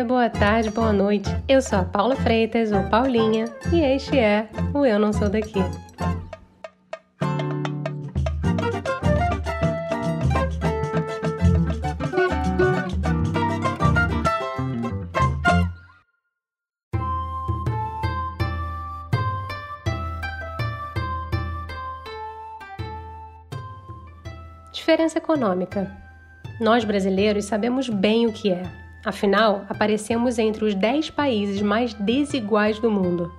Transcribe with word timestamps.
dia, 0.00 0.04
boa 0.04 0.30
tarde, 0.30 0.70
boa 0.70 0.92
noite. 0.92 1.28
Eu 1.46 1.60
sou 1.60 1.78
a 1.78 1.84
Paula 1.84 2.16
Freitas, 2.16 2.72
ou 2.72 2.82
Paulinha, 2.84 3.44
e 3.72 3.80
este 3.80 4.18
é 4.18 4.48
o 4.72 4.84
Eu 4.86 4.98
Não 4.98 5.12
Sou 5.12 5.28
Daqui. 5.28 5.60
Diferença 24.72 25.18
econômica. 25.18 25.90
Nós 26.58 26.84
brasileiros 26.84 27.44
sabemos 27.44 27.88
bem 27.88 28.26
o 28.26 28.32
que 28.32 28.50
é. 28.50 28.89
Afinal, 29.04 29.64
aparecemos 29.68 30.38
entre 30.38 30.64
os 30.64 30.74
10 30.74 31.10
países 31.10 31.62
mais 31.62 31.94
desiguais 31.94 32.78
do 32.78 32.90
mundo. 32.90 33.32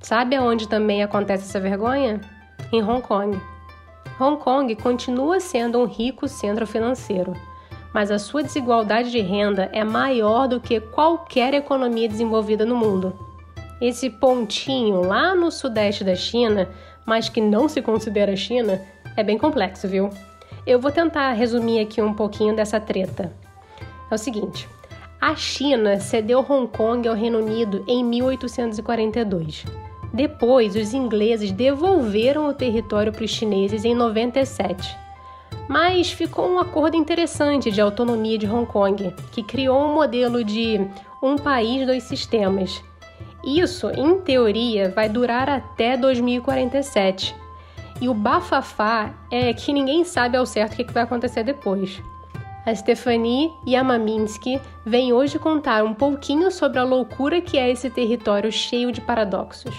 Sabe 0.00 0.34
aonde 0.34 0.68
também 0.68 1.02
acontece 1.02 1.44
essa 1.44 1.60
vergonha? 1.60 2.20
Em 2.72 2.82
Hong 2.82 3.00
Kong. 3.00 3.40
Hong 4.18 4.42
Kong 4.42 4.74
continua 4.76 5.38
sendo 5.38 5.78
um 5.78 5.84
rico 5.84 6.26
centro 6.26 6.66
financeiro, 6.66 7.34
mas 7.94 8.10
a 8.10 8.18
sua 8.18 8.42
desigualdade 8.42 9.10
de 9.12 9.20
renda 9.20 9.70
é 9.72 9.84
maior 9.84 10.48
do 10.48 10.60
que 10.60 10.80
qualquer 10.80 11.54
economia 11.54 12.08
desenvolvida 12.08 12.66
no 12.66 12.76
mundo. 12.76 13.16
Esse 13.80 14.10
pontinho 14.10 15.02
lá 15.02 15.34
no 15.34 15.52
sudeste 15.52 16.02
da 16.02 16.14
China, 16.16 16.68
mas 17.06 17.28
que 17.28 17.40
não 17.40 17.68
se 17.68 17.80
considera 17.80 18.34
China, 18.36 18.80
é 19.16 19.22
bem 19.22 19.38
complexo, 19.38 19.86
viu? 19.86 20.10
Eu 20.66 20.80
vou 20.80 20.90
tentar 20.90 21.32
resumir 21.32 21.80
aqui 21.80 22.02
um 22.02 22.12
pouquinho 22.12 22.54
dessa 22.54 22.80
treta. 22.80 23.32
É 24.10 24.14
o 24.14 24.18
seguinte: 24.18 24.68
a 25.20 25.36
China 25.36 26.00
cedeu 26.00 26.44
Hong 26.48 26.66
Kong 26.68 27.06
ao 27.06 27.14
Reino 27.14 27.38
Unido 27.38 27.84
em 27.86 28.02
1842. 28.04 29.64
Depois, 30.12 30.74
os 30.74 30.94
ingleses 30.94 31.52
devolveram 31.52 32.48
o 32.48 32.54
território 32.54 33.12
para 33.12 33.24
os 33.24 33.30
chineses 33.30 33.84
em 33.84 33.94
97. 33.94 34.96
Mas 35.68 36.10
ficou 36.10 36.48
um 36.48 36.58
acordo 36.58 36.96
interessante 36.96 37.70
de 37.70 37.80
autonomia 37.80 38.38
de 38.38 38.46
Hong 38.46 38.66
Kong, 38.66 39.14
que 39.30 39.42
criou 39.42 39.78
um 39.78 39.94
modelo 39.94 40.42
de 40.42 40.80
um 41.22 41.36
país, 41.36 41.86
dois 41.86 42.02
sistemas. 42.04 42.82
Isso, 43.44 43.90
em 43.90 44.18
teoria, 44.20 44.90
vai 44.90 45.08
durar 45.08 45.48
até 45.48 45.96
2047 45.96 47.34
e 48.00 48.08
o 48.08 48.14
bafafá 48.14 49.12
é 49.30 49.52
que 49.52 49.72
ninguém 49.72 50.04
sabe 50.04 50.36
ao 50.36 50.46
certo 50.46 50.72
o 50.72 50.76
que 50.76 50.92
vai 50.92 51.02
acontecer 51.02 51.44
depois. 51.44 52.02
A 52.66 52.74
Stephanie 52.74 53.50
Yamaminsky 53.66 54.60
vem 54.84 55.14
hoje 55.14 55.38
contar 55.38 55.82
um 55.82 55.94
pouquinho 55.94 56.50
sobre 56.50 56.78
a 56.78 56.84
loucura 56.84 57.40
que 57.40 57.56
é 57.56 57.70
esse 57.70 57.88
território 57.88 58.52
cheio 58.52 58.92
de 58.92 59.00
paradoxos. 59.00 59.74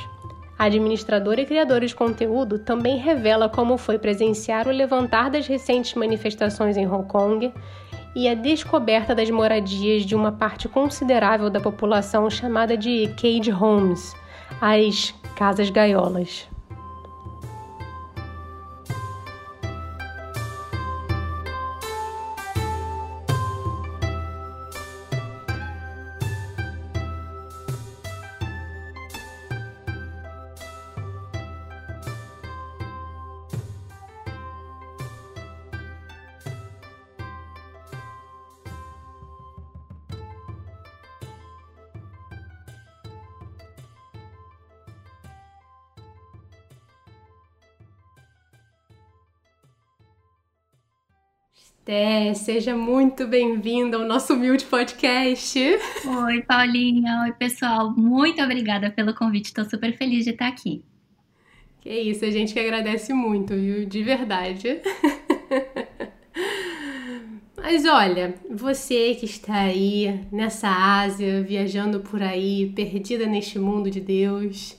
A 0.58 0.66
administradora 0.66 1.42
e 1.42 1.46
criadora 1.46 1.86
de 1.86 1.96
conteúdo 1.96 2.58
também 2.58 2.98
revela 2.98 3.48
como 3.48 3.78
foi 3.78 4.00
presenciar 4.00 4.68
o 4.68 4.72
levantar 4.72 5.30
das 5.30 5.46
recentes 5.46 5.94
manifestações 5.94 6.76
em 6.76 6.88
Hong 6.88 7.08
Kong 7.08 7.54
e 8.16 8.28
a 8.28 8.34
descoberta 8.34 9.14
das 9.14 9.30
moradias 9.30 10.04
de 10.04 10.16
uma 10.16 10.32
parte 10.32 10.68
considerável 10.68 11.52
da 11.52 11.60
população 11.60 12.30
chamada 12.32 12.76
de 12.76 13.14
cage 13.16 13.52
homes, 13.52 14.16
as 14.60 15.14
casas 15.36 15.70
gaiolas. 15.70 16.51
Té, 51.92 52.34
seja 52.34 52.74
muito 52.74 53.28
bem-vinda 53.28 53.98
ao 53.98 54.06
nosso 54.06 54.34
humilde 54.34 54.64
podcast. 54.64 55.60
Oi, 55.60 56.42
Paulinha. 56.44 57.24
Oi, 57.26 57.34
pessoal. 57.34 57.92
Muito 57.92 58.42
obrigada 58.42 58.90
pelo 58.90 59.14
convite. 59.14 59.48
Estou 59.48 59.66
super 59.66 59.92
feliz 59.98 60.24
de 60.24 60.30
estar 60.30 60.48
aqui. 60.48 60.86
Que 61.82 61.90
isso, 61.90 62.24
a 62.24 62.32
gente 62.32 62.54
que 62.54 62.60
agradece 62.62 63.14
muito, 63.14 63.54
viu? 63.54 63.86
De 63.86 64.02
verdade. 64.04 64.80
Mas 67.62 67.86
olha, 67.86 68.36
você 68.50 69.14
que 69.14 69.26
está 69.26 69.64
aí 69.64 70.26
nessa 70.32 70.70
Ásia, 70.70 71.44
viajando 71.44 72.00
por 72.00 72.24
aí, 72.24 72.72
perdida 72.74 73.26
neste 73.26 73.60
mundo 73.60 73.92
de 73.92 74.00
Deus, 74.00 74.78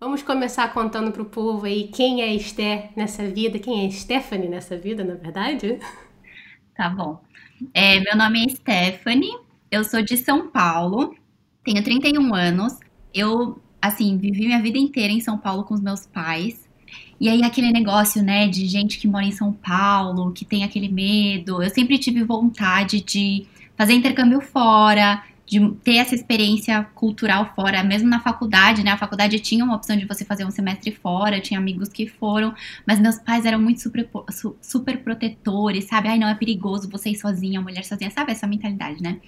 vamos 0.00 0.24
começar 0.24 0.74
contando 0.74 1.12
pro 1.12 1.24
povo 1.24 1.66
aí 1.66 1.86
quem 1.86 2.20
é 2.20 2.34
Esther 2.34 2.90
nessa 2.96 3.24
vida, 3.28 3.60
quem 3.60 3.86
é 3.86 3.90
Stephanie 3.92 4.48
nessa 4.48 4.76
vida, 4.76 5.04
na 5.04 5.14
verdade? 5.14 5.78
Tá 6.78 6.88
bom. 6.88 7.20
É, 7.74 7.98
meu 7.98 8.16
nome 8.16 8.46
é 8.46 8.48
Stephanie, 8.50 9.36
eu 9.68 9.82
sou 9.82 10.00
de 10.00 10.16
São 10.16 10.48
Paulo, 10.48 11.12
tenho 11.64 11.82
31 11.82 12.32
anos. 12.32 12.78
Eu, 13.12 13.60
assim, 13.82 14.16
vivi 14.16 14.46
minha 14.46 14.62
vida 14.62 14.78
inteira 14.78 15.12
em 15.12 15.20
São 15.20 15.36
Paulo 15.36 15.64
com 15.64 15.74
os 15.74 15.80
meus 15.80 16.06
pais. 16.06 16.68
E 17.20 17.28
aí, 17.28 17.42
aquele 17.42 17.72
negócio, 17.72 18.22
né, 18.22 18.46
de 18.46 18.64
gente 18.66 18.96
que 19.00 19.08
mora 19.08 19.24
em 19.24 19.32
São 19.32 19.52
Paulo, 19.52 20.30
que 20.30 20.44
tem 20.44 20.62
aquele 20.62 20.88
medo. 20.88 21.60
Eu 21.60 21.68
sempre 21.68 21.98
tive 21.98 22.22
vontade 22.22 23.00
de 23.00 23.44
fazer 23.76 23.94
intercâmbio 23.94 24.40
fora, 24.40 25.24
de 25.48 25.70
ter 25.82 25.96
essa 25.96 26.14
experiência 26.14 26.84
cultural 26.94 27.54
fora, 27.56 27.82
mesmo 27.82 28.06
na 28.06 28.20
faculdade, 28.20 28.84
né? 28.84 28.90
A 28.90 28.98
faculdade 28.98 29.40
tinha 29.40 29.64
uma 29.64 29.74
opção 29.74 29.96
de 29.96 30.04
você 30.04 30.22
fazer 30.22 30.44
um 30.44 30.50
semestre 30.50 30.92
fora, 30.92 31.40
tinha 31.40 31.58
amigos 31.58 31.88
que 31.88 32.06
foram, 32.06 32.54
mas 32.86 33.00
meus 33.00 33.18
pais 33.18 33.46
eram 33.46 33.58
muito 33.58 33.80
super, 33.80 34.06
super 34.60 34.98
protetores, 34.98 35.86
sabe? 35.86 36.08
Ai, 36.08 36.18
não, 36.18 36.28
é 36.28 36.34
perigoso 36.34 36.90
você 36.90 37.10
ir 37.10 37.16
sozinha, 37.16 37.62
mulher 37.62 37.82
sozinha, 37.82 38.10
sabe? 38.10 38.32
Essa 38.32 38.46
mentalidade, 38.46 39.02
né? 39.02 39.20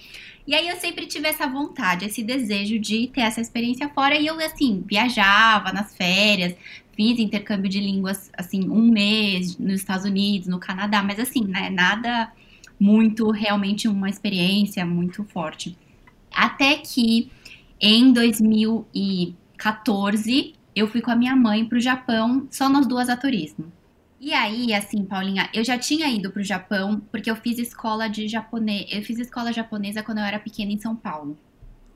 E 0.47 0.55
aí 0.55 0.69
eu 0.69 0.77
sempre 0.77 1.07
tive 1.07 1.27
essa 1.27 1.47
vontade, 1.47 2.05
esse 2.05 2.23
desejo 2.23 2.79
de 2.79 3.07
ter 3.07 3.23
essa 3.23 3.41
experiência 3.41 3.89
fora 3.89 4.15
e 4.15 4.27
eu, 4.27 4.39
assim, 4.41 4.85
viajava 4.87 5.73
nas 5.73 5.97
férias, 5.97 6.55
fiz 6.95 7.19
intercâmbio 7.19 7.71
de 7.71 7.81
línguas, 7.81 8.31
assim, 8.37 8.69
um 8.69 8.91
mês 8.91 9.57
nos 9.57 9.77
Estados 9.77 10.05
Unidos, 10.05 10.49
no 10.49 10.61
Canadá, 10.61 11.03
mas 11.03 11.19
assim, 11.19 11.45
né? 11.47 11.71
Nada 11.71 12.31
muito, 12.79 13.31
realmente 13.31 13.89
uma 13.89 14.11
experiência 14.11 14.85
muito 14.85 15.25
forte. 15.25 15.79
Até 16.35 16.77
que 16.77 17.31
em 17.81 18.13
2014 18.13 20.55
eu 20.75 20.89
fui 20.89 21.01
com 21.01 21.11
a 21.11 21.17
minha 21.17 21.35
mãe 21.35 21.65
para 21.65 21.79
o 21.79 21.81
Japão, 21.81 22.47
só 22.51 22.69
nós 22.69 22.87
duas 22.87 23.09
a 23.09 23.17
turismo. 23.17 23.73
E 24.21 24.35
aí, 24.35 24.75
assim, 24.75 25.05
Paulinha, 25.05 25.49
eu 25.55 25.65
já 25.65 25.79
tinha 25.79 26.07
ido 26.09 26.31
para 26.31 26.43
o 26.43 26.45
Japão 26.45 27.01
porque 27.11 27.31
eu 27.31 27.37
fiz 27.37 27.59
escola 27.59 28.07
de 28.07 28.29
japonês. 28.29 28.87
Eu 28.93 29.03
fiz 29.03 29.19
escola 29.19 29.51
japonesa 29.51 30.03
quando 30.03 30.19
eu 30.19 30.25
era 30.25 30.39
pequena 30.39 30.71
em 30.71 30.79
São 30.79 30.95
Paulo. 30.95 31.39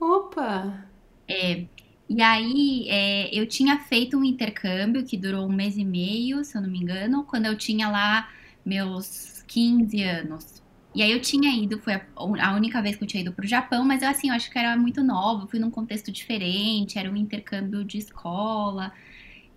Opa! 0.01 0.87
É. 1.29 1.67
E 2.09 2.23
aí, 2.23 2.87
é, 2.89 3.39
eu 3.39 3.47
tinha 3.47 3.79
feito 3.79 4.17
um 4.17 4.25
intercâmbio 4.25 5.05
que 5.05 5.19
durou 5.19 5.47
um 5.47 5.53
mês 5.53 5.77
e 5.77 5.85
meio, 5.85 6.45
se 6.45 6.57
eu 6.57 6.63
não 6.63 6.71
me 6.71 6.79
engano, 6.79 7.25
quando 7.25 7.47
eu 7.47 7.57
tinha 7.57 7.89
lá 7.89 8.29
meus 8.65 9.43
15 9.47 10.03
anos. 10.03 10.63
E 10.95 11.03
aí 11.03 11.11
eu 11.11 11.21
tinha 11.21 11.51
ido, 11.51 11.79
foi 11.81 11.95
a, 11.95 12.55
única 12.55 12.81
vez 12.81 12.97
que 12.97 13.03
eu 13.03 13.09
tinha 13.09 13.23
ido 13.23 13.33
pro 13.33 13.47
Japão, 13.47 13.85
mas 13.85 14.03
eu 14.03 14.09
assim, 14.09 14.29
eu 14.29 14.35
acho 14.35 14.51
que 14.51 14.59
era 14.59 14.77
muito 14.77 15.03
nova, 15.03 15.47
fui 15.49 15.59
num 15.59 15.71
contexto 15.71 16.13
diferente, 16.13 16.99
era 16.99 17.11
um 17.11 17.17
intercâmbio 17.17 17.85
de 17.85 17.99
escola. 17.99 18.93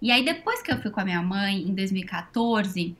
E 0.01 0.12
aí 0.12 0.25
depois 0.25 0.62
que 0.62 0.72
eu 0.72 0.81
fui 0.81 0.89
com 0.92 1.00
a 1.00 1.06
minha 1.06 1.22
mãe, 1.22 1.62
em 1.62 1.75
2014, 1.75 2.95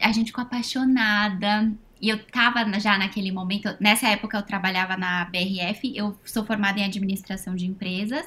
a 0.00 0.12
gente 0.12 0.28
ficou 0.28 0.42
apaixonada. 0.42 1.72
E 2.00 2.08
eu 2.08 2.22
tava 2.26 2.78
já 2.80 2.98
naquele 2.98 3.30
momento, 3.32 3.74
nessa 3.80 4.08
época 4.08 4.36
eu 4.36 4.42
trabalhava 4.42 4.96
na 4.96 5.24
BRF, 5.26 5.96
eu 5.96 6.18
sou 6.24 6.44
formada 6.44 6.80
em 6.80 6.84
administração 6.84 7.54
de 7.54 7.64
empresas, 7.66 8.26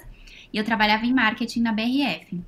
e 0.53 0.57
eu 0.57 0.63
trabalhava 0.63 1.05
em 1.05 1.13
marketing 1.13 1.61
na 1.61 1.73
BRF 1.73 2.41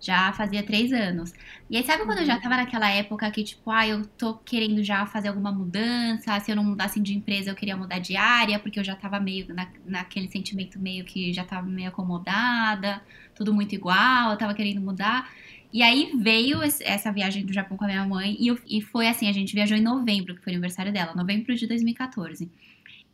já 0.00 0.32
fazia 0.32 0.62
três 0.62 0.92
anos. 0.92 1.32
E 1.68 1.76
aí, 1.76 1.84
sabe 1.84 2.04
quando 2.04 2.18
eu 2.18 2.24
já 2.24 2.36
uhum. 2.36 2.40
tava 2.40 2.56
naquela 2.56 2.88
época 2.90 3.30
que, 3.30 3.42
tipo, 3.42 3.70
ah, 3.70 3.86
eu 3.86 4.06
tô 4.06 4.34
querendo 4.34 4.82
já 4.82 5.04
fazer 5.06 5.28
alguma 5.28 5.50
mudança, 5.52 6.38
se 6.40 6.50
eu 6.50 6.56
não 6.56 6.64
mudasse 6.64 7.00
de 7.00 7.16
empresa, 7.16 7.50
eu 7.50 7.54
queria 7.54 7.76
mudar 7.76 7.98
de 7.98 8.16
área, 8.16 8.58
porque 8.58 8.78
eu 8.78 8.84
já 8.84 8.94
tava 8.94 9.18
meio 9.18 9.52
na, 9.54 9.66
naquele 9.84 10.28
sentimento 10.28 10.78
meio 10.78 11.04
que 11.04 11.32
já 11.32 11.44
tava 11.44 11.66
meio 11.66 11.88
acomodada, 11.88 13.02
tudo 13.34 13.52
muito 13.52 13.74
igual, 13.74 14.30
eu 14.30 14.38
tava 14.38 14.54
querendo 14.54 14.80
mudar. 14.80 15.30
E 15.72 15.82
aí 15.82 16.12
veio 16.16 16.62
essa 16.62 17.12
viagem 17.12 17.44
do 17.44 17.52
Japão 17.52 17.76
com 17.76 17.84
a 17.84 17.88
minha 17.88 18.06
mãe, 18.06 18.36
e, 18.38 18.48
eu, 18.48 18.58
e 18.66 18.80
foi 18.80 19.06
assim, 19.08 19.28
a 19.28 19.32
gente 19.32 19.54
viajou 19.54 19.76
em 19.76 19.82
novembro, 19.82 20.34
que 20.34 20.42
foi 20.42 20.52
o 20.52 20.56
aniversário 20.56 20.92
dela, 20.92 21.14
novembro 21.14 21.54
de 21.54 21.66
2014. 21.66 22.50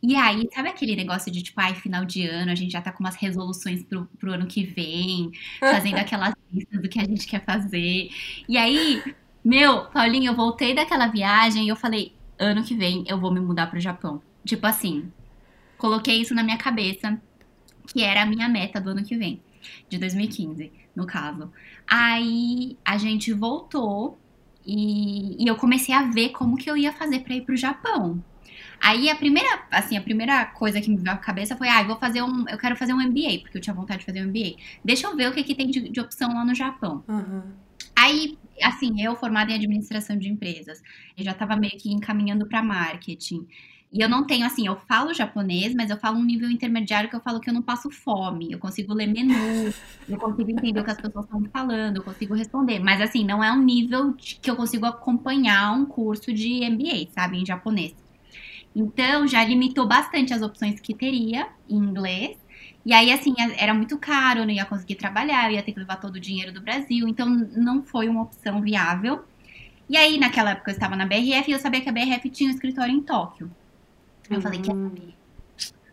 E 0.03 0.15
aí, 0.15 0.47
sabe 0.53 0.69
aquele 0.69 0.95
negócio 0.95 1.31
de 1.31 1.41
tipo, 1.41 1.59
ai, 1.59 1.73
final 1.75 2.05
de 2.05 2.27
ano, 2.27 2.51
a 2.51 2.55
gente 2.55 2.71
já 2.71 2.81
tá 2.81 2.91
com 2.91 3.03
umas 3.03 3.15
resoluções 3.15 3.83
pro, 3.83 4.05
pro 4.19 4.33
ano 4.33 4.45
que 4.45 4.63
vem, 4.63 5.31
fazendo 5.59 5.97
aquelas 5.99 6.33
listas 6.51 6.81
do 6.81 6.87
que 6.87 6.99
a 6.99 7.03
gente 7.03 7.25
quer 7.25 7.43
fazer. 7.43 8.09
E 8.47 8.57
aí, 8.57 9.01
meu, 9.43 9.85
Paulinho, 9.85 10.31
eu 10.31 10.35
voltei 10.35 10.75
daquela 10.75 11.07
viagem 11.07 11.65
e 11.65 11.69
eu 11.69 11.75
falei, 11.75 12.13
ano 12.37 12.63
que 12.63 12.75
vem 12.75 13.03
eu 13.07 13.19
vou 13.19 13.31
me 13.31 13.39
mudar 13.39 13.67
pro 13.67 13.79
Japão. 13.79 14.21
Tipo 14.43 14.67
assim, 14.67 15.11
coloquei 15.77 16.21
isso 16.21 16.35
na 16.35 16.43
minha 16.43 16.57
cabeça, 16.57 17.19
que 17.87 18.03
era 18.03 18.21
a 18.23 18.25
minha 18.25 18.47
meta 18.47 18.79
do 18.79 18.91
ano 18.91 19.03
que 19.03 19.17
vem, 19.17 19.41
de 19.89 19.97
2015, 19.97 20.71
no 20.95 21.07
caso. 21.07 21.51
Aí 21.87 22.77
a 22.85 22.97
gente 22.97 23.33
voltou 23.33 24.19
e, 24.65 25.43
e 25.43 25.47
eu 25.47 25.55
comecei 25.55 25.93
a 25.93 26.03
ver 26.03 26.29
como 26.29 26.57
que 26.57 26.69
eu 26.69 26.77
ia 26.77 26.91
fazer 26.91 27.19
para 27.19 27.35
ir 27.35 27.41
pro 27.41 27.55
Japão. 27.55 28.23
Aí 28.81 29.09
a 29.09 29.15
primeira, 29.15 29.63
assim, 29.71 29.97
a 29.97 30.01
primeira 30.01 30.45
coisa 30.45 30.79
que 30.81 30.89
me 30.89 30.97
veio 30.97 31.15
à 31.15 31.17
cabeça 31.17 31.55
foi, 31.55 31.67
ah, 31.67 31.81
eu 31.81 31.87
vou 31.87 31.97
fazer 31.97 32.21
um, 32.21 32.47
eu 32.47 32.57
quero 32.57 32.75
fazer 32.75 32.93
um 32.93 33.01
MBA, 33.01 33.39
porque 33.41 33.57
eu 33.57 33.61
tinha 33.61 33.73
vontade 33.73 33.99
de 33.99 34.05
fazer 34.05 34.23
um 34.23 34.27
MBA. 34.27 34.55
Deixa 34.83 35.07
eu 35.07 35.15
ver 35.15 35.29
o 35.29 35.33
que, 35.33 35.43
que 35.43 35.55
tem 35.55 35.69
de, 35.69 35.89
de 35.89 35.99
opção 35.99 36.33
lá 36.33 36.45
no 36.45 36.53
Japão. 36.53 37.03
Uhum. 37.07 37.43
Aí, 37.95 38.37
assim, 38.61 39.01
eu 39.01 39.15
formada 39.15 39.51
em 39.51 39.55
administração 39.55 40.17
de 40.17 40.29
empresas, 40.29 40.81
eu 41.17 41.23
já 41.23 41.31
estava 41.31 41.55
meio 41.55 41.77
que 41.77 41.91
encaminhando 41.91 42.45
para 42.45 42.61
marketing. 42.61 43.47
E 43.91 44.01
eu 44.01 44.09
não 44.09 44.25
tenho, 44.27 44.45
assim, 44.45 44.67
eu 44.67 44.75
falo 44.75 45.13
japonês, 45.13 45.73
mas 45.73 45.89
eu 45.89 45.95
falo 45.97 46.17
um 46.17 46.23
nível 46.23 46.49
intermediário 46.49 47.09
que 47.09 47.15
eu 47.15 47.21
falo 47.21 47.39
que 47.39 47.49
eu 47.49 47.53
não 47.53 47.61
passo 47.61 47.89
fome. 47.89 48.51
Eu 48.51 48.59
consigo 48.59 48.93
ler 48.93 49.07
menu, 49.07 49.33
eu 50.09 50.17
consigo 50.17 50.51
entender 50.51 50.81
o 50.81 50.83
que 50.83 50.91
as 50.91 50.97
pessoas 50.97 51.23
estão 51.23 51.41
falando, 51.45 51.97
eu 51.97 52.03
consigo 52.03 52.33
responder. 52.33 52.79
Mas, 52.79 52.99
assim, 52.99 53.23
não 53.23 53.41
é 53.41 53.51
um 53.53 53.63
nível 53.63 54.13
que 54.13 54.51
eu 54.51 54.55
consigo 54.57 54.85
acompanhar 54.85 55.71
um 55.71 55.85
curso 55.85 56.33
de 56.33 56.69
MBA, 56.69 57.11
sabe, 57.13 57.37
em 57.37 57.45
japonês. 57.45 57.95
Então, 58.75 59.25
já 59.25 59.43
limitou 59.43 59.87
bastante 59.87 60.33
as 60.33 60.41
opções 60.41 60.79
que 60.81 60.93
teria 60.93 61.47
em 61.69 61.77
inglês. 61.77 62.37
E 62.85 62.93
aí, 62.93 63.11
assim, 63.11 63.33
era 63.57 63.73
muito 63.73 63.97
caro, 63.97 64.41
eu 64.41 64.45
não 64.45 64.51
ia 64.51 64.65
conseguir 64.65 64.95
trabalhar, 64.95 65.49
eu 65.49 65.55
ia 65.55 65.63
ter 65.63 65.71
que 65.71 65.79
levar 65.79 65.95
todo 65.95 66.15
o 66.15 66.19
dinheiro 66.19 66.51
do 66.51 66.61
Brasil. 66.61 67.07
Então, 67.07 67.27
não 67.27 67.83
foi 67.83 68.09
uma 68.09 68.23
opção 68.23 68.61
viável. 68.61 69.23
E 69.89 69.95
aí, 69.95 70.19
naquela 70.19 70.51
época, 70.51 70.71
eu 70.71 70.73
estava 70.73 70.95
na 70.95 71.05
BRF 71.05 71.49
e 71.49 71.53
eu 71.53 71.59
sabia 71.59 71.81
que 71.81 71.89
a 71.89 71.91
BRF 71.91 72.29
tinha 72.29 72.49
um 72.49 72.53
escritório 72.53 72.93
em 72.93 73.01
Tóquio. 73.01 73.49
Eu 74.29 74.35
uhum. 74.35 74.41
falei, 74.41 74.59
quer 74.59 74.73
saber? 74.73 75.15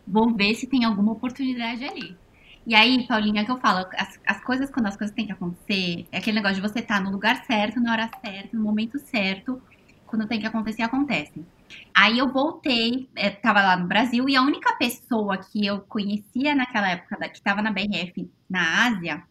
Vou 0.05 0.33
ver 0.33 0.53
se 0.55 0.67
tem 0.67 0.83
alguma 0.83 1.13
oportunidade 1.13 1.85
ali. 1.85 2.17
E 2.65 2.75
aí, 2.75 3.05
Paulinha, 3.07 3.41
é 3.41 3.45
que 3.45 3.51
eu 3.51 3.57
falo, 3.57 3.85
as, 3.97 4.19
as 4.25 4.43
coisas, 4.43 4.69
quando 4.69 4.87
as 4.87 4.97
coisas 4.97 5.15
têm 5.15 5.25
que 5.25 5.31
acontecer, 5.31 6.05
é 6.11 6.17
aquele 6.17 6.35
negócio 6.35 6.55
de 6.55 6.61
você 6.61 6.79
estar 6.79 6.97
tá 6.97 7.01
no 7.01 7.11
lugar 7.11 7.43
certo, 7.45 7.79
na 7.79 7.91
hora 7.91 8.09
certa, 8.23 8.55
no 8.55 8.63
momento 8.63 8.99
certo. 8.99 9.61
Quando 10.05 10.27
tem 10.27 10.39
que 10.39 10.45
acontecer, 10.45 10.81
acontece. 10.81 11.45
Aí 11.93 12.17
eu 12.17 12.31
voltei, 12.31 13.07
estava 13.15 13.59
é, 13.59 13.63
lá 13.63 13.77
no 13.77 13.87
Brasil, 13.87 14.27
e 14.27 14.35
a 14.35 14.41
única 14.41 14.75
pessoa 14.77 15.37
que 15.37 15.65
eu 15.65 15.81
conhecia 15.81 16.55
naquela 16.55 16.89
época, 16.89 17.29
que 17.29 17.37
estava 17.37 17.61
na 17.61 17.71
BRF 17.71 18.29
na 18.49 18.87
Ásia, 18.87 19.23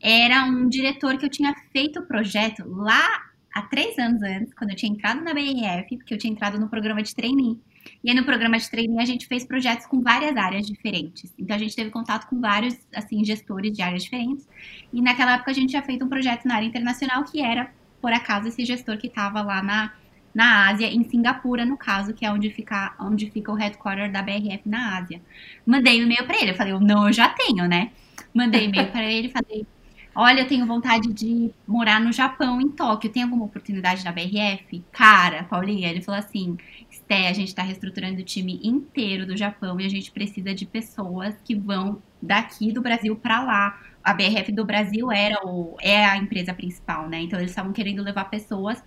era 0.00 0.44
um 0.44 0.68
diretor 0.68 1.18
que 1.18 1.26
eu 1.26 1.30
tinha 1.30 1.54
feito 1.72 2.00
o 2.00 2.06
projeto 2.06 2.64
lá 2.66 3.28
há 3.54 3.62
três 3.62 3.98
anos 3.98 4.22
antes, 4.22 4.54
quando 4.54 4.70
eu 4.70 4.76
tinha 4.76 4.92
entrado 4.92 5.22
na 5.22 5.34
BRF, 5.34 5.96
porque 5.96 6.14
eu 6.14 6.18
tinha 6.18 6.32
entrado 6.32 6.58
no 6.58 6.68
programa 6.68 7.02
de 7.02 7.14
trainee. 7.14 7.60
E 8.02 8.10
aí 8.10 8.16
no 8.16 8.24
programa 8.24 8.58
de 8.58 8.70
trainee 8.70 9.00
a 9.00 9.04
gente 9.04 9.26
fez 9.26 9.44
projetos 9.44 9.86
com 9.86 10.00
várias 10.00 10.36
áreas 10.36 10.66
diferentes. 10.66 11.32
Então 11.38 11.56
a 11.56 11.58
gente 11.58 11.74
teve 11.74 11.90
contato 11.90 12.28
com 12.28 12.40
vários 12.40 12.76
assim 12.94 13.24
gestores 13.24 13.72
de 13.72 13.82
áreas 13.82 14.04
diferentes. 14.04 14.46
E 14.92 15.00
naquela 15.02 15.34
época 15.34 15.50
a 15.50 15.54
gente 15.54 15.70
tinha 15.70 15.82
feito 15.82 16.04
um 16.04 16.08
projeto 16.08 16.46
na 16.46 16.56
área 16.56 16.66
internacional 16.66 17.24
que 17.24 17.40
era 17.40 17.72
por 18.00 18.12
acaso 18.12 18.48
esse 18.48 18.64
gestor 18.64 18.98
que 18.98 19.08
estava 19.08 19.42
lá 19.42 19.62
na 19.62 19.92
na 20.38 20.68
Ásia, 20.68 20.86
em 20.86 21.02
Singapura, 21.02 21.64
no 21.64 21.76
caso, 21.76 22.14
que 22.14 22.24
é 22.24 22.30
onde 22.30 22.48
fica, 22.48 22.94
onde 23.00 23.28
fica 23.28 23.50
o 23.50 23.56
headquarter 23.56 24.08
da 24.08 24.22
BRF 24.22 24.68
na 24.68 24.96
Ásia. 24.96 25.20
Mandei 25.66 26.00
um 26.00 26.04
e-mail 26.04 26.24
para 26.24 26.40
ele, 26.40 26.52
eu 26.52 26.54
falei, 26.54 26.72
não, 26.74 27.08
eu 27.08 27.12
já 27.12 27.28
tenho, 27.28 27.66
né? 27.66 27.90
Mandei 28.32 28.60
um 28.60 28.68
e-mail 28.68 28.86
para 28.92 29.04
ele, 29.04 29.30
falei, 29.34 29.66
olha, 30.14 30.42
eu 30.42 30.46
tenho 30.46 30.64
vontade 30.64 31.12
de 31.12 31.50
morar 31.66 32.00
no 32.00 32.12
Japão, 32.12 32.60
em 32.60 32.68
Tóquio, 32.68 33.10
tem 33.10 33.24
alguma 33.24 33.46
oportunidade 33.46 34.04
na 34.04 34.12
BRF? 34.12 34.80
Cara, 34.92 35.42
Paulinha, 35.42 35.90
ele 35.90 36.02
falou 36.02 36.20
assim, 36.20 36.56
Sté, 36.88 37.26
a 37.26 37.32
gente 37.32 37.48
está 37.48 37.64
reestruturando 37.64 38.20
o 38.20 38.24
time 38.24 38.60
inteiro 38.62 39.26
do 39.26 39.36
Japão 39.36 39.80
e 39.80 39.86
a 39.86 39.90
gente 39.90 40.12
precisa 40.12 40.54
de 40.54 40.64
pessoas 40.64 41.34
que 41.42 41.56
vão 41.56 42.00
daqui 42.22 42.70
do 42.70 42.80
Brasil 42.80 43.16
para 43.16 43.42
lá. 43.42 43.80
A 44.04 44.14
BRF 44.14 44.52
do 44.52 44.64
Brasil 44.64 45.10
era 45.10 45.44
o, 45.44 45.76
é 45.80 46.04
a 46.04 46.16
empresa 46.16 46.54
principal, 46.54 47.08
né? 47.08 47.22
Então 47.22 47.40
eles 47.40 47.50
estavam 47.50 47.72
querendo 47.72 48.04
levar 48.04 48.26
pessoas 48.26 48.80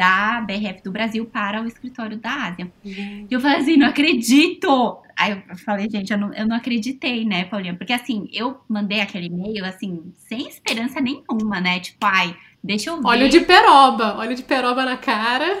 da 0.00 0.40
BRF 0.40 0.82
do 0.82 0.90
Brasil 0.90 1.26
para 1.26 1.60
o 1.60 1.66
escritório 1.66 2.16
da 2.16 2.46
Ásia. 2.46 2.72
Uhum. 2.82 3.26
E 3.30 3.34
eu 3.34 3.38
falei 3.38 3.58
assim, 3.58 3.76
não 3.76 3.88
acredito! 3.88 4.96
Aí 5.14 5.32
eu 5.46 5.56
falei, 5.58 5.90
gente, 5.90 6.10
eu 6.10 6.16
não, 6.16 6.32
eu 6.32 6.48
não 6.48 6.56
acreditei, 6.56 7.26
né, 7.26 7.44
Paulinha? 7.44 7.76
Porque 7.76 7.92
assim, 7.92 8.26
eu 8.32 8.58
mandei 8.66 9.02
aquele 9.02 9.26
e-mail, 9.26 9.62
assim, 9.66 10.10
sem 10.16 10.48
esperança 10.48 11.02
nenhuma, 11.02 11.60
né? 11.60 11.80
Tipo, 11.80 12.06
ai, 12.06 12.34
deixa 12.64 12.88
eu 12.88 12.96
ver. 12.96 13.06
Olha 13.06 13.28
de 13.28 13.40
peroba, 13.40 14.16
olha 14.16 14.34
de 14.34 14.42
peroba 14.42 14.86
na 14.86 14.96
cara. 14.96 15.60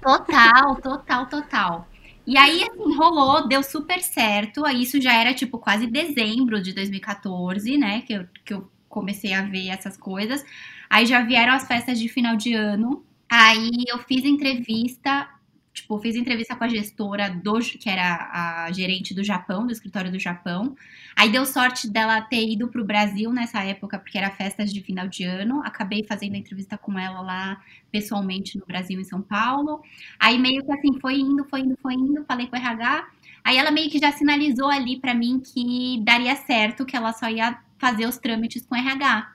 Total, 0.00 0.76
total, 0.76 1.26
total. 1.26 1.88
E 2.26 2.38
aí, 2.38 2.62
assim, 2.62 2.96
rolou, 2.96 3.46
deu 3.46 3.62
super 3.62 4.00
certo. 4.00 4.64
Aí 4.64 4.80
isso 4.80 4.98
já 4.98 5.12
era, 5.12 5.34
tipo, 5.34 5.58
quase 5.58 5.86
dezembro 5.86 6.62
de 6.62 6.72
2014, 6.72 7.76
né? 7.76 8.00
Que 8.00 8.14
eu, 8.14 8.26
que 8.46 8.54
eu 8.54 8.70
comecei 8.88 9.34
a 9.34 9.42
ver 9.42 9.68
essas 9.68 9.98
coisas. 9.98 10.42
Aí 10.88 11.04
já 11.04 11.20
vieram 11.20 11.52
as 11.52 11.66
festas 11.66 11.98
de 11.98 12.08
final 12.08 12.34
de 12.34 12.54
ano. 12.54 13.04
Aí 13.34 13.70
eu 13.88 13.98
fiz 14.00 14.26
entrevista, 14.26 15.26
tipo, 15.72 15.98
fiz 16.00 16.16
entrevista 16.16 16.54
com 16.54 16.64
a 16.64 16.68
gestora 16.68 17.30
do 17.30 17.60
que 17.60 17.88
era 17.88 18.28
a 18.30 18.72
gerente 18.72 19.14
do 19.14 19.24
Japão, 19.24 19.64
do 19.64 19.72
escritório 19.72 20.12
do 20.12 20.18
Japão. 20.18 20.76
Aí 21.16 21.32
deu 21.32 21.46
sorte 21.46 21.88
dela 21.90 22.20
ter 22.20 22.46
ido 22.46 22.68
para 22.68 22.82
o 22.82 22.84
Brasil 22.84 23.32
nessa 23.32 23.64
época, 23.64 23.98
porque 23.98 24.18
era 24.18 24.30
festas 24.30 24.70
de 24.70 24.82
final 24.82 25.08
de 25.08 25.24
ano. 25.24 25.62
Acabei 25.64 26.04
fazendo 26.04 26.34
a 26.34 26.36
entrevista 26.36 26.76
com 26.76 26.98
ela 26.98 27.22
lá 27.22 27.58
pessoalmente 27.90 28.58
no 28.58 28.66
Brasil, 28.66 29.00
em 29.00 29.04
São 29.04 29.22
Paulo. 29.22 29.80
Aí 30.20 30.38
meio 30.38 30.62
que 30.62 30.70
assim, 30.70 31.00
foi 31.00 31.14
indo, 31.18 31.42
foi 31.46 31.60
indo, 31.60 31.78
foi 31.80 31.94
indo, 31.94 32.22
falei 32.26 32.48
com 32.48 32.56
o 32.56 32.58
RH. 32.58 33.08
Aí 33.42 33.56
ela 33.56 33.70
meio 33.70 33.90
que 33.90 33.98
já 33.98 34.12
sinalizou 34.12 34.68
ali 34.68 35.00
para 35.00 35.14
mim 35.14 35.40
que 35.40 36.02
daria 36.04 36.36
certo, 36.36 36.84
que 36.84 36.94
ela 36.94 37.14
só 37.14 37.30
ia 37.30 37.58
fazer 37.78 38.06
os 38.06 38.18
trâmites 38.18 38.66
com 38.66 38.74
o 38.74 38.78
RH. 38.78 39.32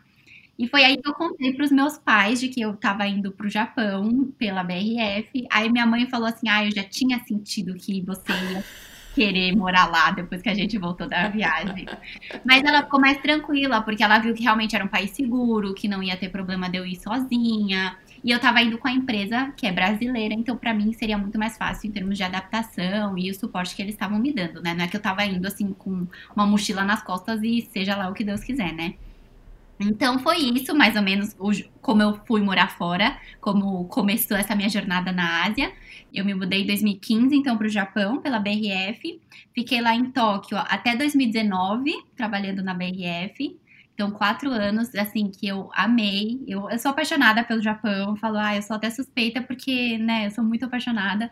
E 0.58 0.68
foi 0.68 0.84
aí 0.84 0.98
que 0.98 1.08
eu 1.08 1.14
contei 1.14 1.54
para 1.54 1.66
os 1.66 1.72
meus 1.72 1.98
pais 1.98 2.40
de 2.40 2.48
que 2.50 2.62
eu 2.62 2.72
estava 2.72 3.08
indo 3.08 3.32
para 3.32 3.46
o 3.46 3.50
Japão 3.50 4.34
pela 4.38 4.64
BRF. 4.64 5.48
Aí 5.52 5.70
minha 5.70 5.86
mãe 5.86 6.08
falou 6.10 6.28
assim: 6.28 6.50
Ah, 6.50 6.66
eu 6.66 6.72
já 6.72 6.84
tinha 6.84 7.20
sentido 7.20 7.76
que 7.76 8.02
você 8.02 8.32
ia 8.32 8.64
querer 9.18 9.56
morar 9.56 9.90
lá 9.90 10.12
depois 10.12 10.44
que 10.44 10.50
a 10.50 10.54
gente 10.54 10.78
voltou 10.78 11.08
da 11.08 11.28
viagem. 11.28 11.88
Mas 12.46 12.64
ela 12.64 12.84
ficou 12.84 13.00
mais 13.00 13.20
tranquila, 13.20 13.82
porque 13.82 14.04
ela 14.04 14.20
viu 14.20 14.34
que 14.34 14.44
realmente 14.44 14.76
era 14.76 14.86
um 14.86 14.88
país 14.88 15.10
seguro, 15.12 15.74
que 15.74 15.88
não 15.88 16.04
ia 16.04 16.16
ter 16.16 16.30
problema 16.30 16.70
de 16.70 16.78
eu 16.78 16.86
ir 16.86 16.96
sozinha. 16.98 17.98
E 18.24 18.32
eu 18.32 18.38
estava 18.38 18.62
indo 18.62 18.78
com 18.78 18.88
a 18.88 18.92
empresa, 18.92 19.52
que 19.56 19.66
é 19.66 19.72
brasileira, 19.72 20.34
então 20.34 20.58
para 20.58 20.74
mim 20.74 20.92
seria 20.94 21.18
muito 21.18 21.38
mais 21.38 21.58
fácil 21.58 21.88
em 21.88 21.92
termos 21.92 22.18
de 22.18 22.24
adaptação 22.24 23.18
e 23.18 23.30
o 23.30 23.34
suporte 23.34 23.76
que 23.76 23.82
eles 23.82 23.94
estavam 23.94 24.20
me 24.20 24.34
dando, 24.34 24.62
né? 24.62 24.74
Não 24.74 24.86
é 24.86 24.88
que 24.88 24.96
eu 24.96 25.00
estava 25.00 25.24
indo 25.24 25.48
assim 25.48 25.72
com 25.74 26.08
uma 26.36 26.46
mochila 26.46 26.84
nas 26.84 27.04
costas 27.04 27.42
e 27.44 27.62
seja 27.72 27.96
lá 27.96 28.10
o 28.10 28.14
que 28.14 28.24
Deus 28.24 28.44
quiser, 28.44 28.74
né? 28.74 28.96
Então 29.80 30.18
foi 30.20 30.38
isso, 30.38 30.76
mais 30.76 30.96
ou 30.96 31.04
menos, 31.04 31.36
como 31.82 32.02
eu 32.02 32.20
fui 32.26 32.42
morar 32.42 32.70
fora, 32.70 33.18
como 33.40 33.86
começou 33.86 34.36
essa 34.36 34.56
minha 34.56 34.70
jornada 34.70 35.12
na 35.12 35.46
Ásia. 35.46 35.72
Eu 36.14 36.26
me 36.26 36.34
mudei 36.34 36.64
em 36.64 36.66
2015, 36.66 37.36
então, 37.36 37.58
para 37.58 37.68
o 37.68 37.70
Japão, 37.70 38.20
pela 38.22 38.40
BRF. 38.40 39.22
Fiquei 39.54 39.82
lá 39.82 39.94
em 39.94 40.12
Tóquio 40.12 40.58
até 40.58 40.96
2019, 40.96 41.94
trabalhando 42.16 42.64
na 42.64 42.74
BRF. 42.74 43.60
Então, 43.94 44.12
quatro 44.12 44.50
anos, 44.52 44.94
assim, 44.96 45.30
que 45.30 45.48
eu 45.48 45.70
amei. 45.74 46.44
Eu, 46.48 46.70
eu 46.70 46.80
sou 46.80 46.92
apaixonada 46.92 47.44
pelo 47.44 47.62
Japão. 47.62 48.16
falo, 48.16 48.38
ah, 48.38 48.56
eu 48.56 48.62
sou 48.62 48.76
até 48.76 48.90
suspeita, 48.90 49.42
porque, 49.42 49.98
né, 49.98 50.28
eu 50.28 50.32
sou 50.32 50.44
muito 50.44 50.66
apaixonada. 50.66 51.30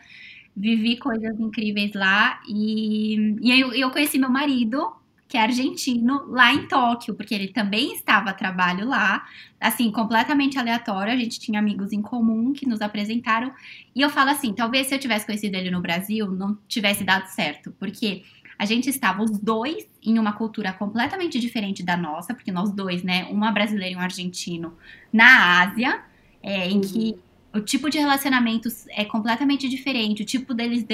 Vivi 0.55 0.97
coisas 0.97 1.39
incríveis 1.39 1.93
lá. 1.93 2.39
E, 2.47 3.35
e 3.41 3.59
eu, 3.61 3.73
eu 3.73 3.91
conheci 3.91 4.17
meu 4.17 4.29
marido 4.29 4.91
que 5.35 5.37
é 5.37 5.41
argentino, 5.41 6.25
lá 6.29 6.53
em 6.53 6.65
Tóquio, 6.65 7.13
porque 7.13 7.35
ele 7.35 7.49
também 7.49 7.93
estava 7.93 8.29
a 8.29 8.33
trabalho 8.33 8.87
lá, 8.87 9.25
assim, 9.59 9.91
completamente 9.91 10.57
aleatório. 10.57 11.11
A 11.11 11.17
gente 11.17 11.41
tinha 11.41 11.59
amigos 11.59 11.91
em 11.91 12.01
comum 12.01 12.53
que 12.53 12.65
nos 12.65 12.79
apresentaram. 12.79 13.51
E 13.93 13.99
eu 13.99 14.09
falo 14.09 14.29
assim: 14.29 14.53
talvez 14.53 14.87
se 14.87 14.95
eu 14.95 14.99
tivesse 14.99 15.25
conhecido 15.25 15.55
ele 15.55 15.69
no 15.69 15.81
Brasil, 15.81 16.31
não 16.31 16.57
tivesse 16.69 17.03
dado 17.03 17.25
certo, 17.27 17.75
porque 17.77 18.23
a 18.57 18.63
gente 18.63 18.89
estava 18.89 19.21
os 19.21 19.37
dois 19.37 19.85
em 20.01 20.17
uma 20.17 20.31
cultura 20.31 20.71
completamente 20.71 21.37
diferente 21.37 21.83
da 21.83 21.97
nossa, 21.97 22.33
porque 22.33 22.49
nós 22.49 22.71
dois, 22.71 23.03
né, 23.03 23.25
uma 23.25 23.51
brasileira 23.51 23.93
e 23.93 23.97
um 23.97 23.99
argentino, 23.99 24.73
na 25.11 25.63
Ásia, 25.63 26.01
é, 26.41 26.69
em 26.69 26.79
que 26.79 27.11
uhum 27.11 27.24
o 27.55 27.61
tipo 27.61 27.89
de 27.89 27.97
relacionamentos 27.97 28.85
é 28.89 29.05
completamente 29.05 29.69
diferente, 29.69 30.21
o 30.21 30.25
tipo 30.25 30.53
deles 30.53 30.85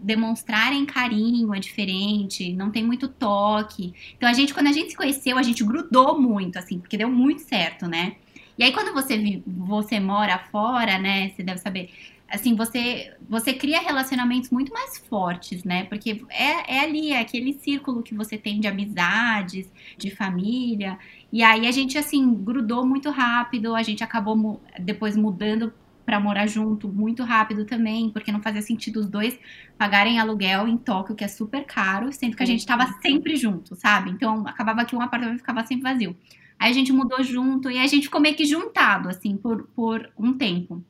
demonstrarem 0.00 0.86
carinho 0.86 1.52
é 1.52 1.58
diferente, 1.58 2.52
não 2.52 2.70
tem 2.70 2.84
muito 2.84 3.08
toque. 3.08 3.92
Então 4.16 4.28
a 4.28 4.32
gente, 4.32 4.54
quando 4.54 4.68
a 4.68 4.72
gente 4.72 4.90
se 4.90 4.96
conheceu, 4.96 5.36
a 5.36 5.42
gente 5.42 5.64
grudou 5.64 6.20
muito, 6.20 6.56
assim, 6.56 6.78
porque 6.78 6.96
deu 6.96 7.10
muito 7.10 7.42
certo, 7.42 7.86
né? 7.88 8.16
E 8.56 8.62
aí, 8.62 8.72
quando 8.72 8.92
você, 8.92 9.42
você 9.46 9.98
mora 9.98 10.38
fora, 10.50 10.98
né? 10.98 11.30
Você 11.30 11.42
deve 11.42 11.58
saber. 11.58 11.90
Assim, 12.28 12.54
você, 12.54 13.12
você 13.28 13.52
cria 13.52 13.80
relacionamentos 13.80 14.50
muito 14.50 14.72
mais 14.72 14.98
fortes, 14.98 15.62
né? 15.64 15.84
Porque 15.84 16.22
é, 16.30 16.76
é 16.76 16.80
ali, 16.80 17.10
é 17.10 17.20
aquele 17.20 17.52
círculo 17.54 18.02
que 18.02 18.14
você 18.14 18.38
tem 18.38 18.60
de 18.60 18.68
amizades, 18.68 19.70
de 19.98 20.10
família. 20.10 20.98
E 21.32 21.42
aí 21.42 21.66
a 21.66 21.72
gente, 21.72 21.98
assim, 21.98 22.34
grudou 22.34 22.86
muito 22.86 23.10
rápido, 23.10 23.74
a 23.74 23.82
gente 23.82 24.02
acabou 24.02 24.60
depois 24.78 25.16
mudando 25.16 25.72
para 26.04 26.20
morar 26.20 26.46
junto 26.46 26.88
muito 26.88 27.22
rápido 27.22 27.64
também, 27.64 28.10
porque 28.10 28.30
não 28.30 28.42
fazia 28.42 28.62
sentido 28.62 29.00
os 29.00 29.08
dois 29.08 29.38
pagarem 29.78 30.18
aluguel 30.18 30.68
em 30.68 30.76
Tóquio, 30.76 31.14
que 31.14 31.24
é 31.24 31.28
super 31.28 31.64
caro, 31.64 32.12
sendo 32.12 32.36
que 32.36 32.42
a 32.42 32.46
gente 32.46 32.60
estava 32.60 32.86
sempre 33.00 33.36
junto, 33.36 33.74
sabe? 33.74 34.10
Então 34.10 34.46
acabava 34.46 34.84
que 34.84 34.94
um 34.94 35.00
apartamento 35.00 35.38
ficava 35.38 35.64
sempre 35.64 35.82
vazio. 35.82 36.16
Aí 36.58 36.70
a 36.70 36.74
gente 36.74 36.92
mudou 36.92 37.22
junto 37.22 37.70
e 37.70 37.78
a 37.78 37.86
gente 37.86 38.04
ficou 38.04 38.20
meio 38.20 38.36
que 38.36 38.44
juntado, 38.44 39.08
assim, 39.08 39.36
por, 39.36 39.64
por 39.74 40.10
um 40.18 40.32
tempo. 40.32 40.84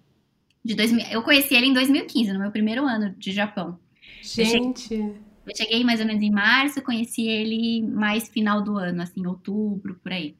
De 0.64 0.75
2000, 0.75 1.06
eu 1.11 1.23
conheci 1.23 1.54
ele 1.54 1.66
em 1.66 1.73
2015, 1.73 2.33
no 2.33 2.38
meu 2.38 2.50
primeiro 2.50 2.85
ano 2.87 3.14
de 3.18 3.33
Japão. 3.33 3.78
Gente. 4.23 4.94
Eu 4.94 5.00
cheguei, 5.00 5.14
eu 5.47 5.56
cheguei 5.56 5.85
mais 5.85 6.00
ou 6.00 6.06
menos 6.06 6.23
em 6.23 6.30
março, 6.30 6.83
conheci 6.83 7.28
ele 7.28 7.83
mais 7.83 8.28
final 8.28 8.62
do 8.62 8.76
ano, 8.76 9.02
assim, 9.02 9.26
outubro, 9.26 9.99
por 10.02 10.12
aí. 10.12 10.35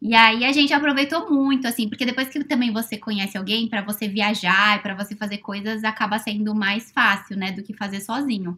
E 0.00 0.14
aí 0.14 0.44
a 0.44 0.52
gente 0.52 0.72
aproveitou 0.72 1.28
muito, 1.30 1.66
assim, 1.66 1.88
porque 1.88 2.04
depois 2.06 2.28
que 2.28 2.42
também 2.44 2.72
você 2.72 2.96
conhece 2.96 3.36
alguém, 3.36 3.68
para 3.68 3.82
você 3.82 4.08
viajar, 4.08 4.80
para 4.82 4.94
você 4.94 5.16
fazer 5.16 5.38
coisas, 5.38 5.82
acaba 5.82 6.18
sendo 6.18 6.54
mais 6.54 6.92
fácil, 6.92 7.36
né, 7.36 7.50
do 7.50 7.62
que 7.64 7.74
fazer 7.74 8.00
sozinho. 8.00 8.56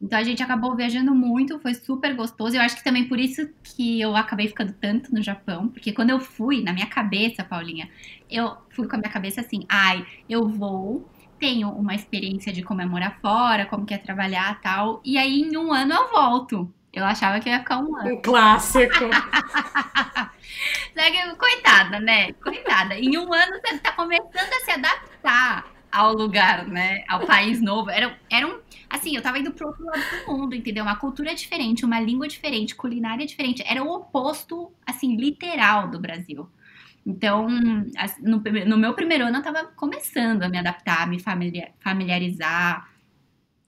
Então 0.00 0.18
a 0.18 0.22
gente 0.22 0.42
acabou 0.42 0.76
viajando 0.76 1.14
muito, 1.14 1.58
foi 1.58 1.74
super 1.74 2.14
gostoso. 2.14 2.54
Eu 2.56 2.60
acho 2.60 2.76
que 2.76 2.84
também 2.84 3.08
por 3.08 3.18
isso 3.18 3.48
que 3.64 4.00
eu 4.00 4.14
acabei 4.14 4.46
ficando 4.46 4.72
tanto 4.74 5.12
no 5.12 5.22
Japão, 5.22 5.68
porque 5.68 5.92
quando 5.92 6.10
eu 6.10 6.20
fui, 6.20 6.62
na 6.62 6.72
minha 6.72 6.86
cabeça, 6.86 7.42
Paulinha, 7.42 7.88
eu 8.30 8.56
fui 8.70 8.86
com 8.86 8.94
a 8.96 8.98
minha 8.98 9.10
cabeça 9.10 9.40
assim, 9.40 9.64
ai, 9.68 10.06
eu 10.28 10.48
vou, 10.48 11.08
tenho 11.38 11.70
uma 11.70 11.94
experiência 11.94 12.52
de 12.52 12.62
como 12.62 12.82
é 12.82 12.86
morar 12.86 13.18
fora, 13.20 13.66
como 13.66 13.86
que 13.86 13.94
é 13.94 13.98
trabalhar 13.98 14.60
tal, 14.60 15.00
e 15.04 15.18
aí 15.18 15.40
em 15.42 15.56
um 15.56 15.72
ano 15.72 15.94
eu 15.94 16.10
volto. 16.10 16.72
Eu 16.96 17.04
achava 17.04 17.38
que 17.38 17.50
ia 17.50 17.58
ficar 17.58 17.76
um 17.76 17.94
ano. 17.94 18.14
Um 18.14 18.22
clássico. 18.22 19.04
Coitada, 21.38 22.00
né? 22.00 22.32
Coitada. 22.32 22.98
Em 22.98 23.18
um 23.18 23.30
ano 23.34 23.60
você 23.60 23.78
tá 23.78 23.92
começando 23.92 24.50
a 24.50 24.64
se 24.64 24.70
adaptar 24.70 25.66
ao 25.92 26.14
lugar, 26.14 26.66
né? 26.66 27.04
Ao 27.06 27.26
país 27.26 27.60
novo. 27.60 27.90
Era, 27.90 28.18
era 28.30 28.46
um. 28.46 28.60
Assim, 28.88 29.14
eu 29.14 29.20
tava 29.20 29.38
indo 29.38 29.52
pro 29.52 29.66
outro 29.66 29.84
lado 29.84 30.00
do 30.00 30.32
mundo, 30.32 30.54
entendeu? 30.54 30.84
Uma 30.84 30.96
cultura 30.96 31.34
diferente, 31.34 31.84
uma 31.84 32.00
língua 32.00 32.26
diferente, 32.26 32.74
culinária 32.74 33.26
diferente. 33.26 33.62
Era 33.66 33.84
o 33.84 33.94
oposto, 33.94 34.72
assim, 34.86 35.16
literal 35.16 35.88
do 35.88 36.00
Brasil. 36.00 36.48
Então, 37.04 37.46
no, 38.22 38.42
no 38.66 38.78
meu 38.78 38.94
primeiro 38.94 39.26
ano, 39.26 39.36
eu 39.36 39.42
tava 39.42 39.64
começando 39.76 40.44
a 40.44 40.48
me 40.48 40.56
adaptar, 40.56 41.02
a 41.02 41.06
me 41.06 41.20
familiarizar. 41.20 42.88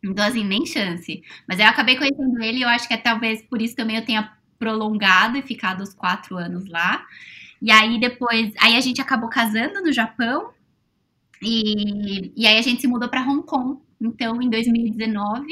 Então, 0.03 0.25
assim, 0.25 0.45
nem 0.45 0.65
chance. 0.67 1.23
Mas 1.47 1.59
eu 1.59 1.67
acabei 1.67 1.97
conhecendo 1.97 2.41
ele 2.43 2.59
e 2.59 2.63
eu 2.63 2.69
acho 2.69 2.87
que 2.87 2.95
é 2.95 2.97
talvez 2.97 3.43
por 3.43 3.61
isso 3.61 3.75
também 3.77 3.97
eu 3.97 4.05
tenha 4.05 4.33
prolongado 4.59 5.37
e 5.39 5.43
ficado 5.43 5.83
os 5.83 5.95
quatro 5.95 6.37
anos 6.37 6.67
lá. 6.69 7.05
E 7.61 7.71
aí 7.71 7.99
depois, 8.01 8.53
aí 8.61 8.77
a 8.77 8.81
gente 8.81 9.01
acabou 9.01 9.29
casando 9.29 9.83
no 9.83 9.93
Japão 9.93 10.53
e, 11.43 12.33
e 12.37 12.47
aí 12.47 12.59
a 12.59 12.63
gente 12.63 12.81
se 12.81 12.87
mudou 12.89 13.09
para 13.09 13.23
Hong 13.23 13.45
Kong. 13.45 13.81
Então, 14.01 14.41
em 14.43 14.49
2019, 14.51 15.47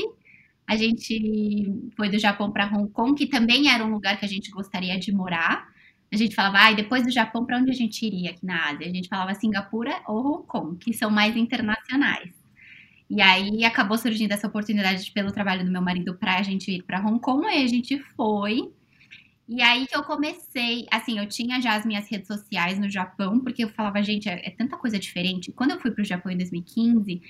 a 0.67 0.77
gente 0.77 1.91
foi 1.97 2.09
do 2.11 2.19
Japão 2.19 2.51
para 2.53 2.67
Hong 2.67 2.91
Kong, 2.93 3.15
que 3.15 3.27
também 3.27 3.71
era 3.71 3.85
um 3.85 3.93
lugar 3.93 4.19
que 4.19 4.25
a 4.25 4.29
gente 4.29 4.51
gostaria 4.51 4.99
de 4.99 5.13
morar. 5.13 5.69
A 6.13 6.17
gente 6.17 6.35
falava, 6.35 6.59
ah, 6.61 6.73
depois 6.73 7.03
do 7.05 7.11
Japão, 7.11 7.45
para 7.45 7.59
onde 7.59 7.71
a 7.71 7.75
gente 7.75 8.05
iria 8.07 8.31
aqui 8.31 8.47
na 8.47 8.71
Ásia? 8.71 8.87
A 8.87 8.91
gente 8.91 9.09
falava 9.09 9.35
Singapura 9.35 10.01
ou 10.07 10.27
Hong 10.27 10.47
Kong, 10.47 10.79
que 10.79 10.93
são 10.93 11.11
mais 11.11 11.37
internacionais. 11.37 12.36
E 13.09 13.23
aí 13.23 13.65
acabou 13.65 13.97
surgindo 13.97 14.33
essa 14.33 14.49
oportunidade 14.49 15.11
pelo 15.13 15.33
trabalho 15.33 15.65
do 15.65 15.71
meu 15.71 15.83
marido 15.83 16.15
para 16.15 16.39
a 16.39 16.43
gente 16.43 16.71
ir 16.71 16.83
para 16.83 17.01
Hong 17.01 17.21
Kong, 17.21 17.47
e 17.47 17.63
a 17.63 17.67
gente 17.67 17.99
foi. 18.17 18.73
E 19.49 19.63
aí 19.63 19.87
que 19.87 19.97
eu 19.97 20.03
comecei, 20.03 20.87
assim, 20.91 21.19
eu 21.19 21.29
tinha 21.29 21.61
já 21.61 21.77
as 21.77 21.87
minhas 21.87 22.11
redes 22.11 22.27
sociais 22.27 22.79
no 22.79 22.91
Japão, 22.91 23.39
porque 23.39 23.63
eu 23.65 23.69
falava, 23.69 24.03
gente, 24.03 24.29
é, 24.29 24.49
é 24.49 24.51
tanta 24.51 24.77
coisa 24.77 24.99
diferente. 24.99 25.53
Quando 25.53 25.71
eu 25.71 25.81
fui 25.81 25.93
para 25.93 26.03
o 26.03 26.05
Japão 26.05 26.33
em 26.33 26.37
2015, 26.37 27.23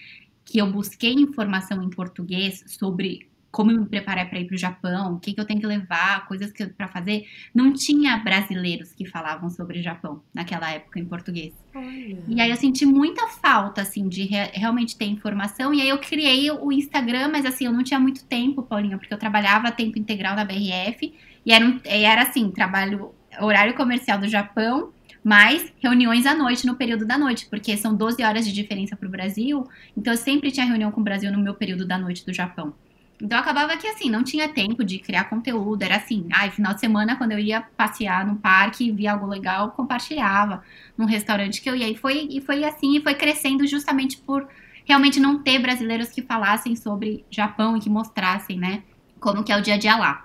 que 0.45 0.59
eu 0.59 0.71
busquei 0.73 1.12
informação 1.12 1.83
em 1.83 1.90
português 1.90 2.64
sobre 2.68 3.28
como 3.50 3.72
me 3.72 3.86
preparar 3.86 4.28
para 4.28 4.38
ir 4.38 4.46
para 4.46 4.54
o 4.54 4.58
Japão, 4.58 5.14
o 5.14 5.20
que, 5.20 5.32
que 5.32 5.40
eu 5.40 5.44
tenho 5.44 5.60
que 5.60 5.66
levar, 5.66 6.26
coisas 6.26 6.52
para 6.76 6.88
fazer, 6.88 7.26
não 7.54 7.72
tinha 7.72 8.16
brasileiros 8.18 8.92
que 8.92 9.06
falavam 9.06 9.48
sobre 9.48 9.78
o 9.78 9.82
Japão 9.82 10.22
naquela 10.34 10.70
época 10.70 11.00
em 11.00 11.04
português. 11.04 11.54
Olha. 11.74 12.18
E 12.28 12.40
aí 12.40 12.50
eu 12.50 12.56
senti 12.56 12.84
muita 12.84 13.26
falta, 13.28 13.82
assim, 13.82 14.08
de 14.08 14.24
re 14.24 14.50
realmente 14.52 14.96
ter 14.96 15.06
informação. 15.06 15.72
E 15.72 15.80
aí 15.80 15.88
eu 15.88 15.98
criei 15.98 16.50
o 16.50 16.70
Instagram, 16.70 17.28
mas 17.28 17.46
assim, 17.46 17.64
eu 17.64 17.72
não 17.72 17.82
tinha 17.82 17.98
muito 17.98 18.24
tempo, 18.24 18.62
Paulinha, 18.62 18.98
porque 18.98 19.12
eu 19.12 19.18
trabalhava 19.18 19.72
tempo 19.72 19.98
integral 19.98 20.36
na 20.36 20.44
BRF. 20.44 21.14
E 21.44 21.52
era, 21.52 21.64
um, 21.64 21.80
era 21.84 22.22
assim, 22.22 22.50
trabalho, 22.50 23.14
horário 23.40 23.74
comercial 23.74 24.18
do 24.18 24.28
Japão, 24.28 24.92
mais 25.26 25.72
reuniões 25.82 26.24
à 26.24 26.34
noite, 26.34 26.66
no 26.66 26.76
período 26.76 27.04
da 27.04 27.18
noite, 27.18 27.46
porque 27.50 27.76
são 27.76 27.96
12 27.96 28.22
horas 28.22 28.46
de 28.46 28.52
diferença 28.52 28.94
para 28.94 29.08
o 29.08 29.10
Brasil. 29.10 29.66
Então 29.96 30.12
eu 30.12 30.16
sempre 30.16 30.52
tinha 30.52 30.64
reunião 30.64 30.92
com 30.92 31.00
o 31.00 31.04
Brasil 31.04 31.32
no 31.32 31.38
meu 31.38 31.54
período 31.54 31.86
da 31.86 31.98
noite 31.98 32.24
do 32.24 32.32
Japão. 32.32 32.74
Então 33.20 33.38
acabava 33.38 33.76
que 33.76 33.87
assim, 33.87 34.11
não 34.11 34.23
tinha 34.23 34.49
tempo 34.49 34.85
de 34.85 34.99
criar 34.99 35.25
conteúdo, 35.25 35.82
era 35.82 35.96
assim, 35.96 36.26
ai, 36.30 36.50
final 36.50 36.75
de 36.75 36.80
semana 36.80 37.16
quando 37.16 37.32
eu 37.32 37.38
ia 37.38 37.62
passear 37.62 38.26
no 38.26 38.37
parque, 38.37 38.92
via 38.92 39.12
algo 39.12 39.26
legal, 39.26 39.70
compartilhava 39.70 40.62
num 40.99 41.06
restaurante 41.06 41.62
que 41.62 41.70
eu 41.70 41.75
ia 41.75 41.88
e 41.88 41.96
foi 41.96 42.28
e 42.30 42.40
foi 42.40 42.64
assim, 42.64 42.96
e 42.96 43.00
foi 43.00 43.14
crescendo 43.14 43.66
justamente 43.66 44.18
por 44.18 44.46
realmente 44.85 45.18
não 45.18 45.42
ter 45.42 45.58
brasileiros 45.58 46.11
que 46.11 46.23
falassem 46.23 46.76
sobre 46.76 47.25
Japão 47.30 47.76
e 47.76 47.80
que 47.80 47.88
mostrassem, 47.88 48.58
né, 48.58 48.82
como 49.18 49.42
que 49.42 49.50
é 49.50 49.56
o 49.56 49.62
dia 49.62 49.75
a 49.75 49.78
dia 49.78 49.96
lá. 49.96 50.25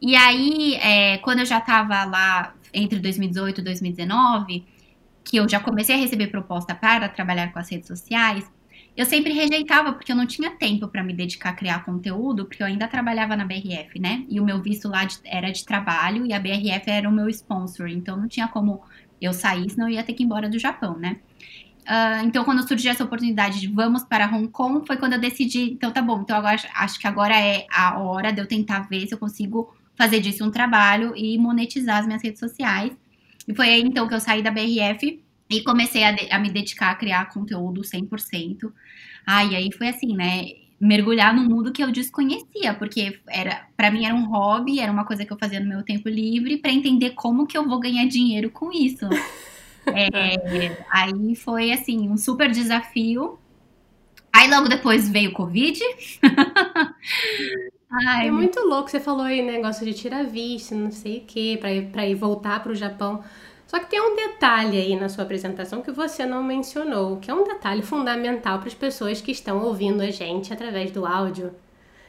E 0.00 0.16
aí, 0.16 0.74
é, 0.76 1.18
quando 1.18 1.40
eu 1.40 1.46
já 1.46 1.58
estava 1.58 2.04
lá 2.04 2.54
entre 2.72 2.98
2018 2.98 3.60
e 3.60 3.64
2019, 3.64 4.64
que 5.22 5.36
eu 5.36 5.48
já 5.48 5.60
comecei 5.60 5.94
a 5.94 5.98
receber 5.98 6.28
proposta 6.28 6.74
para 6.74 7.08
trabalhar 7.08 7.52
com 7.52 7.58
as 7.58 7.70
redes 7.70 7.86
sociais, 7.86 8.50
eu 8.96 9.06
sempre 9.06 9.32
rejeitava 9.32 9.92
porque 9.92 10.12
eu 10.12 10.16
não 10.16 10.26
tinha 10.26 10.50
tempo 10.50 10.88
para 10.88 11.02
me 11.02 11.12
dedicar 11.12 11.50
a 11.50 11.52
criar 11.52 11.84
conteúdo, 11.84 12.44
porque 12.44 12.62
eu 12.62 12.66
ainda 12.66 12.88
trabalhava 12.88 13.36
na 13.36 13.44
BRF, 13.44 13.98
né? 13.98 14.24
E 14.28 14.40
o 14.40 14.44
meu 14.44 14.60
visto 14.60 14.88
lá 14.88 15.04
de, 15.04 15.18
era 15.24 15.50
de 15.50 15.64
trabalho 15.64 16.26
e 16.26 16.32
a 16.32 16.40
BRF 16.40 16.90
era 16.90 17.08
o 17.08 17.12
meu 17.12 17.28
sponsor, 17.28 17.88
então 17.88 18.16
não 18.16 18.28
tinha 18.28 18.48
como 18.48 18.82
eu 19.20 19.32
sair, 19.32 19.70
senão 19.70 19.88
eu 19.88 19.94
ia 19.94 20.02
ter 20.02 20.12
que 20.12 20.22
ir 20.22 20.26
embora 20.26 20.48
do 20.48 20.58
Japão, 20.58 20.98
né? 20.98 21.18
Uh, 21.82 22.26
então, 22.26 22.44
quando 22.44 22.66
surgiu 22.66 22.90
essa 22.90 23.04
oportunidade 23.04 23.60
de 23.60 23.66
vamos 23.66 24.04
para 24.04 24.26
Hong 24.26 24.48
Kong, 24.48 24.86
foi 24.86 24.96
quando 24.96 25.14
eu 25.14 25.20
decidi, 25.20 25.72
então 25.72 25.90
tá 25.90 26.02
bom, 26.02 26.20
então 26.20 26.36
agora 26.36 26.60
acho 26.74 26.98
que 26.98 27.06
agora 27.06 27.34
é 27.38 27.66
a 27.70 27.98
hora 27.98 28.32
de 28.32 28.40
eu 28.40 28.46
tentar 28.46 28.80
ver 28.88 29.06
se 29.06 29.14
eu 29.14 29.18
consigo 29.18 29.74
fazer 29.96 30.20
disso 30.20 30.44
um 30.44 30.50
trabalho 30.50 31.14
e 31.16 31.36
monetizar 31.38 31.98
as 31.98 32.06
minhas 32.06 32.22
redes 32.22 32.38
sociais. 32.38 32.92
E 33.46 33.54
foi 33.54 33.68
aí 33.68 33.82
então 33.82 34.06
que 34.06 34.14
eu 34.14 34.20
saí 34.20 34.42
da 34.42 34.50
BRF 34.50 35.20
e 35.50 35.62
comecei 35.62 36.04
a, 36.04 36.14
a 36.30 36.38
me 36.38 36.48
dedicar 36.50 36.90
a 36.90 36.94
criar 36.94 37.28
conteúdo 37.28 37.82
100%. 37.82 38.72
Ah, 39.26 39.44
e 39.44 39.56
aí 39.56 39.72
foi 39.72 39.88
assim, 39.88 40.14
né? 40.16 40.44
Mergulhar 40.80 41.34
no 41.34 41.42
mundo 41.42 41.72
que 41.72 41.82
eu 41.82 41.90
desconhecia, 41.90 42.72
porque 42.74 43.20
era 43.28 43.66
para 43.76 43.90
mim 43.90 44.06
era 44.06 44.14
um 44.14 44.30
hobby, 44.30 44.80
era 44.80 44.90
uma 44.90 45.04
coisa 45.04 45.26
que 45.26 45.32
eu 45.32 45.38
fazia 45.38 45.60
no 45.60 45.68
meu 45.68 45.82
tempo 45.82 46.08
livre 46.08 46.56
para 46.56 46.72
entender 46.72 47.10
como 47.10 47.46
que 47.46 47.58
eu 47.58 47.68
vou 47.68 47.80
ganhar 47.80 48.06
dinheiro 48.06 48.50
com 48.50 48.72
isso. 48.72 49.06
é, 49.86 50.84
aí 50.90 51.34
foi 51.34 51.72
assim 51.72 52.08
um 52.08 52.16
super 52.16 52.50
desafio. 52.50 53.38
Aí 54.32 54.48
logo 54.48 54.68
depois 54.68 55.08
veio 55.08 55.30
o 55.30 55.34
Covid. 55.34 55.80
Ai, 58.06 58.28
é 58.28 58.30
muito 58.30 58.60
louco. 58.60 58.88
Você 58.88 59.00
falou 59.00 59.24
aí 59.24 59.42
negócio 59.42 59.84
de 59.84 59.92
tirar 59.92 60.24
visto, 60.24 60.76
não 60.76 60.92
sei 60.92 61.18
o 61.18 61.24
quê, 61.26 61.58
para 61.60 61.72
ir, 61.72 61.90
pra 61.90 62.06
ir 62.06 62.14
voltar 62.14 62.62
para 62.62 62.70
o 62.70 62.74
Japão. 62.74 63.24
Só 63.70 63.78
que 63.78 63.86
tem 63.86 64.00
um 64.00 64.16
detalhe 64.16 64.76
aí 64.76 64.96
na 64.96 65.08
sua 65.08 65.22
apresentação 65.22 65.80
que 65.80 65.92
você 65.92 66.26
não 66.26 66.42
mencionou, 66.42 67.18
que 67.18 67.30
é 67.30 67.34
um 67.34 67.44
detalhe 67.44 67.82
fundamental 67.82 68.58
para 68.58 68.66
as 68.66 68.74
pessoas 68.74 69.20
que 69.20 69.30
estão 69.30 69.62
ouvindo 69.62 70.00
a 70.00 70.10
gente 70.10 70.52
através 70.52 70.90
do 70.90 71.06
áudio, 71.06 71.54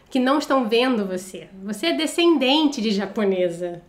que 0.10 0.20
não 0.20 0.40
estão 0.40 0.68
vendo 0.68 1.06
você. 1.06 1.50
Você 1.62 1.86
é 1.86 1.94
descendente 1.94 2.82
de 2.82 2.90
japonesa. 2.90 3.84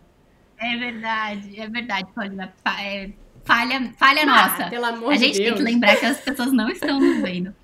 É 0.55 0.77
verdade, 0.77 1.59
é 1.59 1.67
verdade, 1.67 2.05
Paulina. 2.13 2.53
É, 2.79 3.09
falha, 3.43 3.91
falha 3.97 4.21
ah, 4.21 4.25
nossa. 4.27 4.69
Pelo 4.69 4.85
amor 4.85 5.13
a 5.13 5.15
gente 5.15 5.39
de 5.39 5.43
tem 5.43 5.55
que 5.55 5.63
lembrar 5.63 5.95
que 5.95 6.05
as 6.05 6.19
pessoas 6.19 6.53
não 6.53 6.69
estão 6.69 6.99
nos 6.99 7.23
vendo. 7.23 7.55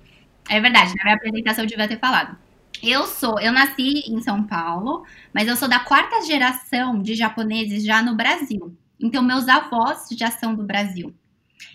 É 0.48 0.60
verdade, 0.60 0.92
na 0.96 1.04
minha 1.04 1.14
apresentação 1.14 1.62
eu 1.62 1.68
devia 1.68 1.86
ter 1.86 2.00
falado. 2.00 2.36
Eu 2.82 3.06
sou, 3.06 3.38
eu 3.38 3.52
nasci 3.52 4.02
em 4.08 4.20
São 4.20 4.42
Paulo, 4.42 5.06
mas 5.32 5.46
eu 5.46 5.54
sou 5.54 5.68
da 5.68 5.78
quarta 5.78 6.20
geração 6.22 7.00
de 7.00 7.14
japoneses 7.14 7.84
já 7.84 8.02
no 8.02 8.16
Brasil. 8.16 8.76
Então, 9.00 9.22
meus 9.22 9.48
avós 9.48 10.08
já 10.12 10.30
são 10.30 10.54
do 10.54 10.62
Brasil. 10.62 11.14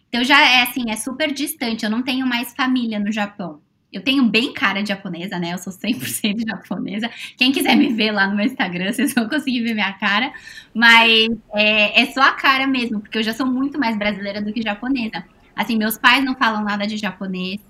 Então, 0.10 0.24
já 0.24 0.40
é 0.42 0.64
assim, 0.64 0.90
é 0.90 0.96
super 0.96 1.34
distante. 1.34 1.84
Eu 1.84 1.90
não 1.90 2.02
tenho 2.02 2.26
mais 2.26 2.54
família 2.54 3.00
no 3.00 3.12
Japão. 3.12 3.62
Eu 3.92 4.02
tenho 4.02 4.26
bem 4.26 4.52
cara 4.52 4.82
de 4.82 4.90
japonesa, 4.90 5.40
né? 5.40 5.54
Eu 5.54 5.58
sou 5.58 5.72
100% 5.72 6.44
japonesa. 6.46 7.10
Quem 7.38 7.52
quiser 7.52 7.78
me 7.78 7.94
ver 7.94 8.12
lá 8.12 8.28
no 8.28 8.36
meu 8.36 8.46
Instagram, 8.46 8.92
vocês 8.94 9.14
vão 9.14 9.30
conseguir 9.30 9.64
ver 9.64 9.74
minha 9.74 9.94
cara. 9.94 10.34
Mas 10.74 11.30
é, 11.54 12.02
é 12.02 12.06
só 12.08 12.22
a 12.22 12.32
cara 12.34 12.68
mesmo, 12.68 13.00
porque 13.00 13.18
eu 13.18 13.24
já 13.24 13.34
sou 13.34 13.46
muito 13.46 13.80
mais 13.80 13.98
brasileira 13.98 14.42
do 14.42 14.52
que 14.52 14.62
japonesa. 14.62 15.24
Assim, 15.56 15.78
meus 15.78 15.98
pais 15.98 16.26
não 16.26 16.36
falam 16.36 16.62
nada 16.62 16.86
de 16.86 16.98
japonês. 16.98 17.62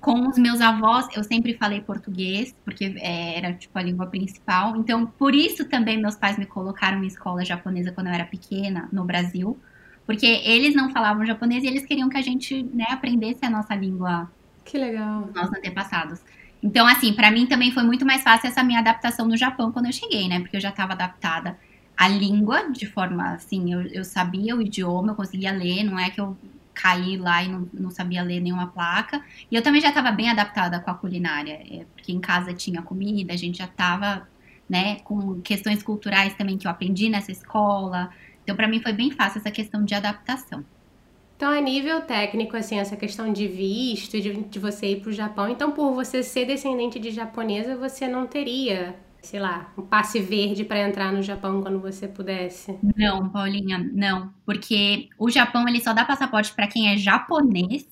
Com 0.00 0.28
os 0.28 0.38
meus 0.38 0.60
avós, 0.60 1.08
eu 1.12 1.24
sempre 1.24 1.54
falei 1.54 1.80
português, 1.80 2.54
porque 2.64 2.94
é, 2.98 3.36
era, 3.36 3.52
tipo, 3.52 3.76
a 3.76 3.82
língua 3.82 4.06
principal. 4.06 4.76
Então, 4.76 5.06
por 5.06 5.34
isso 5.34 5.64
também 5.64 6.00
meus 6.00 6.14
pais 6.14 6.38
me 6.38 6.46
colocaram 6.46 7.02
em 7.02 7.06
escola 7.08 7.44
japonesa 7.44 7.90
quando 7.90 8.06
eu 8.06 8.12
era 8.12 8.24
pequena, 8.24 8.88
no 8.92 9.04
Brasil. 9.04 9.58
Porque 10.06 10.26
eles 10.26 10.74
não 10.74 10.90
falavam 10.90 11.26
japonês 11.26 11.64
e 11.64 11.66
eles 11.66 11.84
queriam 11.84 12.08
que 12.08 12.16
a 12.16 12.22
gente, 12.22 12.62
né, 12.62 12.86
aprendesse 12.90 13.44
a 13.44 13.50
nossa 13.50 13.74
língua. 13.74 14.30
Que 14.64 14.78
legal. 14.78 15.28
Nossos 15.34 15.56
antepassados. 15.56 16.20
Então, 16.62 16.86
assim, 16.86 17.12
para 17.12 17.30
mim 17.32 17.46
também 17.46 17.72
foi 17.72 17.82
muito 17.82 18.06
mais 18.06 18.22
fácil 18.22 18.48
essa 18.48 18.62
minha 18.62 18.78
adaptação 18.78 19.26
no 19.26 19.36
Japão 19.36 19.72
quando 19.72 19.86
eu 19.86 19.92
cheguei, 19.92 20.28
né? 20.28 20.38
Porque 20.38 20.56
eu 20.56 20.60
já 20.60 20.68
estava 20.68 20.92
adaptada 20.92 21.58
à 21.96 22.06
língua 22.06 22.70
de 22.70 22.86
forma, 22.86 23.32
assim, 23.32 23.72
eu, 23.72 23.82
eu 23.82 24.04
sabia 24.04 24.54
o 24.54 24.62
idioma, 24.62 25.10
eu 25.10 25.16
conseguia 25.16 25.50
ler, 25.52 25.82
não 25.82 25.98
é 25.98 26.08
que 26.08 26.20
eu 26.20 26.36
caí 26.74 27.16
lá 27.16 27.42
e 27.42 27.48
não, 27.48 27.68
não 27.72 27.90
sabia 27.90 28.22
ler 28.22 28.40
nenhuma 28.40 28.68
placa. 28.68 29.22
E 29.50 29.54
eu 29.54 29.62
também 29.62 29.80
já 29.80 29.88
estava 29.88 30.10
bem 30.10 30.30
adaptada 30.30 30.80
com 30.80 30.90
a 30.90 30.94
culinária, 30.94 31.52
é, 31.52 31.84
porque 31.94 32.12
em 32.12 32.20
casa 32.20 32.52
tinha 32.52 32.82
comida, 32.82 33.32
a 33.32 33.36
gente 33.36 33.58
já 33.58 33.64
estava, 33.64 34.28
né, 34.68 34.96
com 35.00 35.40
questões 35.40 35.82
culturais 35.82 36.34
também 36.34 36.58
que 36.58 36.66
eu 36.66 36.70
aprendi 36.70 37.08
nessa 37.08 37.32
escola. 37.32 38.10
Então, 38.42 38.56
para 38.56 38.68
mim 38.68 38.80
foi 38.80 38.92
bem 38.92 39.10
fácil 39.10 39.38
essa 39.38 39.50
questão 39.50 39.84
de 39.84 39.94
adaptação. 39.94 40.64
Então, 41.36 41.50
a 41.50 41.60
nível 41.60 42.02
técnico, 42.02 42.56
assim, 42.56 42.78
essa 42.78 42.96
questão 42.96 43.32
de 43.32 43.48
visto, 43.48 44.20
de, 44.20 44.32
de 44.44 44.58
você 44.60 44.92
ir 44.92 45.00
para 45.00 45.10
o 45.10 45.12
Japão, 45.12 45.48
então, 45.48 45.72
por 45.72 45.92
você 45.92 46.22
ser 46.22 46.46
descendente 46.46 47.00
de 47.00 47.10
japonesa, 47.10 47.76
você 47.76 48.06
não 48.06 48.26
teria 48.28 48.94
sei 49.22 49.38
lá, 49.38 49.72
um 49.78 49.82
passe 49.82 50.20
verde 50.20 50.64
para 50.64 50.86
entrar 50.86 51.12
no 51.12 51.22
Japão 51.22 51.62
quando 51.62 51.80
você 51.80 52.08
pudesse? 52.08 52.76
Não, 52.96 53.28
Paulinha, 53.28 53.78
não, 53.78 54.34
porque 54.44 55.08
o 55.18 55.30
Japão 55.30 55.68
ele 55.68 55.80
só 55.80 55.94
dá 55.94 56.04
passaporte 56.04 56.52
para 56.52 56.66
quem 56.66 56.92
é 56.92 56.96
japonês 56.96 57.86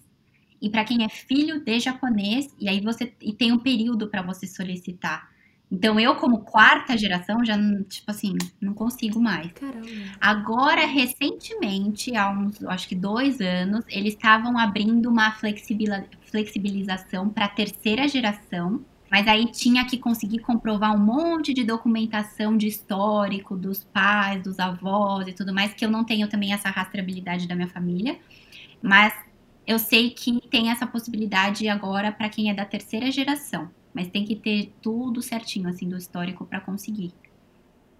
e 0.60 0.68
para 0.68 0.84
quem 0.84 1.04
é 1.04 1.08
filho 1.08 1.64
de 1.64 1.78
japonês 1.78 2.54
e 2.58 2.68
aí 2.68 2.80
você 2.80 3.14
e 3.20 3.32
tem 3.32 3.52
um 3.52 3.58
período 3.58 4.08
para 4.08 4.22
você 4.22 4.46
solicitar. 4.46 5.30
Então 5.72 6.00
eu 6.00 6.16
como 6.16 6.40
quarta 6.40 6.98
geração 6.98 7.44
já 7.44 7.56
tipo 7.84 8.10
assim 8.10 8.36
não 8.60 8.74
consigo 8.74 9.20
mais. 9.20 9.52
Caramba. 9.52 9.86
Agora 10.20 10.84
recentemente, 10.84 12.16
há 12.16 12.28
uns 12.28 12.60
acho 12.64 12.88
que 12.88 12.96
dois 12.96 13.40
anos, 13.40 13.84
eles 13.88 14.14
estavam 14.14 14.58
abrindo 14.58 15.08
uma 15.08 15.30
flexibilização 15.30 17.30
para 17.30 17.46
terceira 17.46 18.08
geração 18.08 18.84
mas 19.10 19.26
aí 19.26 19.46
tinha 19.46 19.84
que 19.84 19.98
conseguir 19.98 20.38
comprovar 20.38 20.94
um 20.94 20.98
monte 20.98 21.52
de 21.52 21.64
documentação 21.64 22.56
de 22.56 22.68
histórico 22.68 23.56
dos 23.56 23.82
pais, 23.82 24.42
dos 24.42 24.60
avós 24.60 25.26
e 25.26 25.32
tudo 25.32 25.52
mais, 25.52 25.74
que 25.74 25.84
eu 25.84 25.90
não 25.90 26.04
tenho 26.04 26.28
também 26.28 26.52
essa 26.52 26.70
rastreabilidade 26.70 27.48
da 27.48 27.56
minha 27.56 27.68
família. 27.68 28.18
Mas 28.80 29.12
eu 29.66 29.78
sei 29.78 30.10
que 30.10 30.40
tem 30.48 30.70
essa 30.70 30.86
possibilidade 30.86 31.68
agora 31.68 32.12
para 32.12 32.28
quem 32.28 32.50
é 32.50 32.54
da 32.54 32.64
terceira 32.64 33.10
geração. 33.10 33.68
Mas 33.92 34.08
tem 34.08 34.24
que 34.24 34.36
ter 34.36 34.72
tudo 34.80 35.20
certinho, 35.20 35.68
assim, 35.68 35.88
do 35.88 35.96
histórico 35.96 36.46
para 36.46 36.60
conseguir. 36.60 37.12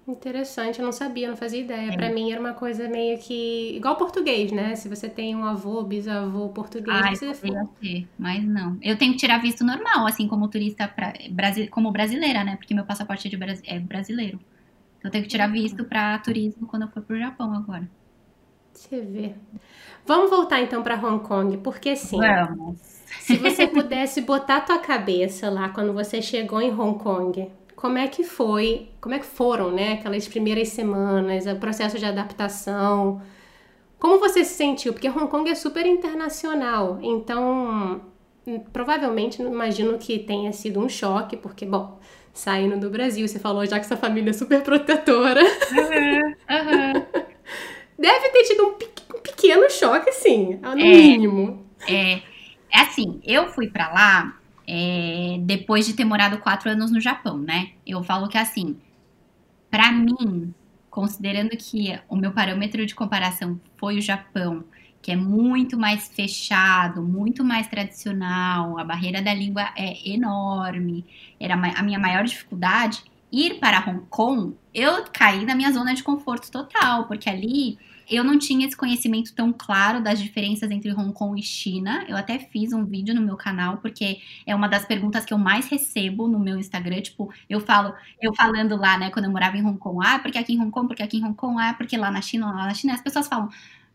Interessante, 0.09 0.80
eu 0.80 0.85
não 0.85 0.92
sabia, 0.92 1.28
não 1.28 1.37
fazia 1.37 1.61
ideia. 1.61 1.90
É. 1.90 1.97
Para 1.97 2.11
mim 2.11 2.33
era 2.33 2.40
uma 2.40 2.54
coisa 2.54 2.88
meio 2.88 3.19
que 3.19 3.76
igual 3.76 3.97
português, 3.97 4.50
né? 4.50 4.75
Se 4.75 4.88
você 4.88 5.09
tem 5.09 5.37
um 5.37 5.45
avô, 5.45 5.83
bisavô 5.83 6.49
português, 6.49 6.97
Ai, 7.02 7.14
você 7.14 7.33
ter, 7.80 8.09
mas 8.19 8.42
não. 8.42 8.76
Eu 8.83 8.97
tenho 8.97 9.12
que 9.12 9.19
tirar 9.19 9.38
visto 9.38 9.64
normal, 9.64 10.07
assim 10.07 10.26
como 10.26 10.49
turista 10.49 10.88
pra, 10.88 11.12
como 11.71 11.92
brasileira, 11.92 12.42
né? 12.42 12.57
Porque 12.57 12.75
meu 12.75 12.85
passaporte 12.85 13.28
é, 13.28 13.30
de, 13.30 13.62
é 13.66 13.78
brasileiro. 13.78 14.40
Então 14.99 15.09
eu 15.09 15.11
tenho 15.11 15.25
que 15.25 15.30
tirar 15.30 15.49
uhum. 15.49 15.54
visto 15.54 15.85
para 15.85 16.19
turismo 16.19 16.66
quando 16.66 16.83
eu 16.83 16.88
for 16.88 17.02
pro 17.02 17.19
Japão 17.19 17.54
agora. 17.54 17.88
Você 18.73 19.00
vê. 19.00 19.35
Vamos 20.07 20.30
voltar 20.30 20.61
então 20.62 20.83
para 20.83 20.97
Hong 20.97 21.23
Kong, 21.23 21.59
porque 21.59 21.95
sim. 21.95 22.19
Vamos. 22.19 22.78
Se 23.21 23.37
você 23.37 23.66
pudesse 23.69 24.21
botar 24.23 24.57
a 24.57 24.61
tua 24.61 24.78
cabeça 24.78 25.50
lá 25.50 25.69
quando 25.69 25.93
você 25.93 26.23
chegou 26.23 26.60
em 26.60 26.73
Hong 26.73 26.99
Kong, 26.99 27.50
como 27.80 27.97
é 27.97 28.06
que 28.06 28.23
foi, 28.23 28.90
como 29.00 29.14
é 29.14 29.19
que 29.19 29.25
foram, 29.25 29.71
né, 29.71 29.95
aquelas 29.95 30.28
primeiras 30.28 30.69
semanas, 30.69 31.47
o 31.47 31.56
processo 31.56 31.99
de 31.99 32.04
adaptação. 32.04 33.23
Como 33.99 34.19
você 34.19 34.45
se 34.45 34.52
sentiu? 34.52 34.93
Porque 34.93 35.08
Hong 35.08 35.28
Kong 35.28 35.49
é 35.49 35.54
super 35.54 35.86
internacional, 35.86 36.99
então 37.00 38.02
provavelmente 38.71 39.40
imagino 39.40 39.97
que 39.97 40.19
tenha 40.19 40.52
sido 40.52 40.78
um 40.78 40.90
choque, 40.90 41.38
porque, 41.38 41.64
bom, 41.64 41.99
saindo 42.34 42.78
do 42.78 42.90
Brasil, 42.90 43.26
você 43.26 43.38
falou 43.38 43.64
já 43.64 43.80
que 43.80 43.86
sua 43.86 43.97
família 43.97 44.28
é 44.28 44.34
super 44.34 44.60
protetora. 44.62 45.43
Uhum, 45.43 46.34
uhum. 46.50 47.06
Deve 47.99 48.28
ter 48.28 48.43
tido 48.43 48.62
um, 48.62 49.16
um 49.16 49.21
pequeno 49.21 49.71
choque, 49.71 50.12
sim, 50.12 50.58
no 50.60 50.73
é, 50.73 50.75
mínimo. 50.75 51.64
É, 51.88 52.16
é 52.71 52.80
assim, 52.82 53.23
eu 53.25 53.49
fui 53.49 53.69
para 53.71 53.90
lá 53.90 54.39
é, 54.73 55.39
depois 55.41 55.85
de 55.85 55.95
ter 55.95 56.04
morado 56.04 56.39
quatro 56.39 56.71
anos 56.71 56.93
no 56.93 57.00
Japão, 57.00 57.37
né? 57.37 57.71
Eu 57.85 58.04
falo 58.04 58.28
que 58.28 58.39
assim, 58.39 58.76
para 59.69 59.91
mim, 59.91 60.54
considerando 60.89 61.50
que 61.56 61.99
o 62.09 62.15
meu 62.15 62.30
parâmetro 62.30 62.87
de 62.87 62.95
comparação 62.95 63.61
foi 63.76 63.99
o 63.99 64.00
Japão, 64.00 64.63
que 65.02 65.11
é 65.11 65.17
muito 65.17 65.76
mais 65.76 66.06
fechado, 66.06 67.02
muito 67.02 67.45
mais 67.45 67.67
tradicional, 67.67 68.78
a 68.78 68.85
barreira 68.85 69.21
da 69.21 69.35
língua 69.35 69.73
é 69.76 70.09
enorme, 70.09 71.04
era 71.41 71.54
a 71.54 71.83
minha 71.83 71.99
maior 71.99 72.23
dificuldade. 72.23 73.02
Ir 73.33 73.59
para 73.59 73.85
Hong 73.85 74.06
Kong, 74.09 74.54
eu 74.73 75.04
caí 75.13 75.45
na 75.45 75.56
minha 75.56 75.73
zona 75.73 75.95
de 75.95 76.04
conforto 76.04 76.49
total, 76.49 77.09
porque 77.09 77.28
ali 77.28 77.76
eu 78.10 78.25
não 78.25 78.38
tinha 78.38 78.66
esse 78.66 78.76
conhecimento 78.76 79.32
tão 79.34 79.52
claro 79.52 80.02
das 80.02 80.20
diferenças 80.20 80.70
entre 80.70 80.92
Hong 80.92 81.12
Kong 81.12 81.38
e 81.40 81.42
China. 81.42 82.04
Eu 82.08 82.16
até 82.16 82.38
fiz 82.38 82.73
um 82.73 82.84
vídeo 82.84 83.14
no 83.14 83.23
meu 83.23 83.36
canal, 83.36 83.78
porque 83.78 84.20
é 84.44 84.54
uma 84.54 84.68
das 84.68 84.84
perguntas 84.84 85.25
que 85.25 85.32
eu 85.32 85.38
mais 85.38 85.68
recebo 85.68 86.26
no 86.26 86.38
meu 86.38 86.58
Instagram. 86.58 87.00
Tipo, 87.00 87.32
eu 87.49 87.60
falo, 87.60 87.94
eu 88.20 88.34
falando 88.34 88.76
lá, 88.76 88.99
né, 88.99 89.10
quando 89.10 89.26
eu 89.26 89.30
morava 89.30 89.56
em 89.56 89.64
Hong 89.64 89.78
Kong, 89.78 90.04
ah, 90.04 90.18
porque 90.18 90.38
aqui 90.38 90.54
em 90.54 90.60
Hong 90.60 90.70
Kong, 90.70 90.88
porque 90.88 91.02
aqui 91.02 91.18
em 91.18 91.25
Hong 91.25 91.36
Kong, 91.36 91.56
ah, 91.60 91.75
porque 91.75 91.96
lá 91.96 92.10
na 92.10 92.20
China, 92.20 92.46
lá 92.46 92.66
na 92.66 92.75
China, 92.75 92.94
as 92.94 93.00
pessoas 93.00 93.28
falam, 93.28 93.49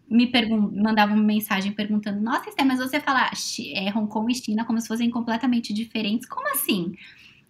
me 0.10 0.32
mandavam 0.71 1.17
mensagem 1.17 1.71
perguntando: 1.71 2.21
Nossa, 2.21 2.51
mas 2.65 2.80
você 2.80 2.99
fala 2.99 3.30
é, 3.73 3.89
Hong 3.97 4.08
Kong 4.08 4.32
e 4.32 4.36
China 4.36 4.65
como 4.65 4.80
se 4.80 4.88
fossem 4.88 5.10
completamente 5.10 5.73
diferentes. 5.73 6.28
Como 6.28 6.47
assim? 6.51 6.93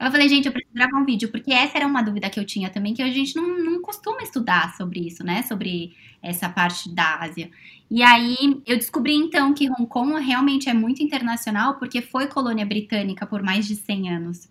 Eu 0.05 0.11
falei, 0.11 0.29
gente, 0.29 0.45
eu 0.45 0.51
preciso 0.51 0.71
gravar 0.71 0.99
um 0.99 1.03
vídeo, 1.03 1.31
porque 1.31 1.51
essa 1.51 1.79
era 1.79 1.87
uma 1.87 2.03
dúvida 2.03 2.29
que 2.29 2.39
eu 2.39 2.45
tinha 2.45 2.69
também, 2.69 2.93
que 2.93 3.01
a 3.01 3.09
gente 3.09 3.35
não, 3.35 3.57
não 3.57 3.81
costuma 3.81 4.21
estudar 4.21 4.75
sobre 4.77 4.99
isso, 4.99 5.23
né? 5.23 5.41
Sobre 5.41 5.95
essa 6.21 6.47
parte 6.47 6.93
da 6.93 7.21
Ásia. 7.21 7.49
E 7.89 8.03
aí 8.03 8.61
eu 8.67 8.77
descobri 8.77 9.15
então 9.15 9.51
que 9.51 9.67
Hong 9.67 9.87
Kong 9.87 10.23
realmente 10.23 10.69
é 10.69 10.75
muito 10.75 11.01
internacional, 11.01 11.79
porque 11.79 12.03
foi 12.03 12.27
colônia 12.27 12.63
britânica 12.63 13.25
por 13.25 13.41
mais 13.41 13.65
de 13.65 13.75
100 13.75 14.13
anos. 14.13 14.47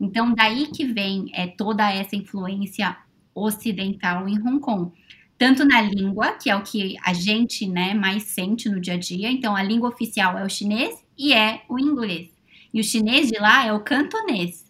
Então, 0.00 0.32
daí 0.34 0.68
que 0.68 0.86
vem 0.86 1.30
é, 1.34 1.48
toda 1.48 1.92
essa 1.92 2.16
influência 2.16 2.96
ocidental 3.34 4.26
em 4.26 4.38
Hong 4.40 4.58
Kong. 4.58 4.90
Tanto 5.36 5.66
na 5.66 5.82
língua, 5.82 6.32
que 6.32 6.48
é 6.48 6.56
o 6.56 6.62
que 6.62 6.96
a 7.04 7.12
gente 7.12 7.66
né, 7.66 7.92
mais 7.92 8.22
sente 8.22 8.70
no 8.70 8.80
dia 8.80 8.94
a 8.94 8.98
dia. 8.98 9.30
Então, 9.30 9.54
a 9.54 9.62
língua 9.62 9.90
oficial 9.90 10.38
é 10.38 10.44
o 10.46 10.48
chinês 10.48 11.04
e 11.18 11.34
é 11.34 11.60
o 11.68 11.78
inglês. 11.78 12.30
E 12.72 12.80
o 12.80 12.84
chinês 12.84 13.28
de 13.28 13.38
lá 13.38 13.66
é 13.66 13.72
o 13.74 13.80
cantonês 13.80 14.63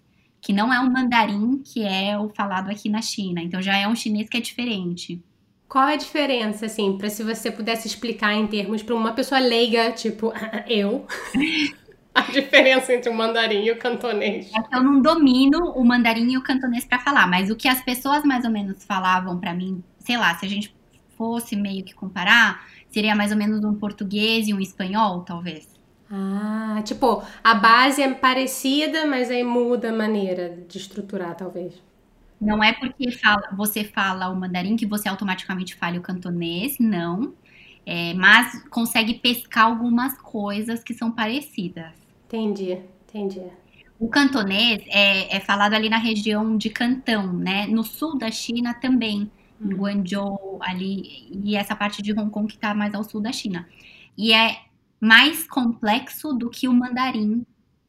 que 0.45 0.53
não 0.53 0.71
é 0.71 0.79
um 0.79 0.93
mandarim 0.93 1.63
que 1.65 1.83
é 1.83 2.19
o 2.19 2.29
falado 2.29 2.71
aqui 2.71 2.91
na 2.91 3.01
China. 3.01 3.41
Então 3.43 3.63
já 3.63 3.79
é 3.79 3.89
um 3.89 3.97
chinês 3.97 4.29
que 4.29 4.37
é 4.37 4.41
diferente. 4.41 5.25
Qual 5.67 5.89
é 5.89 5.95
a 5.95 5.97
diferença, 5.97 6.67
assim, 6.67 6.99
para 6.99 7.09
se 7.09 7.25
você 7.25 7.51
pudesse 7.51 7.89
explicar 7.89 8.35
em 8.35 8.47
termos 8.47 8.83
para 8.83 8.95
uma 8.95 9.15
pessoa 9.15 9.41
leiga, 9.41 9.91
tipo 9.93 10.35
eu, 10.69 11.07
a 12.15 12.21
diferença 12.31 12.93
entre 12.93 13.09
o 13.09 13.15
mandarim 13.15 13.65
e 13.65 13.73
o 13.73 13.79
cantonês? 13.79 14.53
É 14.55 14.77
eu 14.77 14.83
não 14.83 15.01
domino 15.01 15.71
o 15.71 15.83
mandarim 15.83 16.31
e 16.31 16.37
o 16.37 16.43
cantonês 16.43 16.85
para 16.85 16.99
falar, 16.99 17.27
mas 17.27 17.51
o 17.51 17.57
que 17.57 17.67
as 17.67 17.83
pessoas 17.83 18.23
mais 18.23 18.45
ou 18.45 18.51
menos 18.51 18.85
falavam 18.85 19.41
para 19.41 19.55
mim, 19.55 19.83
sei 19.99 20.19
lá, 20.19 20.35
se 20.35 20.45
a 20.45 20.49
gente 20.49 20.77
fosse 21.17 21.57
meio 21.57 21.83
que 21.83 21.95
comparar, 21.95 22.67
seria 22.91 23.17
mais 23.17 23.33
ou 23.33 23.39
menos 23.39 23.65
um 23.65 23.75
português 23.75 24.47
e 24.47 24.53
um 24.53 24.61
espanhol, 24.61 25.23
talvez. 25.23 25.74
Ah, 26.17 26.81
tipo, 26.85 27.25
a 27.43 27.55
base 27.55 28.01
é 28.01 28.15
parecida, 28.15 29.05
mas 29.05 29.33
aí 29.33 29.43
muda 29.43 29.91
a 29.91 29.93
maneira 29.93 30.57
de 30.69 30.79
estruturar, 30.79 31.35
talvez. 31.35 31.75
Não 32.41 32.63
é 32.63 32.73
porque 32.73 33.11
fala, 33.11 33.49
você 33.57 33.83
fala 33.83 34.29
o 34.29 34.37
mandarim 34.37 34.77
que 34.77 34.87
você 34.87 35.09
automaticamente 35.09 35.75
fale 35.75 35.99
o 35.99 36.03
cantonês, 36.03 36.77
não. 36.79 37.35
É, 37.85 38.15
mas 38.15 38.63
consegue 38.69 39.15
pescar 39.15 39.65
algumas 39.65 40.17
coisas 40.19 40.85
que 40.85 40.95
são 40.95 41.11
parecidas. 41.11 41.93
Entendi, 42.29 42.79
entendi. 43.09 43.43
O 43.99 44.09
cantonês 44.09 44.85
é, 44.87 45.37
é 45.37 45.41
falado 45.41 45.75
ali 45.75 45.89
na 45.89 45.99
região 45.99 46.57
de 46.57 46.71
Cantão, 46.71 47.33
né? 47.33 47.67
No 47.67 47.83
sul 47.83 48.17
da 48.17 48.31
China 48.31 48.73
também, 48.73 49.31
em 49.61 49.73
uhum. 49.73 49.79
Guangzhou, 49.79 50.59
ali, 50.63 51.29
e 51.33 51.57
essa 51.57 51.75
parte 51.75 52.01
de 52.03 52.13
Hong 52.13 52.31
Kong 52.31 52.47
que 52.47 52.55
está 52.55 52.73
mais 52.73 52.95
ao 52.95 53.03
sul 53.03 53.21
da 53.21 53.33
China. 53.33 53.69
E 54.17 54.33
é 54.33 54.59
mais 55.05 55.47
complexo 55.47 56.33
do 56.33 56.51
que 56.51 56.67
o 56.67 56.73
mandarim 56.73 57.45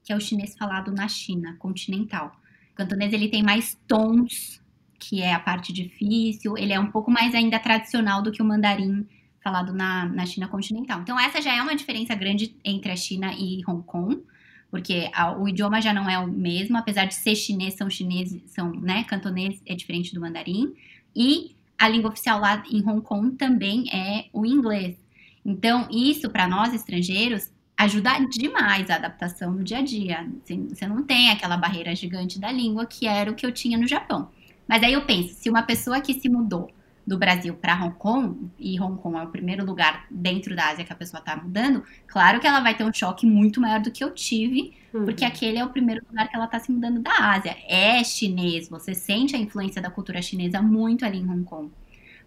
que 0.06 0.14
é 0.14 0.16
o 0.16 0.22
chinês 0.22 0.56
falado 0.56 0.92
na 0.92 1.08
China 1.08 1.56
continental. 1.58 2.40
O 2.72 2.76
cantonês 2.76 3.12
ele 3.12 3.28
tem 3.28 3.42
mais 3.42 3.76
tons, 3.88 4.62
que 5.00 5.22
é 5.22 5.34
a 5.34 5.40
parte 5.40 5.74
difícil, 5.74 6.56
ele 6.58 6.72
é 6.72 6.80
um 6.80 6.92
pouco 6.92 7.10
mais 7.10 7.34
ainda 7.34 7.60
tradicional 7.60 8.22
do 8.22 8.32
que 8.32 8.42
o 8.42 8.46
mandarim 8.46 9.08
falado 9.44 9.74
na, 9.74 10.06
na 10.06 10.26
China 10.26 10.48
continental. 10.48 11.02
Então, 11.02 11.20
essa 11.20 11.42
já 11.42 11.54
é 11.54 11.62
uma 11.62 11.76
diferença 11.76 12.14
grande 12.16 12.56
entre 12.64 12.92
a 12.92 12.96
China 12.96 13.34
e 13.34 13.62
Hong 13.68 13.84
Kong, 13.84 14.24
porque 14.70 15.10
a, 15.14 15.36
o 15.36 15.50
idioma 15.50 15.82
já 15.82 15.94
não 15.94 16.08
é 16.08 16.20
o 16.20 16.28
mesmo, 16.28 16.78
apesar 16.78 17.06
de 17.06 17.16
ser 17.16 17.36
chinês, 17.36 17.74
são 17.74 17.90
chineses, 17.90 18.44
são, 18.52 18.72
né, 18.72 19.04
cantonês 19.06 19.60
é 19.66 19.74
diferente 19.74 20.14
do 20.14 20.22
mandarim, 20.22 20.74
e 21.16 21.56
a 21.78 21.90
língua 21.90 22.12
oficial 22.12 22.40
lá 22.40 22.64
em 22.70 22.88
Hong 22.88 23.02
Kong 23.02 23.36
também 23.36 23.90
é 23.92 24.26
o 24.32 24.46
inglês. 24.46 25.05
Então, 25.46 25.88
isso 25.92 26.30
para 26.30 26.48
nós 26.48 26.74
estrangeiros 26.74 27.52
ajuda 27.78 28.20
demais 28.30 28.90
a 28.90 28.96
adaptação 28.96 29.52
no 29.52 29.64
dia 29.64 29.80
a 29.80 29.82
dia. 29.82 30.28
Você 30.44 30.88
não 30.88 31.04
tem 31.04 31.30
aquela 31.30 31.58
barreira 31.58 31.96
gigante 31.96 32.40
da 32.40 32.52
língua 32.52 32.86
que 32.86 33.06
era 33.06 33.30
o 33.30 33.36
que 33.36 33.46
eu 33.46 33.52
tinha 33.52 33.78
no 33.78 33.88
Japão. 33.88 34.30
Mas 34.68 34.82
aí 34.82 34.94
eu 34.94 35.06
penso, 35.06 35.36
se 35.36 35.50
uma 35.50 35.62
pessoa 35.62 36.02
que 36.02 36.14
se 36.14 36.28
mudou 36.28 36.72
do 37.06 37.20
Brasil 37.20 37.54
para 37.54 37.76
Hong 37.76 37.96
Kong, 37.96 38.50
e 38.58 38.80
Hong 38.80 39.00
Kong 39.00 39.18
é 39.18 39.22
o 39.22 39.28
primeiro 39.28 39.64
lugar 39.64 40.08
dentro 40.10 40.56
da 40.56 40.70
Ásia 40.70 40.84
que 40.84 40.92
a 40.92 40.96
pessoa 40.96 41.20
está 41.20 41.36
mudando, 41.36 41.84
claro 42.08 42.40
que 42.40 42.48
ela 42.48 42.62
vai 42.62 42.76
ter 42.76 42.84
um 42.84 42.92
choque 42.92 43.28
muito 43.28 43.62
maior 43.62 43.80
do 43.80 43.92
que 43.92 44.04
eu 44.04 44.12
tive, 44.12 44.74
uhum. 44.92 45.06
porque 45.06 45.24
aquele 45.24 45.60
é 45.60 45.64
o 45.64 45.70
primeiro 45.70 46.04
lugar 46.10 46.28
que 46.28 46.36
ela 46.36 46.46
está 46.46 46.58
se 46.58 46.72
mudando 46.72 47.00
da 47.00 47.12
Ásia. 47.12 47.56
É 47.68 48.04
chinês, 48.04 48.68
você 48.68 48.96
sente 48.96 49.36
a 49.36 49.40
influência 49.40 49.80
da 49.82 49.92
cultura 49.92 50.20
chinesa 50.20 50.62
muito 50.64 51.06
ali 51.06 51.20
em 51.20 51.30
Hong 51.30 51.44
Kong. 51.44 51.70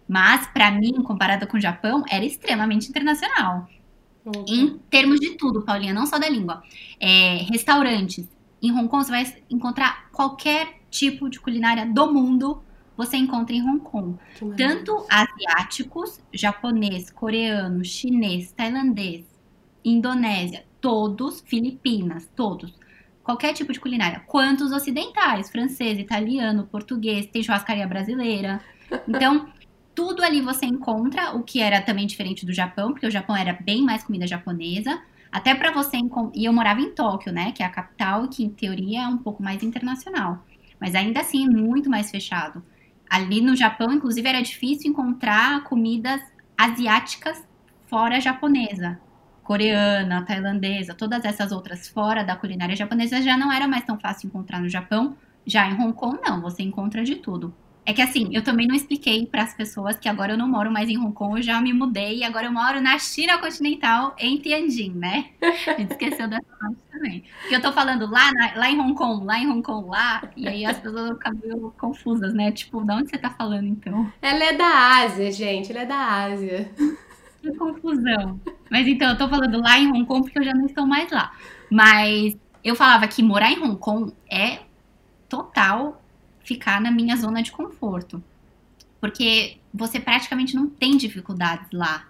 Mas, 0.09 0.47
para 0.47 0.71
mim, 0.71 1.03
comparado 1.03 1.45
com 1.45 1.57
o 1.57 1.61
Japão, 1.61 2.03
era 2.09 2.25
extremamente 2.25 2.89
internacional. 2.89 3.69
Uhum. 4.25 4.45
Em 4.47 4.77
termos 4.89 5.19
de 5.19 5.37
tudo, 5.37 5.61
Paulinha, 5.61 5.93
não 5.93 6.07
só 6.07 6.17
da 6.17 6.27
língua. 6.27 6.63
É, 6.99 7.43
restaurantes. 7.49 8.27
Em 8.59 8.71
Hong 8.71 8.89
Kong, 8.89 9.05
você 9.05 9.11
vai 9.11 9.35
encontrar 9.51 10.09
qualquer 10.11 10.79
tipo 10.89 11.29
de 11.29 11.39
culinária 11.39 11.85
do 11.85 12.11
mundo 12.11 12.63
você 12.97 13.15
encontra 13.15 13.55
em 13.55 13.61
Hong 13.61 13.79
Kong. 13.79 14.17
Tanto 14.57 15.05
asiáticos, 15.09 16.19
japonês, 16.33 17.09
coreano, 17.09 17.85
chinês, 17.85 18.51
tailandês, 18.51 19.25
indonésia, 19.85 20.65
todos, 20.81 21.39
Filipinas, 21.39 22.29
todos. 22.35 22.73
Qualquer 23.23 23.53
tipo 23.53 23.71
de 23.71 23.79
culinária. 23.79 24.21
Quanto 24.27 24.65
os 24.65 24.73
ocidentais, 24.73 25.49
francês, 25.49 25.97
italiano, 25.97 26.67
português, 26.69 27.27
tem 27.27 27.43
churrascaria 27.43 27.87
brasileira. 27.87 28.59
Então, 29.07 29.47
tudo 29.99 30.23
ali 30.23 30.39
você 30.39 30.65
encontra, 30.65 31.35
o 31.35 31.43
que 31.43 31.59
era 31.59 31.81
também 31.81 32.07
diferente 32.07 32.45
do 32.45 32.53
Japão, 32.53 32.93
porque 32.93 33.05
o 33.05 33.11
Japão 33.11 33.35
era 33.35 33.51
bem 33.51 33.83
mais 33.83 34.01
comida 34.01 34.25
japonesa. 34.25 34.97
Até 35.29 35.53
para 35.53 35.73
você 35.73 35.97
E 36.33 36.45
eu 36.45 36.53
morava 36.53 36.79
em 36.79 36.95
Tóquio, 36.95 37.33
né? 37.33 37.51
Que 37.51 37.61
é 37.61 37.65
a 37.65 37.69
capital, 37.69 38.29
que 38.29 38.45
em 38.45 38.49
teoria 38.49 39.01
é 39.01 39.07
um 39.09 39.17
pouco 39.17 39.43
mais 39.43 39.61
internacional. 39.61 40.45
Mas 40.79 40.95
ainda 40.95 41.19
assim, 41.19 41.49
muito 41.49 41.89
mais 41.89 42.09
fechado. 42.09 42.63
Ali 43.09 43.41
no 43.41 43.57
Japão, 43.57 43.91
inclusive, 43.91 44.25
era 44.25 44.41
difícil 44.41 44.89
encontrar 44.89 45.65
comidas 45.65 46.21
asiáticas 46.57 47.43
fora 47.87 48.21
japonesa. 48.21 48.97
Coreana, 49.43 50.23
tailandesa, 50.23 50.93
todas 50.93 51.25
essas 51.25 51.51
outras 51.51 51.89
fora 51.89 52.23
da 52.23 52.37
culinária 52.37 52.73
japonesa 52.73 53.21
já 53.21 53.35
não 53.35 53.51
era 53.51 53.67
mais 53.67 53.83
tão 53.83 53.99
fácil 53.99 54.27
encontrar 54.27 54.61
no 54.61 54.69
Japão. 54.69 55.17
Já 55.45 55.67
em 55.69 55.73
Hong 55.73 55.91
Kong, 55.91 56.19
não, 56.23 56.39
você 56.39 56.63
encontra 56.63 57.03
de 57.03 57.17
tudo. 57.17 57.53
É 57.85 57.93
que 57.93 58.01
assim, 58.01 58.29
eu 58.31 58.43
também 58.43 58.67
não 58.67 58.75
expliquei 58.75 59.25
para 59.25 59.41
as 59.41 59.53
pessoas 59.55 59.97
que 59.97 60.07
agora 60.07 60.33
eu 60.33 60.37
não 60.37 60.47
moro 60.47 60.71
mais 60.71 60.87
em 60.89 60.97
Hong 60.97 61.13
Kong, 61.13 61.37
eu 61.37 61.43
já 61.43 61.59
me 61.59 61.73
mudei 61.73 62.19
e 62.19 62.23
agora 62.23 62.45
eu 62.45 62.51
moro 62.51 62.79
na 62.79 62.99
China 62.99 63.39
continental, 63.39 64.15
em 64.19 64.37
Tianjin, 64.37 64.91
né? 64.91 65.29
A 65.41 65.73
gente 65.73 65.91
esqueceu 65.91 66.27
dessa 66.27 66.45
parte 66.59 66.77
também. 66.91 67.23
Porque 67.41 67.55
eu 67.55 67.61
tô 67.61 67.71
falando 67.71 68.09
lá, 68.09 68.31
na, 68.31 68.53
lá 68.55 68.69
em 68.69 68.79
Hong 68.79 68.93
Kong, 68.93 69.25
lá 69.25 69.39
em 69.39 69.49
Hong 69.49 69.63
Kong, 69.63 69.89
lá, 69.89 70.29
e 70.37 70.47
aí 70.47 70.65
as 70.65 70.77
pessoas 70.77 71.11
ficam 71.11 71.33
meio 71.43 71.73
confusas, 71.79 72.33
né? 72.33 72.51
Tipo, 72.51 72.83
de 72.83 72.93
onde 72.93 73.09
você 73.09 73.17
tá 73.17 73.31
falando 73.31 73.65
então? 73.65 74.11
Ela 74.21 74.43
é 74.43 74.53
da 74.53 74.99
Ásia, 74.99 75.31
gente, 75.31 75.71
ela 75.71 75.81
é 75.81 75.85
da 75.85 76.23
Ásia. 76.25 76.71
Que 77.41 77.53
confusão. 77.55 78.39
Mas 78.69 78.87
então, 78.87 79.09
eu 79.09 79.17
tô 79.17 79.27
falando 79.27 79.59
lá 79.61 79.79
em 79.79 79.87
Hong 79.87 80.05
Kong 80.05 80.23
porque 80.23 80.39
eu 80.39 80.43
já 80.43 80.53
não 80.53 80.65
estou 80.65 80.85
mais 80.85 81.09
lá. 81.11 81.31
Mas 81.71 82.37
eu 82.63 82.75
falava 82.75 83.07
que 83.07 83.23
morar 83.23 83.51
em 83.51 83.59
Hong 83.59 83.77
Kong 83.77 84.13
é 84.29 84.59
total 85.27 86.01
ficar 86.49 86.81
na 86.81 86.89
minha 86.89 87.15
zona 87.15 87.43
de 87.43 87.51
conforto. 87.51 88.23
Porque 88.99 89.57
você 89.71 89.99
praticamente 89.99 90.55
não 90.55 90.67
tem 90.67 90.97
dificuldades 90.97 91.69
lá. 91.71 92.07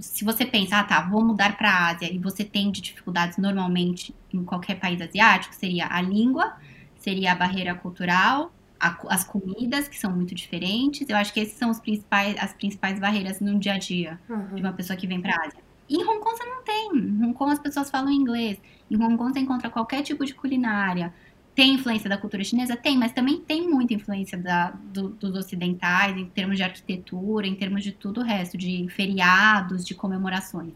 Se 0.00 0.24
você 0.24 0.46
pensa, 0.46 0.78
ah 0.78 0.84
tá, 0.84 1.02
vou 1.02 1.22
mudar 1.22 1.56
para 1.58 1.70
a 1.70 1.88
Ásia 1.88 2.10
e 2.10 2.18
você 2.18 2.44
tem 2.44 2.70
dificuldades 2.70 3.36
normalmente 3.36 4.14
em 4.32 4.42
qualquer 4.42 4.76
país 4.80 5.00
asiático, 5.00 5.54
seria 5.54 5.86
a 5.86 6.00
língua, 6.00 6.56
seria 6.96 7.32
a 7.32 7.34
barreira 7.34 7.74
cultural, 7.74 8.52
a, 8.80 8.96
as 9.08 9.24
comidas, 9.24 9.86
que 9.86 9.98
são 9.98 10.10
muito 10.10 10.34
diferentes. 10.34 11.06
Eu 11.08 11.16
acho 11.16 11.32
que 11.32 11.40
esses 11.40 11.58
são 11.58 11.70
os 11.70 11.80
principais, 11.80 12.36
as 12.38 12.54
principais 12.54 12.98
barreiras 12.98 13.40
no 13.40 13.58
dia 13.58 13.74
a 13.74 13.78
dia 13.78 14.18
uhum. 14.30 14.54
de 14.54 14.62
uma 14.62 14.72
pessoa 14.72 14.96
que 14.96 15.06
vem 15.06 15.20
para 15.20 15.34
a 15.34 15.46
Ásia. 15.46 15.60
Em 15.90 16.02
Hong 16.02 16.20
Kong 16.20 16.36
você 16.36 16.44
não 16.44 16.62
tem. 16.62 16.90
Em 16.96 17.24
Hong 17.24 17.34
Kong 17.34 17.52
as 17.52 17.58
pessoas 17.58 17.90
falam 17.90 18.10
inglês. 18.10 18.58
Em 18.90 18.96
Hong 18.96 19.16
Kong 19.16 19.32
você 19.32 19.40
encontra 19.40 19.68
qualquer 19.68 20.02
tipo 20.02 20.24
de 20.24 20.34
culinária. 20.34 21.12
Tem 21.58 21.74
influência 21.74 22.08
da 22.08 22.16
cultura 22.16 22.44
chinesa? 22.44 22.76
Tem, 22.76 22.96
mas 22.96 23.10
também 23.10 23.40
tem 23.40 23.68
muita 23.68 23.92
influência 23.92 24.38
da, 24.38 24.70
do, 24.70 25.08
dos 25.08 25.34
ocidentais, 25.34 26.16
em 26.16 26.24
termos 26.24 26.56
de 26.56 26.62
arquitetura, 26.62 27.48
em 27.48 27.54
termos 27.56 27.82
de 27.82 27.90
tudo 27.90 28.20
o 28.20 28.22
resto, 28.22 28.56
de 28.56 28.86
feriados, 28.90 29.84
de 29.84 29.92
comemorações. 29.92 30.74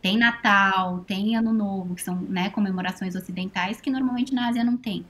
Tem 0.00 0.16
Natal, 0.16 1.00
tem 1.00 1.36
Ano 1.36 1.52
Novo, 1.52 1.94
que 1.94 2.00
são 2.00 2.16
né, 2.16 2.48
comemorações 2.48 3.14
ocidentais 3.14 3.78
que 3.78 3.90
normalmente 3.90 4.32
na 4.32 4.48
Ásia 4.48 4.64
não 4.64 4.74
tem. 4.74 5.04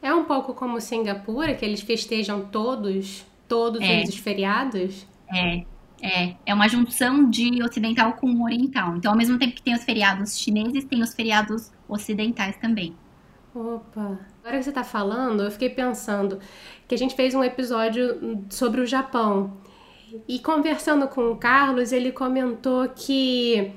É 0.00 0.14
um 0.14 0.24
pouco 0.24 0.54
como 0.54 0.80
Singapura, 0.80 1.52
que 1.52 1.66
eles 1.66 1.82
festejam 1.82 2.46
todos, 2.46 3.26
todos 3.46 3.82
é. 3.82 4.04
os 4.04 4.16
feriados? 4.16 5.06
É, 5.30 5.64
é, 6.00 6.34
é 6.46 6.54
uma 6.54 6.66
junção 6.66 7.28
de 7.28 7.62
ocidental 7.62 8.14
com 8.14 8.42
oriental. 8.42 8.96
Então, 8.96 9.12
ao 9.12 9.18
mesmo 9.18 9.38
tempo 9.38 9.54
que 9.54 9.62
tem 9.62 9.74
os 9.74 9.84
feriados 9.84 10.38
chineses, 10.38 10.82
tem 10.86 11.02
os 11.02 11.12
feriados 11.12 11.70
ocidentais 11.86 12.56
também. 12.56 12.94
Opa! 13.54 14.31
Agora 14.42 14.58
que 14.58 14.64
você 14.64 14.70
está 14.70 14.82
falando, 14.82 15.44
eu 15.44 15.52
fiquei 15.52 15.70
pensando 15.70 16.40
que 16.88 16.96
a 16.96 16.98
gente 16.98 17.14
fez 17.14 17.32
um 17.32 17.44
episódio 17.44 18.44
sobre 18.50 18.80
o 18.80 18.86
Japão. 18.86 19.56
E 20.26 20.40
conversando 20.40 21.06
com 21.06 21.30
o 21.30 21.36
Carlos, 21.36 21.92
ele 21.92 22.10
comentou 22.10 22.88
que 22.88 23.70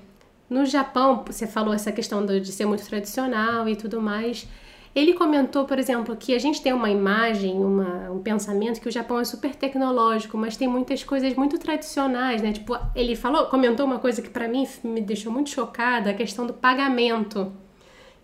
no 0.50 0.66
Japão, 0.66 1.24
você 1.24 1.46
falou 1.46 1.72
essa 1.72 1.92
questão 1.92 2.26
de 2.26 2.52
ser 2.52 2.66
muito 2.66 2.84
tradicional 2.84 3.70
e 3.70 3.76
tudo 3.76 4.02
mais. 4.02 4.48
Ele 4.96 5.14
comentou, 5.14 5.66
por 5.66 5.78
exemplo, 5.78 6.16
que 6.16 6.34
a 6.34 6.40
gente 6.40 6.60
tem 6.60 6.74
uma 6.74 6.90
imagem, 6.90 7.54
uma, 7.58 8.10
um 8.10 8.24
pensamento 8.24 8.82
que 8.82 8.90
o 8.90 8.92
Japão 8.92 9.20
é 9.20 9.24
super 9.24 9.54
tecnológico, 9.54 10.36
mas 10.36 10.58
tem 10.58 10.68
muitas 10.68 11.04
coisas 11.04 11.36
muito 11.36 11.60
tradicionais, 11.60 12.42
né? 12.42 12.54
Tipo, 12.54 12.76
ele 12.96 13.16
falou, 13.16 13.46
comentou 13.48 13.86
uma 13.86 14.00
coisa 14.00 14.20
que 14.20 14.30
para 14.30 14.48
mim 14.48 14.68
me 14.84 15.02
deixou 15.02 15.32
muito 15.32 15.52
chocada, 15.52 16.10
a 16.10 16.14
questão 16.16 16.48
do 16.48 16.54
pagamento 16.54 17.54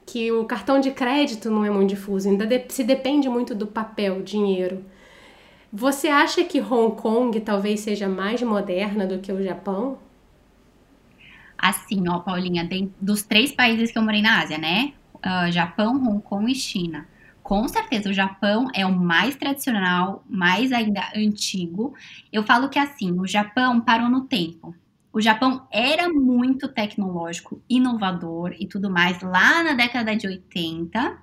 que 0.06 0.32
o 0.32 0.46
cartão 0.46 0.80
de 0.80 0.92
crédito 0.92 1.50
não 1.50 1.64
é 1.64 1.70
muito 1.70 1.90
difuso, 1.90 2.30
ainda 2.30 2.46
de, 2.46 2.66
se 2.70 2.84
depende 2.84 3.30
muito 3.30 3.56
do 3.56 3.68
papel, 3.68 4.22
dinheiro. 4.22 4.84
Você 5.72 6.10
acha 6.10 6.44
que 6.44 6.60
Hong 6.60 7.00
Kong 7.00 7.40
talvez 7.40 7.80
seja 7.80 8.08
mais 8.10 8.42
moderna 8.42 9.08
do 9.08 9.20
que 9.20 9.32
o 9.32 9.42
Japão? 9.42 9.98
Assim, 11.58 12.10
ó, 12.10 12.20
Paulinha, 12.20 12.68
dos 13.00 13.24
três 13.24 13.52
países 13.52 13.92
que 13.92 13.98
eu 13.98 14.02
morei 14.02 14.22
na 14.22 14.42
Ásia, 14.42 14.58
né? 14.58 14.94
Uh, 15.18 15.52
Japão, 15.52 15.96
Hong 15.96 16.22
Kong 16.22 16.52
e 16.52 16.56
China. 16.56 17.08
Com 17.44 17.68
certeza, 17.68 18.10
o 18.10 18.14
Japão 18.14 18.68
é 18.74 18.86
o 18.86 18.92
mais 18.92 19.36
tradicional, 19.36 20.24
mais 20.28 20.72
ainda 20.72 21.02
antigo. 21.16 21.94
Eu 22.34 22.44
falo 22.44 22.70
que 22.70 22.80
assim, 22.80 23.18
o 23.20 23.28
Japão 23.28 23.80
parou 23.80 24.10
no 24.10 24.22
tempo. 24.22 24.76
O 25.14 25.20
Japão 25.20 25.68
era 25.72 26.08
muito 26.08 26.70
tecnológico, 26.70 27.62
inovador 27.70 28.56
e 28.58 28.66
tudo 28.66 28.90
mais 28.90 29.22
lá 29.22 29.64
na 29.64 29.74
década 29.74 30.16
de 30.16 30.26
80, 30.26 31.18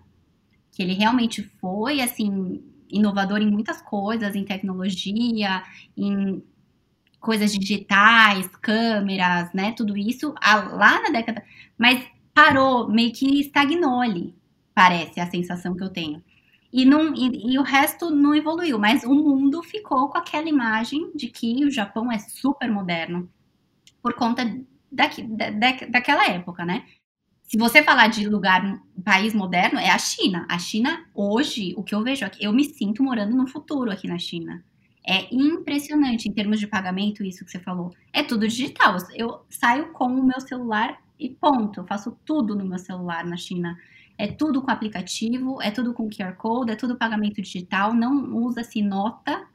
que 0.70 0.83
ele 0.83 0.92
realmente 0.92 1.42
foi 1.42 2.01
assim 2.01 2.62
inovador 2.90 3.40
em 3.40 3.51
muitas 3.51 3.81
coisas, 3.81 4.35
em 4.35 4.44
tecnologia, 4.44 5.62
em 5.96 6.42
coisas 7.20 7.53
digitais, 7.53 8.46
câmeras, 8.61 9.53
né, 9.53 9.72
tudo 9.72 9.96
isso 9.96 10.35
lá 10.40 11.03
na 11.03 11.11
década, 11.11 11.42
mas 11.77 12.07
parou, 12.33 12.88
meio 12.88 13.12
que 13.12 13.40
estagnou 13.40 14.01
ali, 14.01 14.35
parece 14.74 15.18
a 15.20 15.29
sensação 15.29 15.74
que 15.77 15.83
eu 15.83 15.90
tenho. 15.90 16.22
E, 16.72 16.85
não, 16.85 17.14
e, 17.14 17.53
e, 17.55 17.59
o 17.59 17.62
resto 17.62 18.11
não 18.11 18.35
evoluiu, 18.35 18.79
mas 18.79 19.03
o 19.03 19.14
mundo 19.14 19.62
ficou 19.62 20.09
com 20.09 20.18
aquela 20.18 20.48
imagem 20.48 21.11
de 21.14 21.29
que 21.29 21.64
o 21.64 21.70
Japão 21.70 22.12
é 22.12 22.18
super 22.18 22.70
moderno, 22.70 23.29
por 24.03 24.15
conta 24.15 24.45
daqui, 24.91 25.23
da, 25.23 25.51
da, 25.51 25.73
daquela 25.89 26.27
época, 26.29 26.65
né? 26.65 26.85
Se 27.43 27.57
você 27.57 27.83
falar 27.83 28.09
de 28.09 28.29
lugar, 28.29 28.79
país 29.03 29.33
moderno, 29.33 29.79
é 29.79 29.89
a 29.89 29.99
China. 29.99 30.47
A 30.51 30.59
China, 30.59 31.07
hoje, 31.15 31.73
o 31.79 31.83
que 31.83 31.95
eu 31.95 32.03
vejo 32.03 32.25
aqui, 32.27 32.45
eu 32.45 32.53
me 32.53 32.65
sinto 32.65 33.03
morando 33.03 33.35
no 33.35 33.47
futuro 33.47 33.91
aqui 33.91 34.07
na 34.07 34.19
China. 34.19 34.63
É 35.07 35.35
impressionante 35.35 36.29
em 36.29 36.33
termos 36.33 36.61
de 36.61 36.67
pagamento, 36.67 37.25
isso 37.25 37.43
que 37.47 37.51
você 37.51 37.59
falou. 37.59 37.95
É 38.13 38.23
tudo 38.23 38.47
digital. 38.47 38.99
Eu 39.15 39.47
saio 39.49 39.93
com 39.93 40.05
o 40.05 40.27
meu 40.27 40.39
celular 40.43 40.99
e 41.19 41.31
ponto. 41.31 41.81
Eu 41.81 41.87
faço 41.87 42.19
tudo 42.23 42.55
no 42.55 42.67
meu 42.67 42.79
celular 42.79 43.25
na 43.25 43.39
China. 43.39 43.79
É 44.19 44.27
tudo 44.27 44.61
com 44.61 44.71
aplicativo, 44.71 45.63
é 45.63 45.71
tudo 45.71 45.95
com 45.95 46.11
QR 46.11 46.35
Code, 46.37 46.73
é 46.73 46.77
tudo 46.77 46.99
pagamento 46.99 47.41
digital, 47.41 47.95
não 47.95 48.37
usa-se 48.37 48.83
nota, 48.83 49.47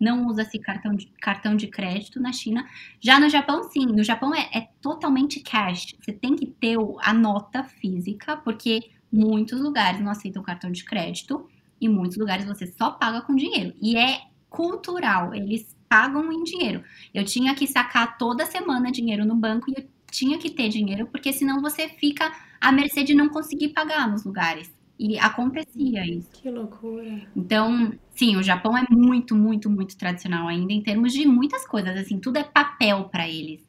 não 0.00 0.26
usa-se 0.26 0.58
cartão 0.58 0.94
de, 0.94 1.06
cartão 1.20 1.54
de 1.54 1.66
crédito 1.66 2.18
na 2.18 2.32
China. 2.32 2.66
Já 2.98 3.20
no 3.20 3.28
Japão, 3.28 3.64
sim. 3.64 3.84
No 3.84 4.02
Japão 4.02 4.34
é, 4.34 4.48
é 4.52 4.68
totalmente 4.80 5.40
cash. 5.40 5.94
Você 6.00 6.12
tem 6.12 6.34
que 6.34 6.46
ter 6.46 6.76
a 7.02 7.12
nota 7.12 7.62
física, 7.62 8.36
porque 8.38 8.90
muitos 9.12 9.60
lugares 9.60 10.00
não 10.00 10.10
aceitam 10.10 10.42
cartão 10.42 10.72
de 10.72 10.84
crédito 10.84 11.46
e 11.78 11.88
muitos 11.88 12.16
lugares 12.16 12.46
você 12.46 12.66
só 12.66 12.90
paga 12.92 13.20
com 13.20 13.36
dinheiro. 13.36 13.74
E 13.80 13.96
é 13.96 14.22
cultural, 14.48 15.34
eles 15.34 15.76
pagam 15.88 16.32
em 16.32 16.42
dinheiro. 16.44 16.82
Eu 17.12 17.24
tinha 17.24 17.54
que 17.54 17.66
sacar 17.66 18.16
toda 18.16 18.46
semana 18.46 18.90
dinheiro 18.90 19.24
no 19.26 19.36
banco 19.36 19.70
e 19.70 19.74
eu 19.76 19.88
tinha 20.10 20.38
que 20.38 20.50
ter 20.50 20.68
dinheiro, 20.68 21.06
porque 21.06 21.32
senão 21.32 21.60
você 21.60 21.88
fica 21.88 22.32
à 22.60 22.72
mercê 22.72 23.02
de 23.04 23.14
não 23.14 23.28
conseguir 23.28 23.68
pagar 23.68 24.08
nos 24.08 24.24
lugares. 24.24 24.72
E 25.02 25.18
acontecia 25.18 26.04
isso. 26.06 26.28
Que 26.30 26.50
loucura. 26.50 27.22
Então, 27.34 27.90
sim, 28.14 28.36
o 28.36 28.42
Japão 28.42 28.76
é 28.76 28.84
muito, 28.90 29.34
muito, 29.34 29.70
muito 29.70 29.96
tradicional 29.96 30.46
ainda 30.46 30.74
em 30.74 30.82
termos 30.82 31.14
de 31.14 31.26
muitas 31.26 31.66
coisas. 31.66 31.96
Assim, 31.96 32.18
tudo 32.18 32.36
é 32.36 32.44
papel 32.44 33.04
para 33.04 33.26
eles. 33.26 33.66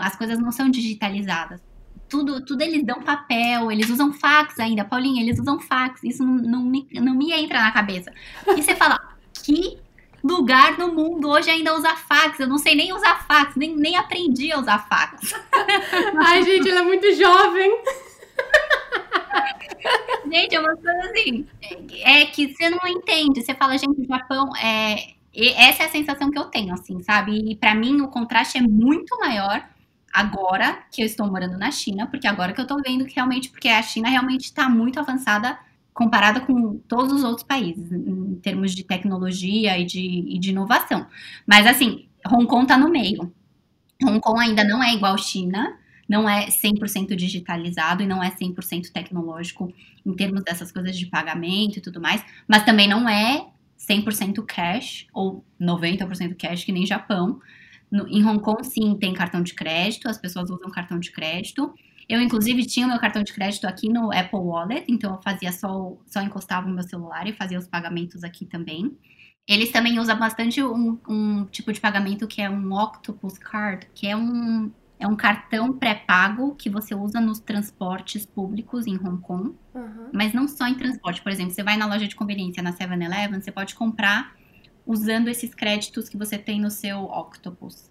As 0.00 0.16
coisas 0.16 0.40
não 0.40 0.50
são 0.50 0.68
digitalizadas. 0.68 1.62
Tudo, 2.08 2.44
tudo 2.44 2.62
eles 2.62 2.84
dão 2.84 3.00
papel, 3.00 3.70
eles 3.70 3.88
usam 3.90 4.12
fax 4.12 4.58
ainda. 4.58 4.84
Paulinha, 4.84 5.22
eles 5.22 5.38
usam 5.38 5.60
fax. 5.60 6.02
Isso 6.02 6.24
não, 6.24 6.34
não, 6.34 6.64
me, 6.64 6.88
não 6.94 7.14
me 7.14 7.30
entra 7.30 7.60
na 7.60 7.70
cabeça. 7.70 8.12
E 8.48 8.60
você 8.60 8.74
fala, 8.74 8.98
que 9.32 9.78
lugar 10.24 10.76
no 10.78 10.92
mundo 10.92 11.28
hoje 11.28 11.48
ainda 11.48 11.76
usa 11.76 11.94
fax. 11.94 12.40
Eu 12.40 12.48
não 12.48 12.58
sei 12.58 12.74
nem 12.74 12.92
usar 12.92 13.24
fax, 13.24 13.54
nem, 13.54 13.76
nem 13.76 13.96
aprendi 13.96 14.50
a 14.50 14.58
usar 14.58 14.80
fax. 14.88 15.32
Ai, 16.26 16.42
gente, 16.42 16.68
ela 16.68 16.80
é 16.80 16.82
muito 16.82 17.06
jovem. 17.14 17.70
Gente, 20.30 20.54
é 20.54 20.60
uma 20.60 20.76
coisa 20.76 21.10
assim. 21.10 21.46
É 22.02 22.26
que 22.26 22.54
você 22.54 22.70
não 22.70 22.86
entende. 22.86 23.42
Você 23.42 23.54
fala, 23.54 23.76
gente, 23.76 24.00
o 24.00 24.06
Japão 24.06 24.50
é. 24.56 25.14
Essa 25.34 25.84
é 25.84 25.86
a 25.86 25.90
sensação 25.90 26.30
que 26.30 26.38
eu 26.38 26.44
tenho, 26.44 26.74
assim, 26.74 27.02
sabe? 27.02 27.32
E 27.50 27.56
para 27.56 27.74
mim 27.74 28.02
o 28.02 28.08
contraste 28.08 28.58
é 28.58 28.60
muito 28.60 29.18
maior 29.18 29.66
agora 30.12 30.82
que 30.92 31.00
eu 31.00 31.06
estou 31.06 31.26
morando 31.26 31.56
na 31.56 31.70
China, 31.70 32.06
porque 32.06 32.26
agora 32.26 32.52
que 32.52 32.60
eu 32.60 32.66
tô 32.66 32.76
vendo 32.82 33.06
que 33.06 33.14
realmente, 33.14 33.48
porque 33.48 33.68
a 33.68 33.82
China 33.82 34.10
realmente 34.10 34.44
está 34.44 34.68
muito 34.68 35.00
avançada 35.00 35.58
comparada 35.94 36.40
com 36.40 36.78
todos 36.88 37.12
os 37.12 37.24
outros 37.24 37.46
países, 37.46 37.92
em 37.92 38.34
termos 38.36 38.74
de 38.74 38.82
tecnologia 38.82 39.78
e 39.78 39.84
de, 39.84 40.00
e 40.00 40.38
de 40.38 40.50
inovação. 40.50 41.06
Mas, 41.46 41.66
assim, 41.66 42.08
Hong 42.26 42.46
Kong 42.46 42.62
está 42.62 42.78
no 42.78 42.88
meio. 42.88 43.32
Hong 44.02 44.20
Kong 44.20 44.40
ainda 44.40 44.64
não 44.64 44.82
é 44.82 44.94
igual 44.94 45.16
China, 45.18 45.78
não 46.08 46.28
é 46.28 46.46
100% 46.46 47.14
digitalizado 47.14 48.02
e 48.02 48.06
não 48.06 48.22
é 48.22 48.30
100% 48.30 48.90
tecnológico 48.92 49.72
em 50.04 50.12
termos 50.14 50.42
dessas 50.42 50.72
coisas 50.72 50.96
de 50.96 51.06
pagamento 51.06 51.78
e 51.78 51.80
tudo 51.80 52.00
mais, 52.00 52.24
mas 52.46 52.64
também 52.64 52.88
não 52.88 53.08
é 53.08 53.46
100% 53.78 54.44
cash 54.44 55.06
ou 55.12 55.44
90% 55.60 56.36
cash 56.36 56.64
que 56.64 56.72
nem 56.72 56.86
Japão. 56.86 57.40
No, 57.90 58.08
em 58.08 58.24
Hong 58.24 58.40
Kong, 58.40 58.64
sim, 58.64 58.96
tem 58.98 59.12
cartão 59.12 59.42
de 59.42 59.54
crédito, 59.54 60.08
as 60.08 60.18
pessoas 60.18 60.50
usam 60.50 60.70
cartão 60.70 60.98
de 60.98 61.10
crédito, 61.10 61.72
eu, 62.08 62.20
inclusive, 62.20 62.66
tinha 62.66 62.86
o 62.86 62.90
meu 62.90 62.98
cartão 62.98 63.22
de 63.22 63.32
crédito 63.32 63.66
aqui 63.66 63.88
no 63.88 64.12
Apple 64.12 64.38
Wallet, 64.38 64.84
então 64.88 65.14
eu 65.14 65.22
fazia 65.22 65.52
só, 65.52 65.96
só 66.06 66.20
encostava 66.20 66.66
o 66.66 66.70
meu 66.70 66.82
celular 66.82 67.26
e 67.26 67.32
fazia 67.32 67.58
os 67.58 67.66
pagamentos 67.66 68.24
aqui 68.24 68.44
também. 68.44 68.96
Eles 69.48 69.72
também 69.72 69.98
usam 69.98 70.18
bastante 70.18 70.62
um, 70.62 70.98
um 71.08 71.46
tipo 71.46 71.72
de 71.72 71.80
pagamento 71.80 72.26
que 72.28 72.40
é 72.40 72.50
um 72.50 72.72
Octopus 72.72 73.38
Card, 73.38 73.86
que 73.94 74.06
é 74.06 74.16
um, 74.16 74.70
é 75.02 75.06
um 75.06 75.16
cartão 75.16 75.72
pré-pago 75.72 76.54
que 76.54 76.70
você 76.70 76.94
usa 76.94 77.20
nos 77.20 77.40
transportes 77.40 78.24
públicos 78.24 78.86
em 78.86 78.96
Hong 78.96 79.20
Kong. 79.20 79.56
Uhum. 79.74 80.10
Mas 80.12 80.32
não 80.32 80.46
só 80.46 80.68
em 80.68 80.76
transporte. 80.76 81.20
Por 81.20 81.32
exemplo, 81.32 81.52
você 81.52 81.62
vai 81.62 81.76
na 81.76 81.86
loja 81.86 82.06
de 82.06 82.14
conveniência, 82.14 82.62
na 82.62 82.72
7-Eleven, 82.72 83.40
você 83.40 83.50
pode 83.50 83.74
comprar 83.74 84.36
usando 84.86 85.26
esses 85.26 85.52
créditos 85.54 86.08
que 86.08 86.16
você 86.16 86.38
tem 86.38 86.60
no 86.60 86.70
seu 86.70 87.02
Octopus. 87.02 87.90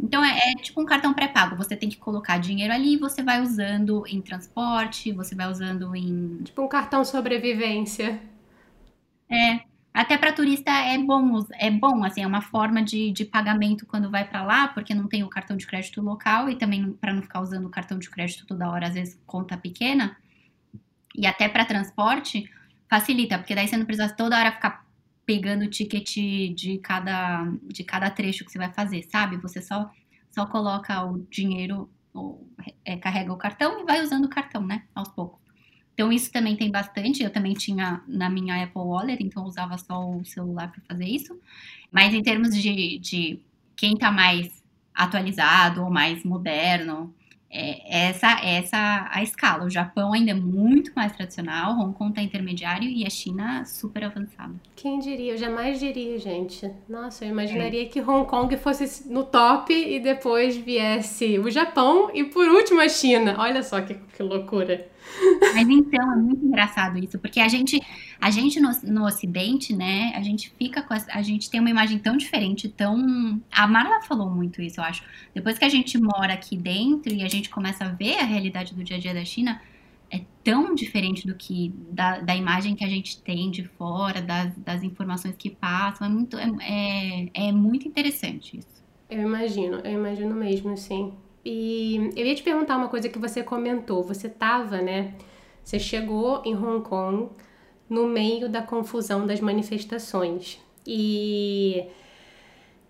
Então 0.00 0.24
é, 0.24 0.52
é, 0.52 0.54
tipo 0.56 0.80
um 0.80 0.86
cartão 0.86 1.12
pré-pago. 1.12 1.54
Você 1.56 1.76
tem 1.76 1.90
que 1.90 1.98
colocar 1.98 2.38
dinheiro 2.38 2.72
ali 2.72 2.94
e 2.94 2.98
você 2.98 3.22
vai 3.22 3.42
usando 3.42 4.02
em 4.06 4.20
transporte, 4.22 5.12
você 5.12 5.34
vai 5.34 5.50
usando 5.50 5.94
em. 5.94 6.42
Tipo 6.44 6.62
um 6.62 6.68
cartão 6.68 7.04
sobrevivência. 7.04 8.20
É. 9.30 9.60
Até 9.94 10.16
para 10.16 10.32
turista 10.32 10.70
é 10.70 10.96
bom, 10.96 11.44
é 11.54 11.70
bom, 11.70 12.02
assim, 12.02 12.22
é 12.22 12.26
uma 12.26 12.40
forma 12.40 12.82
de, 12.82 13.12
de 13.12 13.26
pagamento 13.26 13.84
quando 13.84 14.10
vai 14.10 14.26
para 14.26 14.42
lá, 14.42 14.68
porque 14.68 14.94
não 14.94 15.06
tem 15.06 15.22
o 15.22 15.28
cartão 15.28 15.54
de 15.54 15.66
crédito 15.66 16.00
local 16.00 16.48
e 16.48 16.56
também 16.56 16.92
para 16.94 17.12
não 17.12 17.20
ficar 17.22 17.40
usando 17.42 17.66
o 17.66 17.70
cartão 17.70 17.98
de 17.98 18.08
crédito 18.08 18.46
toda 18.46 18.70
hora, 18.70 18.88
às 18.88 18.94
vezes 18.94 19.20
conta 19.26 19.56
pequena. 19.56 20.16
E 21.14 21.26
até 21.26 21.46
para 21.48 21.66
transporte 21.66 22.50
facilita, 22.88 23.38
porque 23.38 23.54
daí 23.54 23.68
você 23.68 23.76
não 23.76 23.84
precisa 23.84 24.08
toda 24.14 24.38
hora 24.38 24.52
ficar 24.52 24.86
pegando 25.26 25.64
o 25.64 25.70
ticket 25.70 26.14
de 26.54 26.78
cada, 26.82 27.44
de 27.64 27.84
cada 27.84 28.10
trecho 28.10 28.44
que 28.44 28.52
você 28.52 28.58
vai 28.58 28.72
fazer, 28.72 29.02
sabe? 29.10 29.36
Você 29.38 29.60
só, 29.60 29.90
só 30.30 30.46
coloca 30.46 31.04
o 31.04 31.18
dinheiro, 31.30 31.90
ou, 32.14 32.48
é, 32.84 32.96
carrega 32.96 33.32
o 33.32 33.36
cartão 33.36 33.80
e 33.80 33.84
vai 33.84 34.02
usando 34.02 34.24
o 34.24 34.30
cartão, 34.30 34.66
né? 34.66 34.84
Aos 34.94 35.08
poucos. 35.08 35.41
Então, 35.94 36.12
isso 36.12 36.32
também 36.32 36.56
tem 36.56 36.70
bastante. 36.70 37.22
Eu 37.22 37.30
também 37.30 37.54
tinha 37.54 38.02
na 38.08 38.28
minha 38.30 38.64
Apple 38.64 38.80
Wallet, 38.80 39.22
então 39.22 39.44
usava 39.44 39.76
só 39.78 40.08
o 40.08 40.24
celular 40.24 40.70
para 40.70 40.82
fazer 40.88 41.04
isso. 41.04 41.38
Mas 41.90 42.14
em 42.14 42.22
termos 42.22 42.56
de, 42.56 42.98
de 42.98 43.40
quem 43.76 43.94
está 43.94 44.10
mais 44.10 44.62
atualizado 44.94 45.82
ou 45.82 45.90
mais 45.90 46.24
moderno, 46.24 47.14
é, 47.52 48.06
essa 48.08 48.40
essa 48.42 49.08
a 49.10 49.22
escala. 49.22 49.64
O 49.64 49.70
Japão 49.70 50.14
ainda 50.14 50.30
é 50.30 50.34
muito 50.34 50.90
mais 50.96 51.12
tradicional, 51.12 51.78
Hong 51.78 51.94
Kong 51.94 52.10
está 52.10 52.22
intermediário 52.22 52.88
e 52.88 53.06
a 53.06 53.10
China 53.10 53.64
super 53.66 54.04
avançada. 54.04 54.54
Quem 54.74 54.98
diria? 54.98 55.32
Eu 55.32 55.38
jamais 55.38 55.78
diria, 55.78 56.18
gente. 56.18 56.70
Nossa, 56.88 57.26
eu 57.26 57.30
imaginaria 57.30 57.82
é. 57.82 57.84
que 57.84 58.00
Hong 58.00 58.26
Kong 58.26 58.56
fosse 58.56 59.06
no 59.12 59.24
top 59.24 59.72
e 59.72 60.00
depois 60.00 60.56
viesse 60.56 61.38
o 61.38 61.50
Japão 61.50 62.10
e 62.14 62.24
por 62.24 62.48
último 62.48 62.80
a 62.80 62.88
China. 62.88 63.36
Olha 63.38 63.62
só 63.62 63.82
que, 63.82 63.94
que 63.94 64.22
loucura. 64.22 64.90
Mas 65.54 65.68
então 65.68 66.12
é 66.12 66.16
muito 66.16 66.44
engraçado 66.44 66.98
isso, 66.98 67.18
porque 67.18 67.40
a 67.40 67.48
gente, 67.48 67.80
a 68.22 68.30
gente 68.30 68.60
no, 68.60 68.70
no 68.84 69.04
Ocidente, 69.04 69.74
né, 69.74 70.12
a 70.14 70.22
gente 70.22 70.48
fica 70.56 70.80
com 70.80 70.94
a, 70.94 70.98
a 71.08 71.22
gente 71.22 71.50
tem 71.50 71.58
uma 71.58 71.68
imagem 71.68 71.98
tão 71.98 72.16
diferente, 72.16 72.68
tão. 72.68 73.42
A 73.50 73.66
Marla 73.66 74.00
falou 74.02 74.30
muito 74.30 74.62
isso, 74.62 74.78
eu 74.78 74.84
acho. 74.84 75.02
Depois 75.34 75.58
que 75.58 75.64
a 75.64 75.68
gente 75.68 76.00
mora 76.00 76.32
aqui 76.32 76.56
dentro 76.56 77.12
e 77.12 77.24
a 77.24 77.28
gente 77.28 77.50
começa 77.50 77.84
a 77.84 77.88
ver 77.88 78.20
a 78.20 78.22
realidade 78.22 78.76
do 78.76 78.84
dia 78.84 78.96
a 78.96 79.00
dia 79.00 79.12
da 79.12 79.24
China, 79.24 79.60
é 80.08 80.20
tão 80.44 80.72
diferente 80.72 81.26
do 81.26 81.34
que 81.34 81.74
da, 81.90 82.20
da 82.20 82.36
imagem 82.36 82.76
que 82.76 82.84
a 82.84 82.88
gente 82.88 83.20
tem 83.20 83.50
de 83.50 83.64
fora, 83.64 84.22
das, 84.22 84.56
das 84.56 84.84
informações 84.84 85.34
que 85.36 85.50
passam. 85.50 86.06
É 86.06 86.10
muito, 86.10 86.38
é, 86.38 86.48
é, 86.60 87.48
é 87.48 87.52
muito 87.52 87.88
interessante 87.88 88.56
isso. 88.56 88.84
Eu 89.10 89.22
imagino, 89.22 89.78
eu 89.78 89.94
imagino 89.94 90.32
mesmo, 90.32 90.76
sim. 90.76 91.12
E 91.44 92.12
eu 92.14 92.24
ia 92.24 92.36
te 92.36 92.42
perguntar 92.44 92.76
uma 92.76 92.86
coisa 92.86 93.08
que 93.08 93.18
você 93.18 93.42
comentou. 93.42 94.04
Você 94.04 94.28
estava, 94.28 94.80
né? 94.80 95.12
Você 95.64 95.80
chegou 95.80 96.40
em 96.44 96.54
Hong 96.54 96.88
Kong 96.88 97.30
no 97.92 98.06
meio 98.06 98.48
da 98.48 98.62
confusão 98.62 99.26
das 99.26 99.40
manifestações. 99.40 100.58
E. 100.86 101.84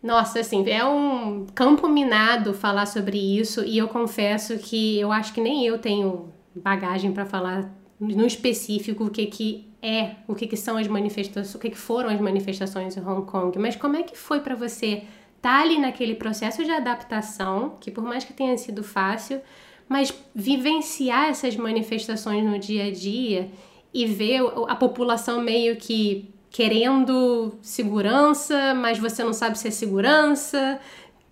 Nossa, 0.01 0.41
assim, 0.41 0.69
é 0.69 0.85
um 0.85 1.47
campo 1.55 1.88
minado 1.88 2.55
falar 2.55 2.87
sobre 2.87 3.19
isso, 3.19 3.65
e 3.65 3.79
eu 3.79 3.88
confesso 3.88 4.59
que 4.59 4.99
eu 4.99 5.12
acho 5.12 5.33
que 5.33 5.41
nem 5.41 5.65
eu 5.65 5.79
tenho 5.79 6.33
bagagem 6.55 7.12
para 7.12 7.25
falar 7.25 7.73
no 8.01 8.27
específico 8.27 9.05
o 9.05 9.11
que, 9.11 9.27
que 9.27 9.69
é, 9.81 10.17
o 10.27 10.35
que, 10.35 10.49
que 10.49 10.57
são 10.57 10.77
as 10.77 10.88
manifestações, 10.88 11.55
o 11.55 11.59
que, 11.59 11.71
que 11.71 11.79
foram 11.79 12.09
as 12.09 12.21
manifestações 12.21 12.97
em 12.97 13.01
Hong 13.01 13.27
Kong. 13.27 13.57
Mas 13.59 13.77
como 13.77 13.97
é 13.97 14.03
que 14.03 14.19
foi 14.19 14.41
para 14.41 14.57
você 14.57 15.05
tá 15.41 15.61
ali 15.61 15.79
naquele 15.79 16.17
processo 16.17 16.65
de 16.65 16.71
adaptação, 16.71 17.77
que 17.81 17.91
por 17.91 18.03
mais 18.03 18.25
que 18.25 18.33
tenha 18.33 18.57
sido 18.57 18.83
fácil, 18.83 19.41
mas 19.88 20.12
vivenciar 20.35 21.29
essas 21.29 21.57
manifestações 21.57 22.45
no 22.45 22.59
dia 22.59 22.87
a 22.87 22.91
dia 22.91 23.51
e 23.92 24.07
ver 24.07 24.40
a 24.68 24.74
população 24.74 25.40
meio 25.40 25.76
que 25.76 26.33
querendo 26.50 27.59
segurança, 27.62 28.74
mas 28.74 28.98
você 28.98 29.24
não 29.24 29.33
sabe 29.33 29.59
se 29.59 29.68
é 29.68 29.70
segurança, 29.70 30.78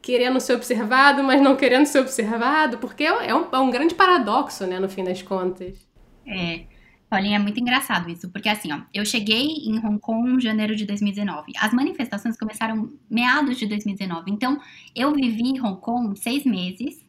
querendo 0.01 0.41
ser 0.41 0.55
observado, 0.55 1.23
mas 1.23 1.43
não 1.43 1.57
querendo 1.57 1.87
ser 1.87 2.01
observado, 2.01 2.79
porque 2.79 3.05
é 3.05 3.35
um, 3.35 3.47
é 3.53 3.59
um 3.59 3.71
grande 3.71 3.95
paradoxo, 3.95 4.67
né, 4.67 4.79
no 4.79 4.89
fim 4.89 5.05
das 5.05 5.21
contas. 5.23 5.87
É. 6.27 6.65
Paulinha, 7.11 7.37
é 7.37 7.39
muito 7.41 7.59
engraçado 7.59 8.09
isso, 8.09 8.31
porque 8.31 8.49
assim, 8.49 8.73
ó, 8.73 8.83
eu 8.95 9.05
cheguei 9.05 9.43
em 9.43 9.85
Hong 9.85 9.99
Kong 9.99 10.31
em 10.31 10.41
janeiro 10.41 10.77
de 10.77 10.87
2019. 10.87 11.53
As 11.59 11.73
manifestações 11.73 12.39
começaram 12.39 12.89
meados 13.11 13.59
de 13.59 13.67
2019. 13.67 14.31
Então, 14.31 14.61
eu 14.95 15.13
vivi 15.13 15.43
em 15.43 15.61
Hong 15.61 15.81
Kong 15.81 16.17
seis 16.17 16.45
meses, 16.45 17.05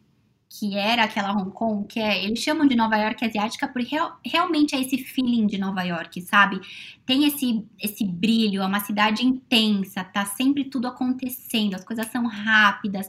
que 0.53 0.75
era 0.75 1.05
aquela 1.05 1.31
Hong 1.31 1.49
Kong 1.51 1.87
que 1.87 1.97
é, 1.97 2.25
eles 2.25 2.39
chamam 2.39 2.67
de 2.67 2.75
Nova 2.75 2.97
York 2.97 3.23
asiática, 3.23 3.69
porque 3.69 3.95
real, 3.95 4.19
realmente 4.25 4.75
é 4.75 4.81
esse 4.81 4.97
feeling 4.97 5.47
de 5.47 5.57
Nova 5.57 5.81
York, 5.81 6.21
sabe? 6.21 6.59
Tem 7.05 7.25
esse, 7.25 7.65
esse 7.79 8.03
brilho, 8.03 8.61
é 8.61 8.65
uma 8.65 8.81
cidade 8.81 9.25
intensa, 9.25 10.03
tá 10.03 10.25
sempre 10.25 10.65
tudo 10.65 10.87
acontecendo, 10.87 11.75
as 11.75 11.85
coisas 11.85 12.05
são 12.07 12.27
rápidas, 12.27 13.07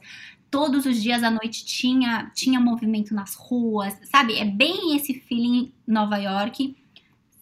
todos 0.48 0.86
os 0.86 1.02
dias 1.02 1.24
à 1.24 1.32
noite 1.32 1.64
tinha, 1.64 2.30
tinha 2.32 2.60
movimento 2.60 3.12
nas 3.12 3.34
ruas, 3.34 3.98
sabe? 4.04 4.38
É 4.38 4.44
bem 4.44 4.94
esse 4.94 5.12
feeling 5.12 5.72
Nova 5.84 6.18
York 6.18 6.76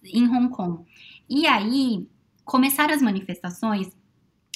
em 0.02 0.28
Hong 0.28 0.48
Kong. 0.48 0.82
E 1.28 1.46
aí 1.46 2.08
começaram 2.42 2.94
as 2.94 3.02
manifestações 3.02 3.92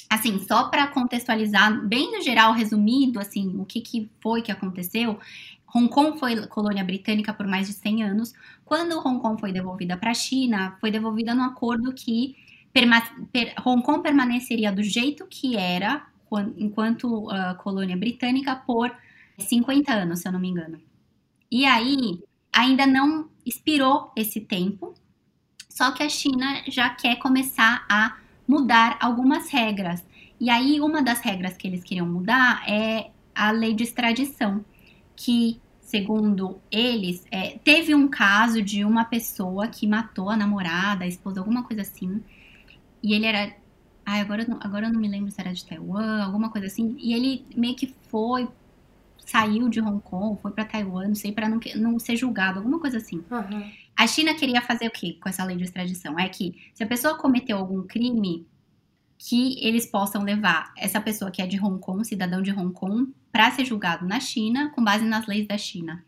assim, 0.09 0.39
só 0.39 0.69
para 0.69 0.87
contextualizar 0.87 1.85
bem 1.87 2.11
no 2.11 2.21
geral, 2.21 2.53
resumido, 2.53 3.19
assim, 3.19 3.55
o 3.57 3.65
que, 3.65 3.81
que 3.81 4.09
foi 4.21 4.41
que 4.41 4.51
aconteceu. 4.51 5.19
Hong 5.73 5.89
Kong 5.89 6.17
foi 6.19 6.47
colônia 6.47 6.83
britânica 6.83 7.33
por 7.33 7.47
mais 7.47 7.67
de 7.67 7.73
100 7.73 8.03
anos. 8.03 8.33
Quando 8.63 8.99
Hong 8.99 9.19
Kong 9.19 9.39
foi 9.39 9.51
devolvida 9.51 9.97
para 9.97 10.11
a 10.11 10.13
China, 10.13 10.77
foi 10.79 10.91
devolvida 10.91 11.35
no 11.35 11.43
acordo 11.43 11.93
que 11.93 12.35
Hong 13.65 13.81
Kong 13.81 14.01
permaneceria 14.01 14.71
do 14.71 14.83
jeito 14.83 15.25
que 15.27 15.55
era 15.55 16.07
enquanto 16.57 17.29
uh, 17.29 17.55
colônia 17.57 17.95
britânica 17.95 18.55
por 18.55 18.91
50 19.37 19.93
anos, 19.93 20.19
se 20.19 20.27
eu 20.27 20.31
não 20.31 20.39
me 20.39 20.49
engano. 20.49 20.81
E 21.51 21.65
aí, 21.65 22.21
ainda 22.51 22.85
não 22.85 23.29
expirou 23.45 24.11
esse 24.15 24.41
tempo, 24.41 24.93
só 25.69 25.91
que 25.91 26.03
a 26.03 26.09
China 26.09 26.63
já 26.67 26.89
quer 26.89 27.17
começar 27.17 27.85
a 27.89 28.17
mudar 28.47 28.97
algumas 29.01 29.49
regras. 29.49 30.03
E 30.39 30.49
aí, 30.49 30.79
uma 30.79 31.01
das 31.01 31.19
regras 31.21 31.55
que 31.55 31.67
eles 31.67 31.83
queriam 31.83 32.07
mudar 32.07 32.63
é 32.69 33.11
a 33.33 33.51
lei 33.51 33.73
de 33.73 33.83
extradição, 33.83 34.63
que, 35.15 35.59
segundo 35.81 36.59
eles, 36.71 37.25
é, 37.31 37.57
teve 37.63 37.95
um 37.95 38.07
caso 38.07 38.61
de 38.61 38.83
uma 38.83 39.05
pessoa 39.05 39.67
que 39.67 39.87
matou 39.87 40.29
a 40.29 40.37
namorada, 40.37 41.05
a 41.05 41.07
esposa, 41.07 41.39
alguma 41.39 41.63
coisa 41.63 41.81
assim, 41.81 42.21
e 43.01 43.13
ele 43.13 43.25
era. 43.25 43.53
Ai, 44.05 44.21
agora, 44.21 44.45
agora 44.61 44.87
eu 44.87 44.93
não 44.93 44.99
me 44.99 45.07
lembro 45.07 45.31
se 45.31 45.41
era 45.41 45.51
de 45.51 45.65
Taiwan, 45.65 46.23
alguma 46.23 46.49
coisa 46.49 46.67
assim, 46.67 46.95
e 46.99 47.13
ele 47.13 47.45
meio 47.55 47.75
que 47.75 47.93
foi 48.09 48.47
saiu 49.25 49.67
de 49.67 49.81
Hong 49.81 49.99
Kong, 50.01 50.39
foi 50.41 50.51
para 50.51 50.65
Taiwan, 50.65 51.07
não 51.07 51.15
sei, 51.15 51.31
para 51.31 51.49
não, 51.49 51.59
não 51.75 51.99
ser 51.99 52.15
julgado, 52.15 52.59
alguma 52.59 52.79
coisa 52.79 52.97
assim. 52.97 53.23
Uhum. 53.29 53.71
A 53.95 54.07
China 54.07 54.33
queria 54.33 54.61
fazer 54.61 54.87
o 54.87 54.91
quê 54.91 55.17
com 55.21 55.29
essa 55.29 55.43
lei 55.43 55.55
de 55.55 55.63
extradição? 55.63 56.19
É 56.19 56.27
que 56.27 56.69
se 56.73 56.83
a 56.83 56.87
pessoa 56.87 57.17
cometeu 57.17 57.57
algum 57.57 57.81
crime, 57.83 58.45
que 59.17 59.57
eles 59.65 59.85
possam 59.85 60.23
levar 60.23 60.73
essa 60.77 60.99
pessoa 60.99 61.31
que 61.31 61.41
é 61.41 61.47
de 61.47 61.57
Hong 61.59 61.79
Kong, 61.79 62.05
cidadão 62.05 62.41
de 62.41 62.51
Hong 62.51 62.73
Kong, 62.73 63.13
para 63.31 63.49
ser 63.51 63.65
julgado 63.65 64.05
na 64.05 64.19
China, 64.19 64.69
com 64.71 64.83
base 64.83 65.05
nas 65.05 65.25
leis 65.25 65.47
da 65.47 65.57
China. 65.57 66.03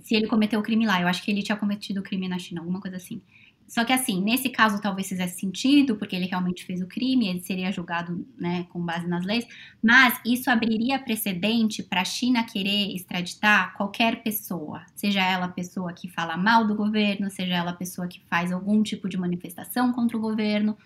Se 0.00 0.14
ele 0.14 0.26
cometeu 0.26 0.60
o 0.60 0.62
crime 0.62 0.86
lá, 0.86 1.00
eu 1.00 1.08
acho 1.08 1.22
que 1.22 1.30
ele 1.30 1.42
tinha 1.42 1.56
cometido 1.56 2.00
o 2.00 2.02
crime 2.02 2.28
na 2.28 2.38
China, 2.38 2.60
alguma 2.60 2.80
coisa 2.80 2.96
assim. 2.96 3.22
Só 3.66 3.84
que 3.84 3.92
assim, 3.92 4.22
nesse 4.22 4.48
caso 4.48 4.80
talvez 4.80 5.08
fizesse 5.08 5.40
sentido, 5.40 5.96
porque 5.96 6.14
ele 6.14 6.26
realmente 6.26 6.64
fez 6.64 6.80
o 6.80 6.86
crime, 6.86 7.28
ele 7.28 7.40
seria 7.40 7.72
julgado, 7.72 8.26
né, 8.38 8.66
com 8.68 8.80
base 8.80 9.06
nas 9.06 9.24
leis, 9.24 9.46
mas 9.82 10.18
isso 10.24 10.50
abriria 10.50 10.98
precedente 10.98 11.82
para 11.82 12.02
a 12.02 12.04
China 12.04 12.44
querer 12.44 12.94
extraditar 12.94 13.74
qualquer 13.74 14.22
pessoa, 14.22 14.82
seja 14.94 15.20
ela 15.22 15.48
pessoa 15.48 15.92
que 15.92 16.08
fala 16.08 16.36
mal 16.36 16.66
do 16.66 16.74
governo, 16.74 17.30
seja 17.30 17.54
ela 17.54 17.72
pessoa 17.72 18.06
que 18.06 18.20
faz 18.28 18.52
algum 18.52 18.82
tipo 18.82 19.08
de 19.08 19.16
manifestação 19.16 19.92
contra 19.92 20.16
o 20.16 20.20
governo 20.20 20.76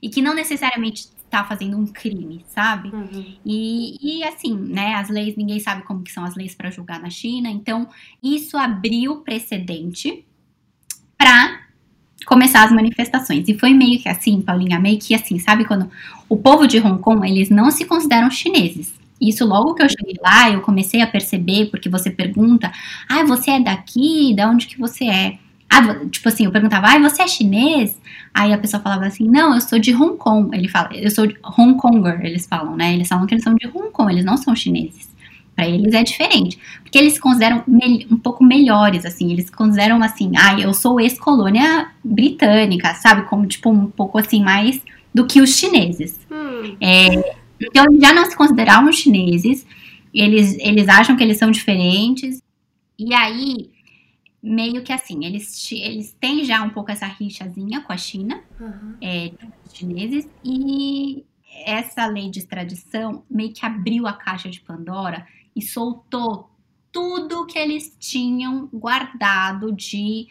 e 0.00 0.08
que 0.08 0.22
não 0.22 0.34
necessariamente 0.34 1.08
está 1.28 1.44
fazendo 1.44 1.76
um 1.76 1.86
crime, 1.86 2.42
sabe? 2.48 2.88
Uhum. 2.88 3.36
E, 3.44 3.98
e 4.00 4.24
assim, 4.24 4.56
né, 4.56 4.94
as 4.94 5.10
leis, 5.10 5.36
ninguém 5.36 5.60
sabe 5.60 5.82
como 5.82 6.02
que 6.02 6.10
são 6.10 6.24
as 6.24 6.34
leis 6.34 6.54
para 6.54 6.70
julgar 6.70 7.00
na 7.00 7.10
China, 7.10 7.50
então 7.50 7.88
isso 8.22 8.56
abriu 8.56 9.16
precedente 9.22 10.24
para 11.18 11.67
começar 12.26 12.64
as 12.64 12.72
manifestações. 12.72 13.48
E 13.48 13.58
foi 13.58 13.72
meio 13.72 14.00
que 14.00 14.08
assim, 14.08 14.40
Paulinha, 14.40 14.78
meio 14.78 14.98
que 14.98 15.14
assim, 15.14 15.38
sabe? 15.38 15.64
Quando 15.64 15.90
o 16.28 16.36
povo 16.36 16.66
de 16.66 16.78
Hong 16.78 17.00
Kong, 17.00 17.28
eles 17.28 17.50
não 17.50 17.70
se 17.70 17.84
consideram 17.84 18.30
chineses. 18.30 18.92
Isso 19.20 19.44
logo 19.44 19.74
que 19.74 19.82
eu 19.82 19.88
cheguei 19.88 20.14
lá, 20.22 20.50
eu 20.50 20.60
comecei 20.60 21.00
a 21.00 21.06
perceber, 21.06 21.66
porque 21.66 21.88
você 21.88 22.10
pergunta, 22.10 22.70
ah, 23.08 23.24
você 23.24 23.52
é 23.52 23.60
daqui? 23.60 24.34
Da 24.36 24.48
onde 24.48 24.66
que 24.66 24.78
você 24.78 25.06
é? 25.06 25.38
Ah, 25.68 26.06
tipo 26.06 26.28
assim, 26.28 26.44
eu 26.44 26.52
perguntava, 26.52 26.86
ah, 26.86 26.98
você 26.98 27.22
é 27.22 27.28
chinês? 27.28 28.00
Aí 28.32 28.52
a 28.52 28.58
pessoa 28.58 28.82
falava 28.82 29.06
assim, 29.06 29.28
não, 29.28 29.54
eu 29.54 29.60
sou 29.60 29.78
de 29.78 29.94
Hong 29.94 30.16
Kong. 30.16 30.56
Ele 30.56 30.68
fala, 30.68 30.90
eu 30.94 31.10
sou 31.10 31.28
Hong 31.58 31.76
Konger, 31.76 32.20
eles 32.24 32.46
falam, 32.46 32.76
né? 32.76 32.94
Eles 32.94 33.08
falam 33.08 33.26
que 33.26 33.34
eles 33.34 33.44
são 33.44 33.54
de 33.54 33.66
Hong 33.66 33.90
Kong, 33.90 34.12
eles 34.12 34.24
não 34.24 34.36
são 34.36 34.54
chineses. 34.54 35.08
Para 35.58 35.68
eles 35.68 35.92
é 35.92 36.04
diferente, 36.04 36.56
porque 36.82 36.96
eles 36.96 37.14
se 37.14 37.20
consideram 37.20 37.64
um 38.08 38.16
pouco 38.16 38.44
melhores, 38.44 39.04
assim, 39.04 39.32
eles 39.32 39.50
consideram 39.50 40.00
assim, 40.00 40.30
ah, 40.36 40.56
eu 40.56 40.72
sou 40.72 41.00
ex-colônia 41.00 41.90
britânica, 42.04 42.94
sabe? 42.94 43.22
Como, 43.22 43.44
tipo, 43.44 43.68
um 43.68 43.90
pouco 43.90 44.18
assim, 44.18 44.40
mais 44.40 44.80
do 45.12 45.26
que 45.26 45.40
os 45.40 45.56
chineses. 45.56 46.20
Hum. 46.30 46.76
É, 46.80 47.34
então, 47.60 47.86
eles 47.90 48.00
já 48.00 48.12
não 48.12 48.24
se 48.26 48.36
consideravam 48.36 48.92
chineses, 48.92 49.66
eles, 50.14 50.56
eles 50.60 50.88
acham 50.88 51.16
que 51.16 51.24
eles 51.24 51.38
são 51.38 51.50
diferentes, 51.50 52.40
e 52.96 53.12
aí, 53.12 53.68
meio 54.40 54.84
que 54.84 54.92
assim, 54.92 55.24
eles, 55.24 55.72
eles 55.72 56.16
têm 56.20 56.44
já 56.44 56.62
um 56.62 56.70
pouco 56.70 56.92
essa 56.92 57.06
rixazinha 57.06 57.80
com 57.80 57.92
a 57.92 57.96
China, 57.96 58.40
uhum. 58.60 58.94
é, 59.02 59.32
chineses, 59.74 60.28
e 60.44 61.24
essa 61.66 62.06
lei 62.06 62.30
de 62.30 62.38
extradição 62.38 63.24
meio 63.28 63.52
que 63.52 63.66
abriu 63.66 64.06
a 64.06 64.12
caixa 64.12 64.48
de 64.48 64.60
Pandora 64.60 65.26
e 65.58 65.62
soltou 65.62 66.50
tudo 66.92 67.46
que 67.46 67.58
eles 67.58 67.94
tinham 67.98 68.66
guardado 68.72 69.72
de, 69.72 70.28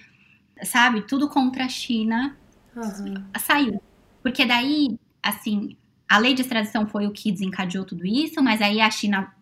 sabe, 0.64 1.06
tudo 1.06 1.30
contra 1.30 1.66
a 1.66 1.70
China 1.70 2.36
uhum. 2.76 3.24
saiu. 3.40 3.82
Porque 4.24 4.46
daí, 4.46 4.98
assim, 5.22 5.78
a 6.10 6.18
lei 6.18 6.34
de 6.34 6.42
extradição 6.42 6.88
foi 6.88 7.06
o 7.06 7.12
que 7.12 7.32
desencadeou 7.32 7.86
tudo 7.86 8.06
isso, 8.06 8.42
mas 8.42 8.62
aí 8.62 8.82
a 8.82 8.90
China 8.90 9.34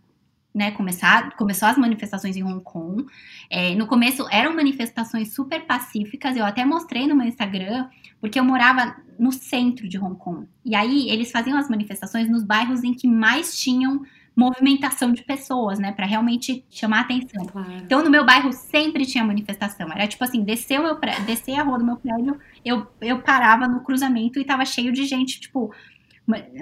né, 0.54 0.72
começar, 0.72 1.36
começou 1.36 1.68
as 1.68 1.78
manifestações 1.78 2.38
em 2.38 2.44
Hong 2.44 2.64
Kong. 2.64 3.06
É, 3.50 3.76
no 3.76 3.86
começo 3.88 4.26
eram 4.32 4.56
manifestações 4.56 5.34
super 5.34 5.66
pacíficas, 5.66 6.38
eu 6.38 6.46
até 6.46 6.64
mostrei 6.64 7.06
no 7.08 7.16
meu 7.16 7.28
Instagram, 7.28 7.90
porque 8.22 8.40
eu 8.40 8.44
morava 8.44 8.96
no 9.20 9.34
centro 9.34 9.88
de 9.88 10.00
Hong 10.00 10.18
Kong. 10.18 10.48
E 10.64 10.74
aí 10.74 11.10
eles 11.10 11.30
faziam 11.30 11.58
as 11.58 11.70
manifestações 11.70 12.30
nos 12.30 12.44
bairros 12.44 12.84
em 12.84 12.94
que 12.94 13.08
mais 13.08 13.58
tinham 13.58 14.04
movimentação 14.36 15.14
de 15.14 15.24
pessoas, 15.24 15.80
né, 15.80 15.92
para 15.94 16.06
realmente 16.06 16.66
chamar 16.70 17.02
atenção. 17.02 17.46
Claro. 17.46 17.72
Então, 17.84 18.04
no 18.04 18.10
meu 18.10 18.26
bairro 18.26 18.52
sempre 18.52 19.06
tinha 19.06 19.24
manifestação. 19.24 19.90
Era 19.92 20.08
tipo 20.08 20.24
assim, 20.24 20.44
descer, 20.44 20.80
meu 20.80 20.98
pré... 20.98 21.20
descer 21.22 21.58
a 21.58 21.64
rua 21.64 21.78
do 21.78 21.86
meu 21.86 21.96
prédio, 21.96 22.38
eu, 22.64 22.86
eu 23.00 23.20
parava 23.22 23.68
no 23.68 23.82
cruzamento 23.82 24.40
e 24.40 24.44
tava 24.44 24.66
cheio 24.66 24.92
de 24.92 25.06
gente, 25.06 25.40
tipo, 25.40 25.74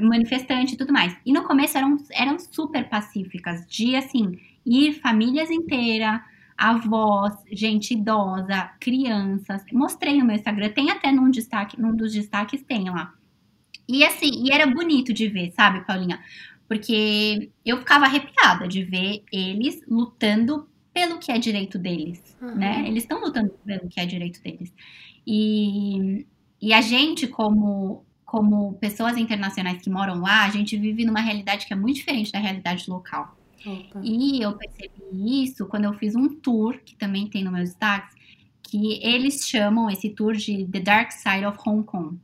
manifestante 0.02 0.76
e 0.76 0.78
tudo 0.78 0.94
mais. 0.94 1.18
E 1.26 1.34
no 1.34 1.44
começo 1.44 1.78
eram, 1.78 1.98
eram 2.12 2.38
super 2.38 2.88
pacíficas, 2.88 3.66
de 3.68 3.96
assim, 3.96 4.38
ir 4.66 4.94
famílias 5.02 5.50
inteiras, 5.50 6.22
avós, 6.58 7.34
gente 7.52 7.94
idosa, 7.94 8.70
crianças. 8.80 9.64
Mostrei 9.72 10.20
no 10.20 10.26
meu 10.26 10.36
Instagram, 10.36 10.70
tem 10.70 10.92
até 10.92 11.12
num 11.12 11.32
destaque, 11.32 11.80
num 11.82 11.96
dos 11.96 12.14
destaques 12.14 12.62
tem 12.62 12.90
lá. 12.90 13.14
E 13.88 14.06
assim, 14.06 14.46
e 14.46 14.52
era 14.52 14.66
bonito 14.66 15.12
de 15.14 15.28
ver, 15.28 15.52
sabe, 15.52 15.86
Paulinha? 15.86 16.20
Porque 16.74 17.52
eu 17.64 17.78
ficava 17.78 18.06
arrepiada 18.06 18.68
de 18.68 18.84
ver 18.84 19.24
eles 19.32 19.80
lutando 19.88 20.68
pelo 20.92 21.20
que 21.20 21.32
é 21.32 21.38
direito 21.38 21.78
deles, 21.78 22.36
uhum. 22.42 22.56
né? 22.56 22.84
Eles 22.88 23.04
estão 23.04 23.22
lutando 23.22 23.52
pelo 23.64 23.88
que 23.88 24.00
é 24.00 24.06
direito 24.08 24.42
deles. 24.42 24.74
E, 25.26 26.26
e 26.60 26.74
a 26.74 26.82
gente, 26.82 27.28
como, 27.28 28.04
como 28.26 28.74
pessoas 28.80 29.18
internacionais 29.18 29.84
que 29.84 29.90
moram 29.90 30.20
lá, 30.22 30.46
a 30.46 30.50
gente 30.50 30.76
vive 30.76 31.06
numa 31.06 31.22
realidade 31.22 31.68
que 31.68 31.74
é 31.74 31.76
muito 31.76 31.98
diferente 31.98 32.32
da 32.32 32.40
realidade 32.40 32.90
local. 32.90 33.38
Opa. 33.64 34.02
E 34.04 34.42
eu 34.42 34.54
percebi 34.58 35.44
isso 35.44 35.68
quando 35.68 35.86
eu 35.86 35.94
fiz 35.94 36.16
um 36.16 36.28
tour, 36.28 36.80
que 36.84 36.96
também 36.96 37.28
tem 37.28 37.44
no 37.44 37.52
meu 37.52 37.64
destaque, 37.64 38.16
que 38.64 39.00
eles 39.04 39.48
chamam 39.48 39.92
esse 39.92 40.10
tour 40.10 40.34
de 40.34 40.66
The 40.66 40.80
Dark 40.80 41.12
Side 41.12 41.46
of 41.46 41.60
Hong 41.68 41.84
Kong 41.84 42.18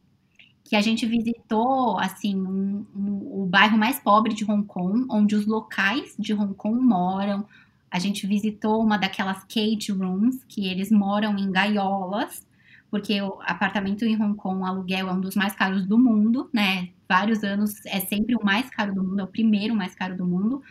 que 0.70 0.76
a 0.76 0.82
gente 0.82 1.04
visitou, 1.08 1.98
assim, 1.98 2.36
um, 2.36 2.86
um, 2.96 3.42
o 3.42 3.48
bairro 3.48 3.76
mais 3.76 4.00
pobre 4.00 4.36
de 4.36 4.46
Hong 4.46 4.64
Kong, 4.68 5.08
onde 5.10 5.36
os 5.36 5.48
locais 5.48 6.14
de 6.20 6.32
Hong 6.32 6.54
Kong 6.54 6.80
moram. 6.80 7.44
A 7.90 7.98
gente 7.98 8.28
visitou 8.28 8.80
uma 8.80 8.96
daquelas 8.96 9.44
cage 9.46 9.92
rooms, 9.92 10.44
que 10.48 10.68
eles 10.68 10.92
moram 10.92 11.36
em 11.40 11.52
gaiolas, 11.52 12.46
porque 12.92 13.20
o 13.20 13.40
apartamento 13.42 14.06
em 14.06 14.16
Hong 14.22 14.36
Kong, 14.36 14.62
o 14.62 14.66
aluguel 14.66 15.10
é 15.10 15.12
um 15.12 15.20
dos 15.20 15.36
mais 15.36 15.56
caros 15.56 15.88
do 15.88 15.98
mundo, 15.98 16.48
né? 16.54 16.90
Vários 17.08 17.44
anos 17.44 17.84
é 17.88 18.00
sempre 18.02 18.36
o 18.36 18.46
mais 18.46 18.70
caro 18.70 18.94
do 18.94 19.04
mundo, 19.04 19.22
é 19.22 19.24
o 19.24 19.28
primeiro 19.28 19.74
mais 19.74 19.96
caro 19.96 20.16
do 20.16 20.24
mundo. 20.24 20.62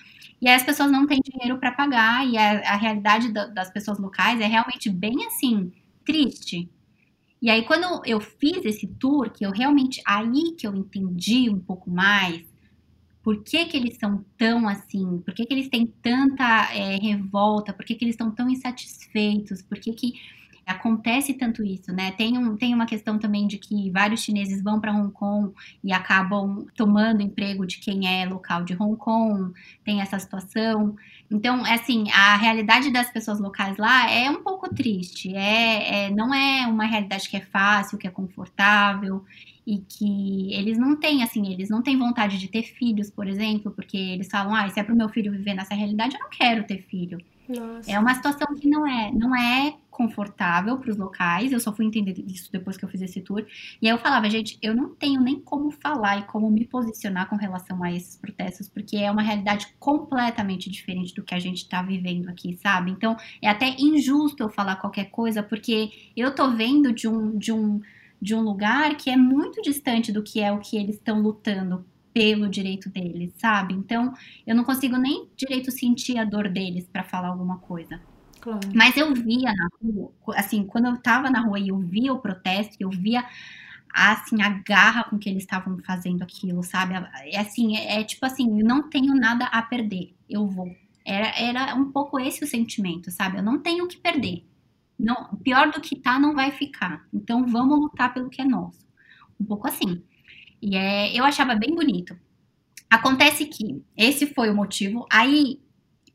E 0.40 0.46
aí 0.48 0.54
as 0.54 0.62
pessoas 0.62 0.92
não 0.92 1.08
têm 1.08 1.20
dinheiro 1.20 1.58
para 1.58 1.72
pagar, 1.72 2.24
e 2.24 2.38
a, 2.38 2.72
a 2.72 2.76
realidade 2.76 3.32
da, 3.32 3.46
das 3.46 3.68
pessoas 3.68 3.98
locais 3.98 4.40
é 4.40 4.46
realmente 4.46 4.88
bem 4.88 5.26
assim, 5.26 5.72
triste. 6.04 6.70
E 7.40 7.50
aí, 7.50 7.64
quando 7.64 8.04
eu 8.04 8.20
fiz 8.20 8.64
esse 8.64 8.86
tour, 8.86 9.30
que 9.30 9.44
eu 9.46 9.50
realmente. 9.50 10.02
Aí 10.06 10.52
que 10.56 10.66
eu 10.66 10.74
entendi 10.74 11.48
um 11.48 11.60
pouco 11.60 11.90
mais 11.90 12.44
por 13.22 13.42
que, 13.42 13.66
que 13.66 13.76
eles 13.76 13.98
são 13.98 14.24
tão 14.38 14.66
assim, 14.66 15.18
por 15.18 15.34
que, 15.34 15.44
que 15.44 15.52
eles 15.52 15.68
têm 15.68 15.86
tanta 16.02 16.72
é, 16.72 16.96
revolta, 16.96 17.74
por 17.74 17.84
que, 17.84 17.94
que 17.94 18.04
eles 18.04 18.14
estão 18.14 18.30
tão 18.30 18.48
insatisfeitos, 18.48 19.60
por 19.60 19.78
que, 19.78 19.92
que 19.92 20.14
acontece 20.68 21.32
tanto 21.32 21.64
isso, 21.64 21.92
né? 21.92 22.12
Tem, 22.12 22.36
um, 22.36 22.56
tem 22.56 22.74
uma 22.74 22.84
questão 22.84 23.18
também 23.18 23.46
de 23.46 23.56
que 23.56 23.90
vários 23.90 24.20
chineses 24.20 24.62
vão 24.62 24.78
para 24.78 24.92
Hong 24.92 25.10
Kong 25.12 25.54
e 25.82 25.92
acabam 25.92 26.66
tomando 26.76 27.22
emprego 27.22 27.66
de 27.66 27.78
quem 27.78 28.06
é 28.06 28.26
local 28.26 28.64
de 28.64 28.74
Hong 28.74 28.96
Kong, 28.96 29.52
tem 29.82 30.02
essa 30.02 30.18
situação. 30.18 30.94
Então, 31.30 31.66
é 31.66 31.74
assim, 31.74 32.10
a 32.10 32.36
realidade 32.36 32.90
das 32.92 33.10
pessoas 33.10 33.40
locais 33.40 33.78
lá 33.78 34.10
é 34.10 34.30
um 34.30 34.42
pouco 34.42 34.72
triste. 34.74 35.34
É, 35.34 36.06
é, 36.06 36.10
não 36.10 36.34
é 36.34 36.66
uma 36.66 36.84
realidade 36.84 37.28
que 37.28 37.36
é 37.36 37.40
fácil, 37.40 37.96
que 37.96 38.06
é 38.06 38.10
confortável 38.10 39.24
e 39.66 39.78
que 39.78 40.52
eles 40.54 40.78
não 40.78 40.96
têm, 40.96 41.22
assim, 41.22 41.52
eles 41.52 41.68
não 41.68 41.82
têm 41.82 41.98
vontade 41.98 42.38
de 42.38 42.48
ter 42.48 42.62
filhos, 42.62 43.10
por 43.10 43.26
exemplo, 43.26 43.70
porque 43.70 43.96
eles 43.96 44.28
falam, 44.30 44.54
ah, 44.54 44.68
se 44.68 44.80
é 44.80 44.82
para 44.82 44.94
o 44.94 44.96
meu 44.96 45.08
filho 45.08 45.32
viver 45.32 45.54
nessa 45.54 45.74
realidade, 45.74 46.14
eu 46.14 46.20
não 46.20 46.30
quero 46.30 46.64
ter 46.64 46.82
filho. 46.82 47.18
Nossa. 47.48 47.90
É 47.90 47.98
uma 47.98 48.14
situação 48.14 48.54
que 48.56 48.68
não 48.68 48.86
é, 48.86 49.10
não 49.12 49.34
é 49.34 49.74
confortável 49.98 50.78
para 50.78 50.90
os 50.90 50.96
locais. 50.96 51.50
Eu 51.50 51.58
só 51.58 51.74
fui 51.74 51.84
entender 51.84 52.14
isso 52.28 52.52
depois 52.52 52.76
que 52.76 52.84
eu 52.84 52.88
fiz 52.88 53.02
esse 53.02 53.20
tour. 53.20 53.44
E 53.82 53.88
aí 53.88 53.92
eu 53.92 53.98
falava, 53.98 54.30
gente, 54.30 54.56
eu 54.62 54.72
não 54.72 54.94
tenho 54.94 55.20
nem 55.20 55.40
como 55.40 55.72
falar 55.72 56.20
e 56.20 56.22
como 56.22 56.48
me 56.48 56.64
posicionar 56.64 57.28
com 57.28 57.34
relação 57.34 57.82
a 57.82 57.92
esses 57.92 58.16
protestos, 58.16 58.68
porque 58.68 58.96
é 58.96 59.10
uma 59.10 59.22
realidade 59.22 59.66
completamente 59.80 60.70
diferente 60.70 61.12
do 61.12 61.24
que 61.24 61.34
a 61.34 61.40
gente 61.40 61.58
está 61.58 61.82
vivendo 61.82 62.28
aqui, 62.28 62.56
sabe? 62.62 62.92
Então 62.92 63.16
é 63.42 63.48
até 63.48 63.74
injusto 63.76 64.44
eu 64.44 64.48
falar 64.48 64.76
qualquer 64.76 65.06
coisa, 65.06 65.42
porque 65.42 65.90
eu 66.16 66.32
tô 66.32 66.48
vendo 66.52 66.92
de 66.92 67.08
um, 67.08 67.36
de 67.36 67.50
um, 67.50 67.80
de 68.22 68.36
um 68.36 68.40
lugar 68.40 68.96
que 68.96 69.10
é 69.10 69.16
muito 69.16 69.60
distante 69.60 70.12
do 70.12 70.22
que 70.22 70.40
é 70.40 70.52
o 70.52 70.60
que 70.60 70.76
eles 70.76 70.94
estão 70.94 71.20
lutando 71.20 71.84
pelo 72.14 72.48
direito 72.48 72.88
deles, 72.88 73.32
sabe? 73.36 73.74
Então, 73.74 74.14
eu 74.46 74.54
não 74.54 74.62
consigo 74.62 74.96
nem 74.96 75.28
direito 75.36 75.72
sentir 75.72 76.18
a 76.18 76.24
dor 76.24 76.48
deles 76.48 76.86
para 76.86 77.02
falar 77.02 77.28
alguma 77.28 77.58
coisa. 77.58 78.00
Claro. 78.40 78.60
Mas 78.74 78.96
eu 78.96 79.12
via 79.14 79.52
na 79.52 79.68
rua, 79.82 80.12
assim, 80.36 80.64
quando 80.64 80.86
eu 80.86 80.96
tava 80.98 81.30
na 81.30 81.40
rua 81.40 81.58
e 81.58 81.68
eu 81.68 81.78
via 81.78 82.12
o 82.12 82.20
protesto, 82.20 82.76
eu 82.80 82.90
via 82.90 83.24
assim 83.92 84.42
a 84.42 84.50
garra 84.50 85.04
com 85.04 85.18
que 85.18 85.28
eles 85.28 85.42
estavam 85.42 85.78
fazendo 85.78 86.22
aquilo, 86.22 86.62
sabe? 86.62 86.94
É 87.32 87.38
assim, 87.38 87.76
é, 87.76 88.00
é, 88.00 88.04
tipo 88.04 88.24
assim, 88.24 88.48
não 88.62 88.88
tenho 88.88 89.14
nada 89.14 89.46
a 89.46 89.62
perder, 89.62 90.14
eu 90.28 90.46
vou. 90.46 90.74
Era, 91.04 91.28
era 91.38 91.74
um 91.74 91.90
pouco 91.90 92.20
esse 92.20 92.44
o 92.44 92.46
sentimento, 92.46 93.10
sabe? 93.10 93.38
Eu 93.38 93.42
não 93.42 93.58
tenho 93.58 93.84
o 93.84 93.88
que 93.88 93.96
perder. 93.96 94.44
Não, 94.98 95.36
pior 95.42 95.70
do 95.70 95.80
que 95.80 95.96
tá, 95.96 96.18
não 96.18 96.34
vai 96.34 96.50
ficar. 96.50 97.06
Então 97.12 97.46
vamos 97.46 97.78
lutar 97.78 98.12
pelo 98.12 98.28
que 98.28 98.42
é 98.42 98.44
nosso. 98.44 98.86
Um 99.40 99.44
pouco 99.44 99.66
assim. 99.68 100.02
E 100.60 100.76
é, 100.76 101.16
eu 101.18 101.24
achava 101.24 101.54
bem 101.54 101.74
bonito. 101.74 102.18
Acontece 102.90 103.46
que 103.46 103.82
esse 103.96 104.26
foi 104.26 104.50
o 104.50 104.54
motivo. 104.54 105.06
Aí 105.10 105.60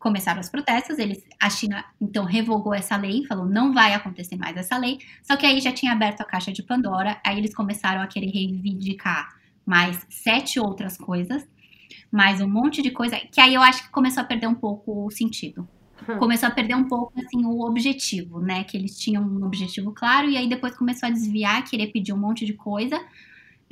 começaram 0.04 0.41
os 0.41 0.49
protestos, 0.49 0.99
eles, 0.99 1.26
a 1.41 1.49
China 1.49 1.84
então 1.99 2.26
revogou 2.26 2.74
essa 2.74 2.97
lei, 2.97 3.26
falou 3.26 3.45
não 3.45 3.74
vai 3.74 3.93
acontecer 3.93 4.36
mais 4.36 4.56
essa 4.58 4.78
lei. 4.78 4.99
Só 5.24 5.38
que 5.38 5.45
aí 5.45 5.62
já 5.62 5.72
tinha 5.72 5.93
aberto 5.93 6.20
a 6.20 6.26
caixa 6.26 6.51
de 6.51 6.62
Pandora, 6.62 7.20
aí 7.26 7.38
eles 7.38 7.56
começaram 7.56 8.01
a 8.01 8.08
querer 8.08 8.30
reivindicar 8.30 9.34
mais 9.66 10.06
sete 10.10 10.60
outras 10.60 10.97
coisas, 10.97 11.47
mais 12.12 12.41
um 12.41 12.49
monte 12.49 12.82
de 12.82 12.91
coisa, 12.91 13.18
que 13.32 13.39
aí 13.39 13.54
eu 13.54 13.62
acho 13.62 13.84
que 13.84 13.89
começou 13.91 14.22
a 14.22 14.26
perder 14.26 14.47
um 14.47 14.54
pouco 14.54 15.06
o 15.06 15.10
sentido. 15.10 15.66
Hum. 16.08 16.18
Começou 16.18 16.49
a 16.49 16.51
perder 16.51 16.76
um 16.76 16.84
pouco 16.84 17.14
assim 17.18 17.45
o 17.45 17.62
objetivo, 17.62 18.41
né? 18.41 18.66
Que 18.66 18.76
eles 18.76 18.99
tinham 18.99 19.24
um 19.24 19.45
objetivo 19.45 19.93
claro 19.93 20.30
e 20.30 20.36
aí 20.36 20.49
depois 20.49 20.76
começou 20.76 21.08
a 21.08 21.12
desviar, 21.12 21.64
querer 21.64 21.88
pedir 21.88 22.12
um 22.12 22.18
monte 22.18 22.45
de 22.45 22.54
coisa 22.54 22.99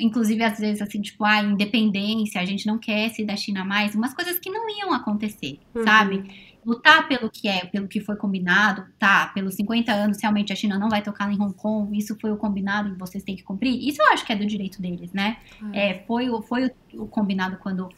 inclusive 0.02 0.44
às 0.44 0.60
vezes 0.60 0.82
assim, 0.82 1.02
tipo, 1.02 1.24
ah, 1.24 1.42
independência, 1.42 2.42
a 2.42 2.46
gente 2.46 2.66
não 2.66 2.78
quer 2.78 3.10
se 3.10 3.24
da 3.24 3.36
China 3.36 3.64
mais, 3.64 3.96
umas 3.96 4.14
coisas 4.14 4.40
que 4.40 4.50
não 4.50 4.70
iam 4.70 4.94
acontecer, 4.94 5.60
uhum. 5.74 5.84
sabe? 5.84 6.52
Lutar 6.66 7.08
pelo 7.08 7.30
que 7.30 7.48
é, 7.48 7.66
pelo 7.66 7.88
que 7.88 8.00
foi 8.00 8.16
combinado, 8.16 8.86
tá, 9.00 9.32
pelos 9.34 9.56
50 9.56 9.92
anos, 9.92 10.18
realmente 10.22 10.52
a 10.52 10.56
China 10.56 10.78
não 10.78 10.90
vai 10.90 11.02
tocar 11.02 11.32
em 11.32 11.42
Hong 11.42 11.54
Kong, 11.54 11.98
isso 11.98 12.18
foi 12.20 12.32
o 12.32 12.38
combinado 12.38 12.90
e 12.90 12.98
vocês 12.98 13.24
têm 13.24 13.36
que 13.36 13.44
cumprir, 13.44 13.88
isso 13.88 14.02
eu 14.02 14.08
acho 14.12 14.26
que 14.26 14.34
é 14.34 14.36
do 14.36 14.46
direito 14.46 14.82
deles, 14.82 15.12
né? 15.14 15.38
Uhum. 15.62 15.74
É, 15.74 16.04
foi, 16.06 16.28
foi 16.44 16.66
o, 16.66 17.04
o 17.04 17.08
combinado 17.08 17.58
quando, 17.58 17.90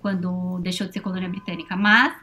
quando 0.00 0.58
deixou 0.60 0.86
de 0.86 0.92
ser 0.92 1.00
colônia 1.00 1.28
britânica, 1.28 1.76
mas 1.76 2.14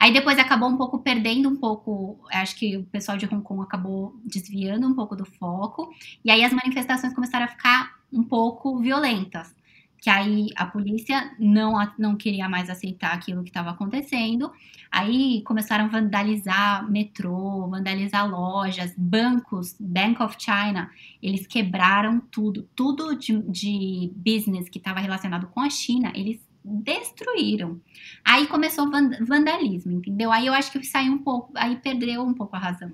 Aí 0.00 0.12
depois 0.12 0.38
acabou 0.38 0.68
um 0.68 0.76
pouco 0.76 1.00
perdendo 1.00 1.48
um 1.48 1.56
pouco, 1.56 2.20
acho 2.30 2.56
que 2.56 2.76
o 2.76 2.84
pessoal 2.84 3.18
de 3.18 3.26
Hong 3.26 3.42
Kong 3.42 3.62
acabou 3.62 4.14
desviando 4.24 4.86
um 4.86 4.94
pouco 4.94 5.16
do 5.16 5.24
foco, 5.24 5.92
e 6.24 6.30
aí 6.30 6.44
as 6.44 6.52
manifestações 6.52 7.12
começaram 7.12 7.46
a 7.46 7.48
ficar 7.48 7.98
um 8.12 8.22
pouco 8.22 8.78
violentas. 8.78 9.56
Que 10.00 10.08
aí 10.08 10.50
a 10.54 10.64
polícia 10.64 11.34
não, 11.40 11.74
não 11.98 12.14
queria 12.14 12.48
mais 12.48 12.70
aceitar 12.70 13.12
aquilo 13.12 13.42
que 13.42 13.50
estava 13.50 13.70
acontecendo. 13.70 14.52
Aí 14.92 15.42
começaram 15.42 15.86
a 15.86 15.88
vandalizar 15.88 16.88
metrô, 16.88 17.66
vandalizar 17.68 18.30
lojas, 18.30 18.94
bancos, 18.96 19.76
Bank 19.80 20.22
of 20.22 20.36
China. 20.38 20.88
Eles 21.20 21.48
quebraram 21.48 22.20
tudo. 22.30 22.62
Tudo 22.76 23.16
de, 23.16 23.42
de 23.50 24.12
business 24.14 24.68
que 24.68 24.78
estava 24.78 25.00
relacionado 25.00 25.48
com 25.48 25.60
a 25.60 25.68
China, 25.68 26.12
eles 26.14 26.47
destruíram. 26.68 27.80
Aí 28.24 28.46
começou 28.46 28.86
o 28.86 28.90
vandalismo, 29.26 29.92
entendeu? 29.92 30.30
Aí 30.32 30.46
eu 30.46 30.54
acho 30.54 30.70
que 30.70 30.84
saiu 30.84 31.12
um 31.12 31.18
pouco, 31.18 31.52
aí 31.56 31.76
perdeu 31.76 32.22
um 32.22 32.34
pouco 32.34 32.56
a 32.56 32.58
razão. 32.58 32.92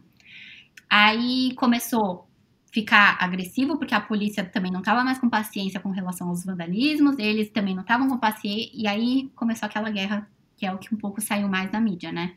Aí 0.89 1.55
começou 1.57 2.29
ficar 2.75 3.17
agressivo, 3.21 3.79
porque 3.79 3.95
a 3.95 4.01
polícia 4.01 4.45
também 4.45 4.73
não 4.73 4.81
estava 4.81 5.05
mais 5.05 5.17
com 5.21 5.31
paciência 5.31 5.79
com 5.79 5.91
relação 5.91 6.29
aos 6.29 6.45
vandalismos, 6.45 7.17
eles 7.21 7.49
também 7.51 7.73
não 7.73 7.83
estavam 7.83 8.09
com 8.09 8.19
paciência, 8.19 8.69
e 8.75 8.89
aí 8.89 9.31
começou 9.37 9.67
aquela 9.67 9.91
guerra, 9.91 10.29
que 10.57 10.67
é 10.67 10.73
o 10.73 10.79
que 10.79 10.93
um 10.93 10.99
pouco 10.99 11.21
saiu 11.21 11.49
mais 11.49 11.71
na 11.71 11.81
mídia, 11.81 12.11
né? 12.11 12.35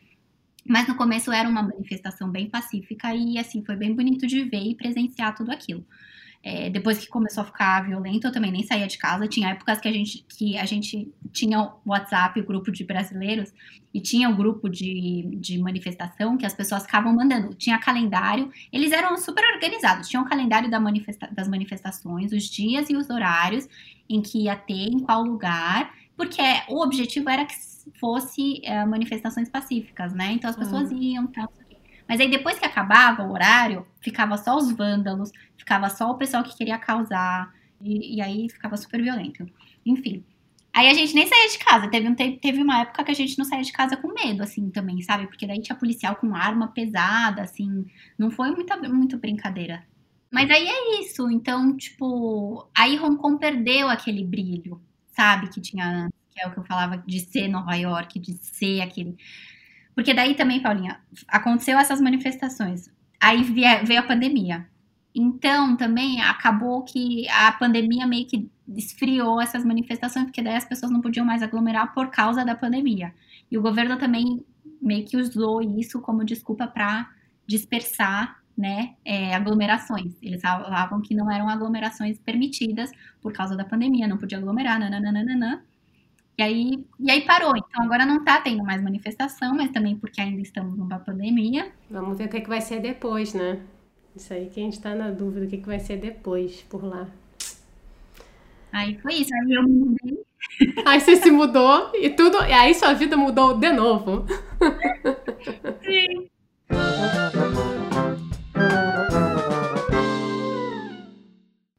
Mas 0.64 0.88
no 0.88 0.96
começo 0.96 1.32
era 1.32 1.50
uma 1.50 1.64
manifestação 1.64 2.30
bem 2.30 2.48
pacífica 2.50 3.16
e 3.16 3.40
assim 3.40 3.64
foi 3.66 3.76
bem 3.76 3.96
bonito 3.96 4.28
de 4.28 4.44
ver 4.44 4.62
e 4.62 4.76
presenciar 4.76 5.34
tudo 5.34 5.52
aquilo. 5.52 5.84
É, 6.44 6.70
depois 6.70 6.98
que 6.98 7.08
começou 7.08 7.42
a 7.42 7.46
ficar 7.46 7.86
violento, 7.86 8.28
eu 8.28 8.32
também 8.32 8.52
nem 8.52 8.64
saía 8.64 8.88
de 8.88 8.98
casa. 8.98 9.28
Tinha 9.28 9.50
épocas 9.50 9.80
que 9.80 9.88
a 9.88 9.92
gente, 9.92 10.26
que 10.30 10.58
a 10.58 10.66
gente 10.66 11.12
tinha 11.32 11.62
o 11.62 11.72
WhatsApp, 11.86 12.40
o 12.40 12.46
grupo 12.46 12.72
de 12.72 12.84
brasileiros, 12.84 13.54
e 13.94 14.00
tinha 14.00 14.30
o 14.30 14.36
grupo 14.36 14.70
de, 14.70 15.36
de 15.40 15.58
manifestação 15.58 16.38
que 16.38 16.46
as 16.46 16.54
pessoas 16.54 16.84
ficavam 16.84 17.14
mandando. 17.14 17.54
Tinha 17.56 17.78
calendário, 17.80 18.52
eles 18.72 18.92
eram 18.92 19.18
super 19.18 19.44
organizados. 19.54 20.08
Tinha 20.08 20.22
o 20.22 20.26
um 20.26 20.28
calendário 20.28 20.70
da 20.70 20.80
manifesta 20.80 21.28
das 21.32 21.48
manifestações, 21.48 22.32
os 22.32 22.44
dias 22.44 22.90
e 22.90 22.96
os 22.96 23.10
horários 23.10 23.68
em 24.10 24.22
que 24.22 24.44
ia 24.44 24.56
ter, 24.56 24.88
em 24.88 25.00
qual 25.00 25.24
lugar, 25.24 25.94
porque 26.16 26.42
o 26.70 26.82
objetivo 26.82 27.30
era 27.30 27.46
que 27.46 27.56
fosse 28.00 28.62
é, 28.64 28.86
manifestações 28.86 29.50
pacíficas, 29.50 30.14
né? 30.14 30.34
Então 30.34 30.50
as 30.50 30.56
pessoas 30.56 30.92
uhum. 30.92 30.98
iam, 30.98 31.28
tal, 31.28 31.52
mas 32.08 32.20
aí 32.20 32.30
depois 32.30 32.58
que 32.58 32.66
acabava 32.66 33.24
o 33.24 33.32
horário, 33.32 33.86
ficava 34.00 34.38
só 34.38 34.58
os 34.58 34.72
vândalos, 34.72 35.32
ficava 35.58 35.90
só 35.90 36.12
o 36.12 36.18
pessoal 36.18 36.44
que 36.44 36.56
queria 36.56 36.78
causar, 36.78 37.52
e, 37.82 38.16
e 38.16 38.22
aí 38.22 38.50
ficava 38.50 38.78
super 38.78 39.02
violento. 39.02 39.46
Enfim. 39.86 40.24
Aí 40.74 40.90
a 40.90 40.94
gente 40.94 41.16
nem 41.16 41.26
saía 41.26 41.50
de 41.50 41.58
casa. 41.58 41.90
Teve, 41.90 42.08
um, 42.08 42.16
teve 42.16 42.62
uma 42.62 42.82
época 42.82 43.04
que 43.04 43.12
a 43.12 43.16
gente 43.16 43.38
não 43.38 43.46
saía 43.46 43.64
de 43.64 43.72
casa 43.72 43.98
com 43.98 44.14
medo, 44.14 44.44
assim, 44.44 44.70
também, 44.70 45.02
sabe? 45.02 45.26
Porque 45.26 45.48
daí 45.48 45.60
tinha 45.60 45.76
policial 45.76 46.16
com 46.16 46.36
arma 46.36 46.68
pesada, 46.68 47.42
assim. 47.42 47.86
Não 48.18 48.30
foi 48.30 48.52
muita, 48.52 48.78
muito 48.78 49.18
brincadeira. 49.18 49.84
Mas 50.32 50.50
aí 50.52 50.68
é 50.68 51.02
isso. 51.02 51.32
Então, 51.32 51.76
tipo, 51.76 52.70
aí 52.78 53.00
Hong 53.00 53.18
Kong 53.18 53.40
perdeu 53.40 53.90
aquele 53.90 54.24
brilho, 54.24 54.80
sabe? 55.16 55.50
Que 55.50 55.60
tinha, 55.60 56.10
que 56.30 56.42
é 56.42 56.48
o 56.48 56.52
que 56.52 56.60
eu 56.60 56.66
falava 56.66 56.98
de 56.98 57.22
ser 57.22 57.48
Nova 57.48 57.76
York, 57.76 58.20
de 58.20 58.34
ser 58.34 58.82
aquele. 58.82 59.18
Porque 59.98 60.14
daí 60.14 60.36
também, 60.36 60.62
Paulinha, 60.62 61.00
aconteceu 61.28 61.76
essas 61.80 62.00
manifestações. 62.00 62.88
Aí 63.20 63.42
veio 63.42 64.00
a 64.00 64.04
pandemia. 64.04 64.68
Então, 65.14 65.76
também 65.76 66.22
acabou 66.22 66.84
que 66.84 67.28
a 67.30 67.52
pandemia 67.54 68.06
meio 68.06 68.28
que 68.28 68.48
esfriou 68.76 69.42
essas 69.42 69.66
manifestações, 69.66 70.26
porque 70.26 70.44
daí 70.44 70.56
as 70.56 70.66
pessoas 70.66 70.92
não 70.92 71.02
podiam 71.02 71.26
mais 71.26 71.42
aglomerar 71.42 71.96
por 71.96 72.12
causa 72.12 72.46
da 72.46 72.54
pandemia. 72.54 73.12
E 73.50 73.58
o 73.58 73.62
governo 73.64 73.98
também 73.98 74.46
meio 74.80 75.04
que 75.04 75.18
usou 75.18 75.64
isso 75.64 76.00
como 76.00 76.24
desculpa 76.24 76.68
para 76.68 77.10
dispersar 77.48 78.38
né, 78.56 78.94
é, 79.04 79.34
aglomerações. 79.34 80.14
Eles 80.22 80.44
falavam 80.44 81.02
que 81.02 81.16
não 81.16 81.32
eram 81.32 81.50
aglomerações 81.50 82.20
permitidas 82.20 82.92
por 83.20 83.34
causa 83.34 83.58
da 83.58 83.66
pandemia, 83.66 84.08
não 84.08 84.20
podia 84.20 84.38
aglomerar, 84.38 84.80
nananana. 84.80 85.66
E 86.38 86.44
aí, 86.44 86.86
e 87.00 87.10
aí 87.10 87.22
parou. 87.22 87.58
Então 87.58 87.84
agora 87.84 88.06
não 88.06 88.24
tá 88.24 88.40
tendo 88.40 88.64
mais 88.64 88.82
manifestação, 88.82 89.56
mas 89.56 89.72
também 89.72 89.98
porque 89.98 90.22
ainda 90.22 90.42
estamos 90.42 90.78
numa 90.78 91.00
pandemia. 91.00 91.72
Vamos 91.90 92.18
ver 92.18 92.26
o 92.26 92.30
que, 92.30 92.38
é 92.38 92.42
que 92.42 92.50
vai 92.50 92.62
ser 92.62 92.80
depois, 92.80 93.34
né? 93.34 93.60
Isso 94.16 94.34
aí 94.34 94.48
que 94.48 94.60
a 94.60 94.64
gente 94.64 94.80
tá 94.80 94.94
na 94.94 95.10
dúvida, 95.10 95.46
o 95.46 95.50
que, 95.50 95.56
é 95.56 95.60
que 95.60 95.66
vai 95.66 95.80
ser 95.80 95.98
depois 95.98 96.62
por 96.70 96.84
lá. 96.84 97.08
Aí 98.72 99.00
foi 99.00 99.16
isso, 99.16 99.34
aí 99.34 99.54
eu 99.54 99.64
me 99.64 99.72
mudei. 99.72 100.28
Aí 100.86 101.00
você 101.00 101.16
se 101.16 101.32
mudou 101.32 101.92
e 101.96 102.12
tudo. 102.12 102.38
E 102.44 102.54
aí 102.54 102.74
sua 102.76 102.94
vida 102.94 103.18
mudou 103.18 103.58
de 103.58 103.72
novo. 103.72 104.26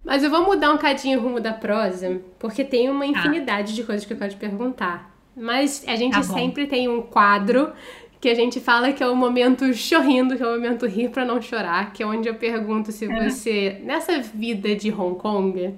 Mas 0.08 0.24
eu 0.24 0.30
vou 0.30 0.42
mudar 0.42 0.72
um 0.72 0.78
cadinho 0.78 1.18
o 1.18 1.22
rumo 1.22 1.38
da 1.38 1.52
prosa, 1.52 2.22
porque 2.38 2.64
tem 2.64 2.88
uma 2.88 3.04
tá. 3.04 3.10
infinidade 3.10 3.72
ah. 3.72 3.76
de 3.76 3.84
coisas 3.84 4.06
que 4.06 4.12
eu 4.14 4.16
quero 4.16 4.30
te 4.30 4.38
perguntar. 4.38 5.14
Mas 5.36 5.84
a 5.86 5.96
gente 5.96 6.14
tá 6.14 6.22
sempre 6.22 6.66
tem 6.66 6.88
um 6.88 7.02
quadro 7.02 7.70
que 8.18 8.30
a 8.30 8.34
gente 8.34 8.58
fala 8.58 8.90
que 8.90 9.02
é 9.02 9.06
o 9.06 9.14
momento 9.14 9.72
chorrindo, 9.74 10.34
que 10.34 10.42
é 10.42 10.46
o 10.46 10.52
momento 10.52 10.86
rir 10.86 11.10
para 11.10 11.26
não 11.26 11.42
chorar, 11.42 11.92
que 11.92 12.02
é 12.02 12.06
onde 12.06 12.26
eu 12.26 12.36
pergunto 12.36 12.90
se 12.90 13.04
é. 13.04 13.28
você, 13.28 13.82
nessa 13.84 14.18
vida 14.18 14.74
de 14.74 14.90
Hong 14.90 15.18
Kong, 15.18 15.74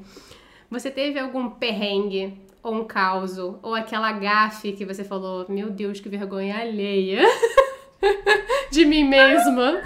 você 0.70 0.92
teve 0.92 1.18
algum 1.18 1.50
perrengue 1.50 2.32
ou 2.62 2.74
um 2.74 2.84
caos, 2.84 3.36
ou 3.36 3.74
aquela 3.74 4.12
gafe 4.12 4.72
que 4.72 4.84
você 4.84 5.02
falou, 5.02 5.44
meu 5.48 5.70
Deus, 5.70 5.98
que 5.98 6.08
vergonha 6.08 6.58
alheia 6.58 7.22
de 8.70 8.84
mim 8.84 9.04
mesma. 9.04 9.82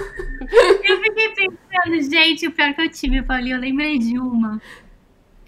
Eu 0.83 1.01
fiquei 1.03 1.29
pensando, 1.31 2.11
gente, 2.11 2.47
o 2.47 2.53
pior 2.53 2.75
que 2.75 2.83
eu 2.83 2.91
tive, 2.91 3.23
Paulinho, 3.23 3.57
eu 3.57 3.61
lembrei 3.61 3.99
de 3.99 4.19
uma. 4.19 4.61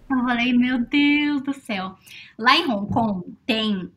Eu 0.08 0.18
falei, 0.24 0.52
meu 0.52 0.78
Deus 0.78 1.42
do 1.42 1.52
céu. 1.52 1.96
Lá 2.38 2.56
em 2.56 2.66
Hong 2.70 2.92
Kong 2.92 3.24
tem 3.44 3.76
uh, 3.76 3.90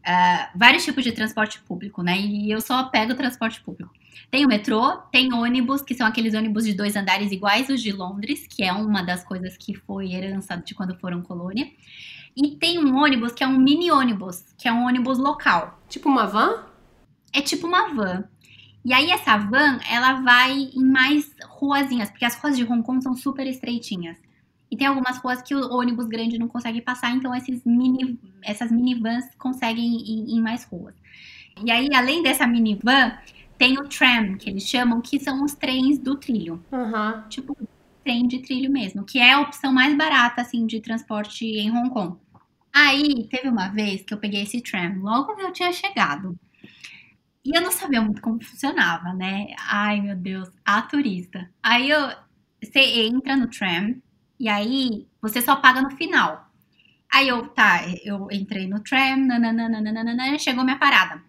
vários 0.55 0.83
tipos 0.83 1.03
de 1.03 1.11
transporte 1.11 1.61
público, 1.61 2.01
né? 2.01 2.17
E 2.19 2.49
eu 2.49 2.61
só 2.61 2.83
pego 2.85 3.13
transporte 3.13 3.61
público. 3.61 3.93
Tem 4.31 4.45
o 4.45 4.47
metrô, 4.47 4.97
tem 5.11 5.33
ônibus, 5.33 5.81
que 5.81 5.93
são 5.93 6.05
aqueles 6.05 6.33
ônibus 6.33 6.65
de 6.65 6.73
dois 6.73 6.95
andares 6.95 7.31
iguais 7.31 7.69
os 7.69 7.81
de 7.81 7.91
Londres, 7.91 8.45
que 8.47 8.63
é 8.63 8.71
uma 8.71 9.03
das 9.03 9.23
coisas 9.23 9.57
que 9.57 9.75
foi 9.75 10.13
herança 10.13 10.55
de 10.57 10.73
quando 10.73 10.95
foram 10.95 11.21
colônia. 11.21 11.69
E 12.35 12.55
tem 12.55 12.79
um 12.79 12.95
ônibus 12.97 13.31
que 13.33 13.43
é 13.43 13.47
um 13.47 13.57
mini 13.57 13.91
ônibus, 13.91 14.45
que 14.57 14.67
é 14.67 14.71
um 14.71 14.85
ônibus 14.85 15.17
local. 15.17 15.79
Tipo 15.87 16.09
uma 16.09 16.25
van? 16.25 16.63
É 17.33 17.41
tipo 17.41 17.67
uma 17.67 17.93
van. 17.93 18.23
E 18.83 18.93
aí 18.93 19.11
essa 19.11 19.37
van, 19.37 19.79
ela 19.89 20.21
vai 20.21 20.51
em 20.53 20.83
mais 20.83 21.29
ruazinhas, 21.43 22.09
porque 22.09 22.25
as 22.25 22.35
ruas 22.35 22.57
de 22.57 22.63
Hong 22.63 22.81
Kong 22.83 23.03
são 23.03 23.15
super 23.15 23.45
estreitinhas. 23.45 24.17
E 24.71 24.77
tem 24.77 24.87
algumas 24.87 25.17
ruas 25.17 25.41
que 25.41 25.55
o 25.55 25.73
ônibus 25.73 26.07
grande 26.07 26.37
não 26.37 26.47
consegue 26.47 26.81
passar, 26.81 27.11
então 27.11 27.33
esses 27.33 27.63
mini, 27.65 28.19
essas 28.43 28.71
minivans 28.71 29.25
conseguem 29.37 29.97
ir 29.97 30.35
em 30.35 30.41
mais 30.41 30.63
ruas. 30.63 30.93
E 31.63 31.71
aí, 31.71 31.89
além 31.93 32.21
dessa 32.21 32.47
minivan, 32.47 33.17
tem 33.57 33.77
o 33.77 33.87
tram, 33.87 34.37
que 34.37 34.49
eles 34.49 34.63
chamam, 34.63 35.01
que 35.01 35.19
são 35.19 35.43
os 35.43 35.53
trens 35.53 35.97
do 35.97 36.15
trilho. 36.15 36.63
Uhum. 36.71 37.27
Tipo, 37.27 37.57
trem 38.03 38.27
de 38.27 38.39
trilho 38.39 38.71
mesmo, 38.71 39.03
que 39.03 39.19
é 39.19 39.33
a 39.33 39.41
opção 39.41 39.73
mais 39.73 39.95
barata, 39.97 40.41
assim, 40.41 40.65
de 40.65 40.79
transporte 40.79 41.45
em 41.45 41.69
Hong 41.69 41.89
Kong. 41.89 42.17
Aí, 42.73 43.27
teve 43.29 43.49
uma 43.49 43.67
vez 43.69 44.03
que 44.03 44.13
eu 44.13 44.19
peguei 44.19 44.43
esse 44.43 44.61
tram, 44.61 44.99
logo 44.99 45.35
que 45.35 45.41
eu 45.41 45.51
tinha 45.51 45.73
chegado. 45.73 46.37
E 47.49 47.57
eu 47.57 47.61
não 47.61 47.71
sabia 47.71 47.99
muito 47.99 48.21
como 48.21 48.43
funcionava, 48.43 49.11
né? 49.11 49.47
Ai, 49.57 49.99
meu 49.99 50.15
Deus, 50.15 50.47
a 50.63 50.83
turista. 50.83 51.49
Aí 51.63 51.89
eu, 51.89 52.09
você 52.63 52.79
entra 53.07 53.35
no 53.35 53.49
tram, 53.49 53.95
e 54.39 54.47
aí 54.47 55.07
você 55.19 55.41
só 55.41 55.55
paga 55.55 55.81
no 55.81 55.89
final. 55.89 56.47
Aí 57.11 57.27
eu, 57.27 57.47
tá, 57.47 57.81
eu 58.05 58.27
entrei 58.31 58.67
no 58.67 58.83
tram, 58.83 59.17
nananana, 59.25 60.37
chegou 60.37 60.63
minha 60.63 60.77
parada. 60.77 61.23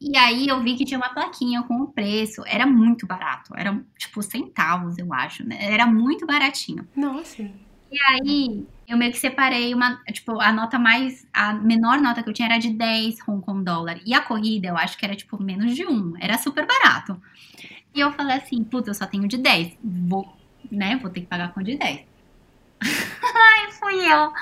E 0.00 0.16
aí 0.16 0.46
eu 0.46 0.62
vi 0.62 0.76
que 0.76 0.84
tinha 0.84 0.98
uma 0.98 1.12
plaquinha 1.12 1.64
com 1.64 1.82
o 1.82 1.88
preço. 1.88 2.44
Era 2.46 2.66
muito 2.66 3.04
barato. 3.04 3.52
Era 3.56 3.76
tipo 3.98 4.22
centavos, 4.22 4.96
eu 4.96 5.12
acho, 5.12 5.44
né? 5.44 5.58
Era 5.60 5.86
muito 5.86 6.24
baratinho. 6.24 6.86
Nossa. 6.94 7.50
E 7.94 7.98
aí 8.10 8.66
eu 8.88 8.96
meio 8.98 9.12
que 9.12 9.18
separei 9.18 9.72
uma, 9.72 10.02
tipo, 10.12 10.40
a 10.40 10.52
nota 10.52 10.80
mais, 10.80 11.24
a 11.32 11.52
menor 11.52 12.00
nota 12.00 12.24
que 12.24 12.28
eu 12.28 12.32
tinha 12.32 12.48
era 12.48 12.58
de 12.58 12.70
10 12.70 13.18
Hong 13.28 13.40
Kong 13.40 13.64
dólar. 13.64 14.00
E 14.04 14.12
a 14.12 14.20
corrida 14.20 14.66
eu 14.66 14.76
acho 14.76 14.98
que 14.98 15.04
era 15.04 15.14
tipo 15.14 15.40
menos 15.40 15.76
de 15.76 15.86
um. 15.86 16.12
Era 16.20 16.36
super 16.36 16.66
barato. 16.66 17.20
E 17.94 18.00
eu 18.00 18.12
falei 18.12 18.36
assim, 18.36 18.64
puta, 18.64 18.90
eu 18.90 18.94
só 18.94 19.06
tenho 19.06 19.28
de 19.28 19.38
10. 19.38 19.78
Vou, 19.82 20.36
né? 20.72 20.96
Vou 20.96 21.08
ter 21.08 21.20
que 21.20 21.28
pagar 21.28 21.54
com 21.54 21.62
de 21.62 21.76
10. 21.76 22.00
Ai, 22.82 23.72
fui 23.72 24.12
eu. 24.12 24.32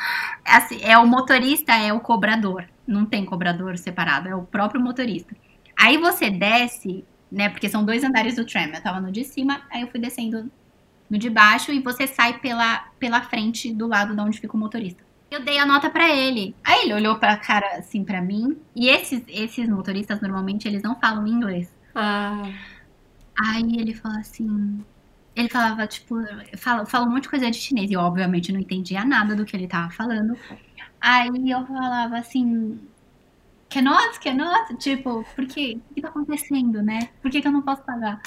Assim, 0.46 0.80
é 0.82 0.96
o 0.96 1.06
motorista, 1.06 1.74
é 1.74 1.92
o 1.92 2.00
cobrador. 2.00 2.64
Não 2.86 3.04
tem 3.04 3.26
cobrador 3.26 3.76
separado, 3.76 4.28
é 4.30 4.34
o 4.34 4.44
próprio 4.44 4.80
motorista. 4.80 5.36
Aí 5.76 5.98
você 5.98 6.30
desce, 6.30 7.04
né? 7.30 7.50
Porque 7.50 7.68
são 7.68 7.84
dois 7.84 8.02
andares 8.02 8.36
do 8.36 8.46
tram. 8.46 8.72
Eu 8.72 8.82
tava 8.82 8.98
no 8.98 9.12
de 9.12 9.24
cima, 9.24 9.60
aí 9.70 9.82
eu 9.82 9.88
fui 9.88 10.00
descendo 10.00 10.50
no 11.12 11.18
de 11.18 11.28
baixo 11.28 11.70
e 11.70 11.78
você 11.78 12.06
sai 12.06 12.38
pela, 12.38 12.86
pela 12.98 13.20
frente 13.20 13.70
do 13.70 13.86
lado 13.86 14.14
de 14.14 14.20
onde 14.22 14.40
fica 14.40 14.56
o 14.56 14.58
motorista. 14.58 15.04
Eu 15.30 15.44
dei 15.44 15.58
a 15.58 15.66
nota 15.66 15.90
para 15.90 16.08
ele. 16.08 16.56
Aí 16.64 16.84
ele 16.84 16.94
olhou 16.94 17.18
pra 17.18 17.36
cara 17.36 17.66
assim 17.76 18.02
para 18.02 18.22
mim. 18.22 18.56
E 18.74 18.88
esses, 18.88 19.22
esses 19.28 19.68
motoristas 19.68 20.22
normalmente 20.22 20.66
eles 20.66 20.82
não 20.82 20.98
falam 20.98 21.26
inglês. 21.26 21.70
Ah. 21.94 22.50
Aí 23.38 23.76
ele 23.78 23.94
falou 23.94 24.18
assim: 24.18 24.82
ele 25.36 25.50
falava, 25.50 25.86
tipo, 25.86 26.16
fala, 26.56 26.86
fala 26.86 27.06
um 27.06 27.10
monte 27.10 27.24
de 27.24 27.28
coisa 27.28 27.50
de 27.50 27.58
chinês. 27.58 27.90
E 27.90 27.94
eu, 27.94 28.00
obviamente, 28.00 28.50
não 28.50 28.60
entendia 28.60 29.04
nada 29.04 29.36
do 29.36 29.44
que 29.44 29.54
ele 29.54 29.68
tava 29.68 29.90
falando. 29.90 30.34
Aí 30.98 31.50
eu 31.50 31.66
falava 31.66 32.16
assim, 32.16 32.80
cannot, 33.68 34.18
cannot, 34.20 34.76
tipo, 34.78 35.26
por 35.34 35.46
quê? 35.46 35.78
O 35.90 35.94
que 35.94 36.00
tá 36.00 36.08
acontecendo, 36.08 36.82
né? 36.82 37.10
Por 37.20 37.30
que, 37.30 37.42
que 37.42 37.48
eu 37.48 37.52
não 37.52 37.62
posso 37.62 37.82
pagar? 37.82 38.22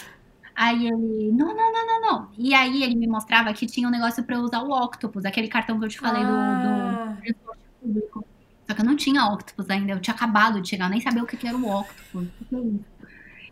Aí 0.56 0.88
ele, 0.88 1.32
não, 1.34 1.54
não, 1.54 1.72
não, 1.72 1.86
não, 1.86 2.02
não. 2.02 2.32
E 2.38 2.54
aí 2.54 2.84
ele 2.84 2.96
me 2.96 3.08
mostrava 3.08 3.54
que 3.54 3.66
tinha 3.66 3.88
um 3.88 3.92
negócio 3.92 4.24
pra 4.24 4.36
eu 4.36 4.42
usar 4.42 4.62
o 4.62 4.72
Octopus, 4.72 5.26
aquele 5.26 5.48
cartão 5.48 5.78
que 5.78 5.86
eu 5.86 5.90
te 5.90 6.00
falei 6.00 6.24
ah. 6.24 7.18
do, 7.22 7.34
do 7.34 7.58
público. 7.82 8.26
Só 8.68 8.74
que 8.74 8.82
eu 8.82 8.86
não 8.86 8.96
tinha 8.96 9.26
Octopus 9.26 9.70
ainda, 9.70 9.92
eu 9.92 10.00
tinha 10.00 10.16
acabado 10.16 10.62
de 10.62 10.70
chegar, 10.70 10.90
nem 10.90 11.02
sabia 11.02 11.24
o 11.24 11.28
que, 11.28 11.38
que 11.38 11.48
era 11.48 11.58
o 11.58 11.80
Octopus. 11.80 12.28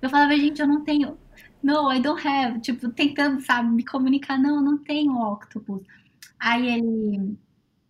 Eu 0.01 0.09
falava, 0.09 0.35
gente, 0.35 0.61
eu 0.61 0.67
não 0.67 0.83
tenho 0.83 1.17
no, 1.63 1.89
I 1.89 2.01
don't 2.01 2.27
have. 2.27 2.59
Tipo, 2.59 2.89
tentando, 2.89 3.41
sabe, 3.41 3.69
me 3.69 3.85
comunicar. 3.85 4.37
Não, 4.37 4.61
não 4.61 4.77
tenho 4.77 5.13
octopus. 5.15 5.81
Aí 6.37 6.67
ele. 6.67 7.37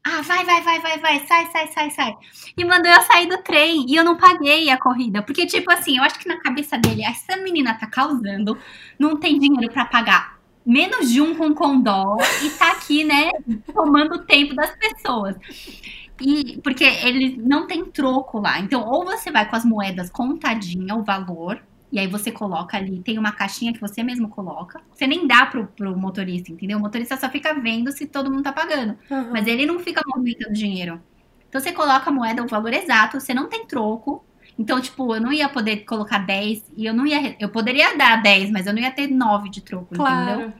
Ah, 0.05 0.21
vai, 0.21 0.45
vai, 0.45 0.61
vai, 0.61 0.81
vai, 0.81 0.99
vai, 0.99 1.25
sai, 1.25 1.49
sai, 1.51 1.67
sai, 1.71 1.89
sai. 1.91 2.17
E 2.57 2.65
mandou 2.65 2.91
eu 2.91 3.01
sair 3.03 3.27
do 3.27 3.37
trem. 3.41 3.85
E 3.89 3.95
eu 3.95 4.03
não 4.03 4.17
paguei 4.17 4.69
a 4.69 4.77
corrida. 4.77 5.21
Porque, 5.21 5.45
tipo 5.45 5.71
assim, 5.71 5.97
eu 5.97 6.03
acho 6.03 6.19
que 6.19 6.27
na 6.27 6.39
cabeça 6.41 6.77
dele, 6.77 7.03
essa 7.03 7.37
menina 7.37 7.73
tá 7.73 7.87
causando, 7.87 8.57
não 8.99 9.17
tem 9.17 9.39
dinheiro 9.39 9.71
para 9.71 9.85
pagar 9.85 10.39
menos 10.65 11.11
de 11.11 11.21
um 11.21 11.35
com 11.35 11.53
condó 11.53 12.17
e 12.41 12.49
tá 12.51 12.71
aqui, 12.71 13.03
né, 13.03 13.29
tomando 13.73 14.15
o 14.15 14.25
tempo 14.25 14.55
das 14.55 14.73
pessoas. 14.75 15.35
E 16.21 16.59
porque 16.61 16.83
ele 16.83 17.37
não 17.37 17.67
tem 17.67 17.85
troco 17.85 18.39
lá. 18.39 18.59
Então, 18.59 18.85
ou 18.85 19.03
você 19.05 19.31
vai 19.31 19.49
com 19.49 19.55
as 19.55 19.65
moedas 19.65 20.09
contadinha, 20.09 20.95
o 20.95 21.03
valor, 21.03 21.61
e 21.93 21.99
aí 21.99 22.07
você 22.07 22.31
coloca 22.31 22.75
ali, 22.75 23.03
tem 23.03 23.19
uma 23.19 23.31
caixinha 23.31 23.71
que 23.71 23.79
você 23.79 24.01
mesmo 24.01 24.27
coloca. 24.27 24.81
Você 24.91 25.05
nem 25.05 25.27
dá 25.27 25.45
pro, 25.45 25.67
pro 25.67 25.95
motorista, 25.95 26.51
entendeu? 26.51 26.79
O 26.79 26.81
motorista 26.81 27.15
só 27.15 27.29
fica 27.29 27.53
vendo 27.53 27.91
se 27.91 28.07
todo 28.07 28.31
mundo 28.31 28.41
tá 28.41 28.51
pagando. 28.51 28.97
Uhum. 29.11 29.29
Mas 29.31 29.45
ele 29.45 29.63
não 29.63 29.77
fica 29.77 30.01
movimentando 30.07 30.55
dinheiro. 30.55 30.99
Então 31.47 31.61
você 31.61 31.71
coloca 31.71 32.09
a 32.09 32.11
moeda, 32.11 32.43
o 32.43 32.47
valor 32.47 32.73
exato, 32.73 33.19
você 33.19 33.31
não 33.31 33.47
tem 33.47 33.67
troco. 33.67 34.25
Então, 34.57 34.81
tipo, 34.81 35.15
eu 35.15 35.21
não 35.21 35.31
ia 35.31 35.47
poder 35.47 35.85
colocar 35.85 36.17
10 36.17 36.71
e 36.75 36.83
eu 36.83 36.95
não 36.95 37.05
ia. 37.05 37.35
Eu 37.39 37.49
poderia 37.49 37.95
dar 37.95 38.23
10, 38.23 38.49
mas 38.49 38.65
eu 38.65 38.73
não 38.73 38.81
ia 38.81 38.89
ter 38.89 39.05
9 39.05 39.49
de 39.49 39.61
troco, 39.61 39.93
claro. 39.93 40.31
entendeu? 40.31 40.53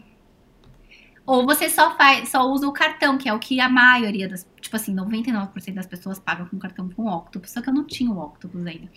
Ou 1.26 1.46
você 1.46 1.70
só 1.70 1.96
faz, 1.96 2.30
só 2.30 2.46
usa 2.50 2.68
o 2.68 2.74
cartão, 2.74 3.18
que 3.18 3.30
é 3.30 3.34
o 3.34 3.40
que 3.40 3.60
a 3.62 3.70
maioria 3.70 4.28
das, 4.28 4.48
tipo 4.60 4.76
assim, 4.76 4.94
99% 4.94 5.74
das 5.74 5.88
pessoas 5.88 6.20
pagam 6.20 6.46
com 6.48 6.60
cartão 6.60 6.90
com 6.90 7.08
Octopus, 7.08 7.52
só 7.52 7.62
que 7.62 7.70
eu 7.70 7.74
não 7.74 7.86
tinha 7.86 8.12
o 8.12 8.20
Octopus 8.20 8.66
ainda. 8.66 8.90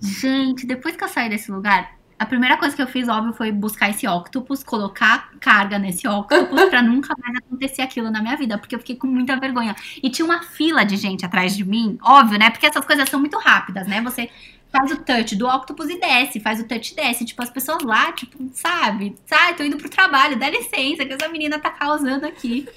Gente, 0.00 0.66
depois 0.66 0.96
que 0.96 1.04
eu 1.04 1.08
saí 1.08 1.28
desse 1.28 1.50
lugar, 1.50 1.96
a 2.18 2.26
primeira 2.26 2.58
coisa 2.58 2.76
que 2.76 2.82
eu 2.82 2.86
fiz, 2.86 3.08
óbvio, 3.08 3.32
foi 3.32 3.50
buscar 3.50 3.88
esse 3.88 4.06
Octopus, 4.06 4.62
colocar 4.62 5.30
carga 5.40 5.78
nesse 5.78 6.06
Octopus 6.06 6.64
pra 6.68 6.82
nunca 6.82 7.14
mais 7.18 7.38
acontecer 7.38 7.80
aquilo 7.82 8.10
na 8.10 8.20
minha 8.20 8.36
vida, 8.36 8.58
porque 8.58 8.74
eu 8.74 8.78
fiquei 8.78 8.96
com 8.96 9.06
muita 9.06 9.40
vergonha. 9.40 9.74
E 10.02 10.10
tinha 10.10 10.26
uma 10.26 10.42
fila 10.42 10.84
de 10.84 10.96
gente 10.96 11.24
atrás 11.24 11.56
de 11.56 11.64
mim, 11.64 11.98
óbvio, 12.02 12.38
né? 12.38 12.50
Porque 12.50 12.66
essas 12.66 12.84
coisas 12.84 13.08
são 13.08 13.18
muito 13.18 13.38
rápidas, 13.38 13.86
né? 13.86 14.02
Você 14.02 14.28
faz 14.72 14.90
o 14.92 14.96
touch 15.02 15.36
do 15.36 15.46
octopus 15.46 15.88
e 15.90 15.98
desce, 15.98 16.40
faz 16.40 16.60
o 16.60 16.66
touch 16.66 16.92
e 16.92 16.96
desce. 16.96 17.24
Tipo, 17.24 17.42
as 17.42 17.50
pessoas 17.50 17.82
lá, 17.82 18.12
tipo, 18.12 18.38
sabe? 18.52 19.16
Sai, 19.26 19.54
tô 19.54 19.64
indo 19.64 19.76
pro 19.76 19.88
trabalho, 19.88 20.38
dá 20.38 20.48
licença, 20.48 21.04
que 21.04 21.12
essa 21.12 21.28
menina 21.28 21.58
tá 21.58 21.70
causando 21.70 22.26
aqui. 22.26 22.68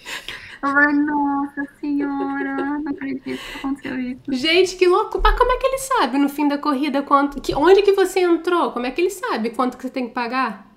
Eu 0.62 0.70
falei, 0.70 0.96
nossa 0.96 1.66
senhora, 1.80 2.56
não 2.56 2.92
acredito 2.92 3.24
que 3.24 3.58
aconteceu 3.58 4.00
isso. 4.00 4.22
Gente, 4.30 4.76
que 4.76 4.88
louco. 4.88 5.20
Mas 5.22 5.38
como 5.38 5.52
é 5.52 5.58
que 5.58 5.68
ele 5.68 5.78
sabe 5.78 6.18
no 6.18 6.30
fim 6.30 6.48
da 6.48 6.58
corrida 6.58 7.02
quanto. 7.02 7.42
Que, 7.42 7.54
onde 7.54 7.82
que 7.82 7.92
você 7.92 8.22
entrou? 8.22 8.72
Como 8.72 8.86
é 8.86 8.92
que 8.92 9.02
ele 9.02 9.10
sabe 9.10 9.50
quanto 9.52 9.78
que 9.78 9.84
você 9.84 9.90
tem 9.90 10.08
que 10.08 10.14
pagar? 10.14 10.72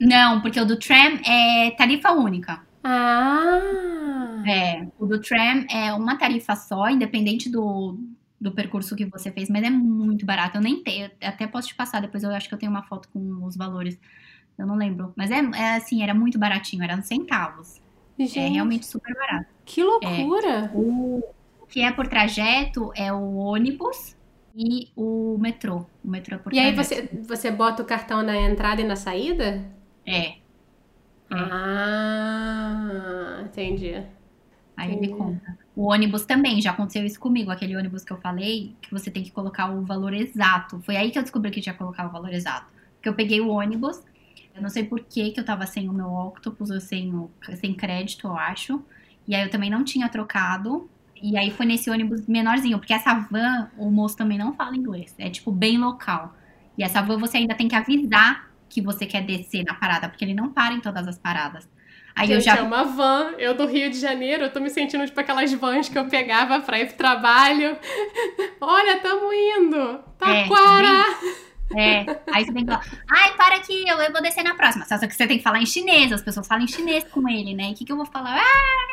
Não, 0.00 0.40
porque 0.40 0.60
o 0.60 0.64
do 0.64 0.78
tram 0.78 1.18
é 1.26 1.72
tarifa 1.72 2.12
única. 2.12 2.62
Ah! 2.82 4.42
É, 4.46 4.86
o 4.98 5.04
do 5.06 5.20
tram 5.20 5.66
é 5.68 5.92
uma 5.92 6.16
tarifa 6.16 6.56
só, 6.56 6.88
independente 6.88 7.50
do, 7.50 7.98
do 8.40 8.52
percurso 8.52 8.96
que 8.96 9.04
você 9.04 9.30
fez, 9.30 9.50
mas 9.50 9.62
é 9.62 9.70
muito 9.70 10.24
barato. 10.24 10.56
Eu 10.56 10.62
nem 10.62 10.82
tenho, 10.82 11.10
até 11.22 11.46
posso 11.46 11.68
te 11.68 11.74
passar 11.74 12.00
depois, 12.00 12.22
eu 12.22 12.30
acho 12.30 12.48
que 12.48 12.54
eu 12.54 12.58
tenho 12.58 12.72
uma 12.72 12.82
foto 12.82 13.08
com 13.10 13.44
os 13.44 13.56
valores. 13.56 14.00
Eu 14.56 14.66
não 14.66 14.76
lembro. 14.76 15.12
Mas 15.14 15.30
é, 15.30 15.38
é 15.38 15.76
assim, 15.76 16.02
era 16.02 16.14
muito 16.14 16.38
baratinho, 16.38 16.82
era 16.82 17.00
centavos. 17.02 17.80
Gente, 18.18 18.38
é 18.38 18.48
realmente 18.48 18.86
super 18.86 19.14
barato. 19.14 19.46
Que 19.64 19.82
loucura! 19.82 20.48
É, 20.48 20.70
o 20.74 21.22
que 21.68 21.82
é 21.82 21.92
por 21.92 22.08
trajeto 22.08 22.90
é 22.96 23.12
o 23.12 23.36
ônibus 23.36 24.16
e 24.54 24.90
o 24.96 25.38
metrô. 25.38 25.86
O 26.04 26.10
metrô 26.10 26.36
é 26.36 26.38
por 26.38 26.52
e 26.52 26.56
trajeto. 26.56 26.80
aí 26.80 26.84
você, 26.84 27.08
você 27.22 27.50
bota 27.50 27.82
o 27.82 27.86
cartão 27.86 28.22
na 28.22 28.36
entrada 28.36 28.80
e 28.80 28.84
na 28.84 28.96
saída? 28.96 29.64
É. 30.04 30.26
é. 30.26 30.36
Ah, 31.30 31.82
entendi. 33.44 34.02
Aí 34.76 34.94
ele 34.94 35.08
conta. 35.08 35.59
O 35.74 35.90
ônibus 35.90 36.24
também, 36.24 36.60
já 36.60 36.70
aconteceu 36.72 37.04
isso 37.04 37.18
comigo. 37.18 37.50
Aquele 37.50 37.76
ônibus 37.76 38.04
que 38.04 38.12
eu 38.12 38.16
falei, 38.18 38.74
que 38.80 38.90
você 38.90 39.10
tem 39.10 39.22
que 39.22 39.30
colocar 39.30 39.70
o 39.70 39.82
valor 39.82 40.12
exato. 40.12 40.80
Foi 40.80 40.96
aí 40.96 41.10
que 41.10 41.18
eu 41.18 41.22
descobri 41.22 41.50
que 41.50 41.60
tinha 41.60 41.72
que 41.72 41.78
colocar 41.78 42.06
o 42.06 42.10
valor 42.10 42.32
exato. 42.32 42.66
Porque 42.96 43.08
eu 43.08 43.14
peguei 43.14 43.40
o 43.40 43.48
ônibus, 43.48 44.02
eu 44.54 44.60
não 44.60 44.68
sei 44.68 44.84
por 44.84 45.00
que, 45.00 45.30
que 45.30 45.40
eu 45.40 45.44
tava 45.44 45.66
sem 45.66 45.88
o 45.88 45.92
meu 45.92 46.08
Octopus, 46.08 46.70
ou 46.70 46.80
sem, 46.80 47.14
o, 47.14 47.30
sem 47.56 47.72
crédito, 47.72 48.26
eu 48.26 48.36
acho. 48.36 48.82
E 49.26 49.34
aí 49.34 49.42
eu 49.42 49.50
também 49.50 49.70
não 49.70 49.84
tinha 49.84 50.08
trocado. 50.08 50.88
E 51.22 51.36
aí 51.36 51.50
foi 51.50 51.66
nesse 51.66 51.90
ônibus 51.90 52.26
menorzinho, 52.26 52.78
porque 52.78 52.92
essa 52.92 53.14
van, 53.14 53.70
o 53.76 53.90
moço 53.90 54.16
também 54.16 54.38
não 54.38 54.54
fala 54.54 54.76
inglês. 54.76 55.14
É 55.18 55.30
tipo 55.30 55.52
bem 55.52 55.78
local. 55.78 56.34
E 56.76 56.82
essa 56.82 57.00
van 57.02 57.18
você 57.18 57.36
ainda 57.36 57.54
tem 57.54 57.68
que 57.68 57.74
avisar 57.74 58.50
que 58.68 58.80
você 58.80 59.06
quer 59.06 59.22
descer 59.24 59.64
na 59.64 59.74
parada, 59.74 60.08
porque 60.08 60.24
ele 60.24 60.34
não 60.34 60.50
para 60.50 60.74
em 60.74 60.80
todas 60.80 61.06
as 61.06 61.18
paradas. 61.18 61.68
Aí 62.14 62.26
Gente, 62.26 62.36
eu 62.36 62.40
já. 62.40 62.56
é 62.56 62.62
uma 62.62 62.84
van. 62.84 63.32
Eu 63.38 63.54
do 63.54 63.66
Rio 63.66 63.90
de 63.90 63.98
Janeiro, 63.98 64.44
eu 64.44 64.52
tô 64.52 64.60
me 64.60 64.70
sentindo 64.70 65.06
tipo 65.06 65.18
aquelas 65.20 65.52
vans 65.52 65.88
que 65.88 65.98
eu 65.98 66.06
pegava 66.06 66.60
pra 66.60 66.78
ir 66.78 66.86
pro 66.86 66.96
trabalho. 66.96 67.76
Olha, 68.60 68.98
tamo 69.00 69.32
indo! 69.32 70.00
Taquara! 70.18 71.04
É, 71.76 72.04
aí 72.32 72.44
você 72.44 72.52
tem 72.52 72.64
que 72.64 72.72
falar, 72.72 72.84
ai, 73.08 73.32
para 73.34 73.54
aqui, 73.54 73.88
eu, 73.88 73.96
eu 73.98 74.12
vou 74.12 74.20
descer 74.20 74.42
na 74.42 74.54
próxima. 74.54 74.84
Só 74.84 74.98
que 74.98 75.14
você 75.14 75.26
tem 75.26 75.38
que 75.38 75.44
falar 75.44 75.60
em 75.60 75.66
chinês, 75.66 76.12
as 76.12 76.22
pessoas 76.22 76.46
falam 76.46 76.64
em 76.64 76.68
chinês 76.68 77.04
com 77.04 77.28
ele, 77.28 77.54
né? 77.54 77.68
E 77.68 77.72
o 77.72 77.74
que, 77.74 77.84
que 77.84 77.92
eu 77.92 77.96
vou 77.96 78.06
falar? 78.06 78.36
Ah, 78.38 78.90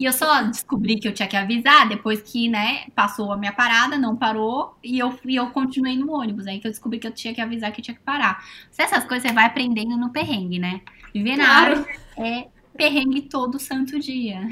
e 0.00 0.06
eu 0.06 0.14
só 0.14 0.42
descobri 0.44 0.98
que 0.98 1.06
eu 1.06 1.12
tinha 1.12 1.28
que 1.28 1.36
avisar 1.36 1.86
depois 1.86 2.22
que, 2.22 2.48
né, 2.48 2.86
passou 2.94 3.30
a 3.30 3.36
minha 3.36 3.52
parada, 3.52 3.98
não 3.98 4.16
parou, 4.16 4.74
e 4.82 4.98
eu, 4.98 5.14
e 5.26 5.36
eu 5.36 5.50
continuei 5.50 5.94
no 5.94 6.10
ônibus. 6.10 6.46
Aí 6.46 6.58
que 6.58 6.66
eu 6.66 6.70
descobri 6.70 6.98
que 6.98 7.06
eu 7.06 7.12
tinha 7.12 7.34
que 7.34 7.40
avisar 7.40 7.70
que 7.70 7.80
eu 7.80 7.84
tinha 7.84 7.94
que 7.94 8.00
parar. 8.00 8.42
Se 8.70 8.80
essas 8.82 9.04
coisas 9.04 9.28
você 9.28 9.34
vai 9.34 9.44
aprendendo 9.44 9.98
no 9.98 10.10
perrengue, 10.10 10.58
né? 10.58 10.80
Viver 11.14 11.36
na 11.36 11.44
Claro. 11.46 11.86
é 12.18 12.48
perrengue 12.76 13.22
todo 13.22 13.58
santo 13.58 13.98
dia. 13.98 14.48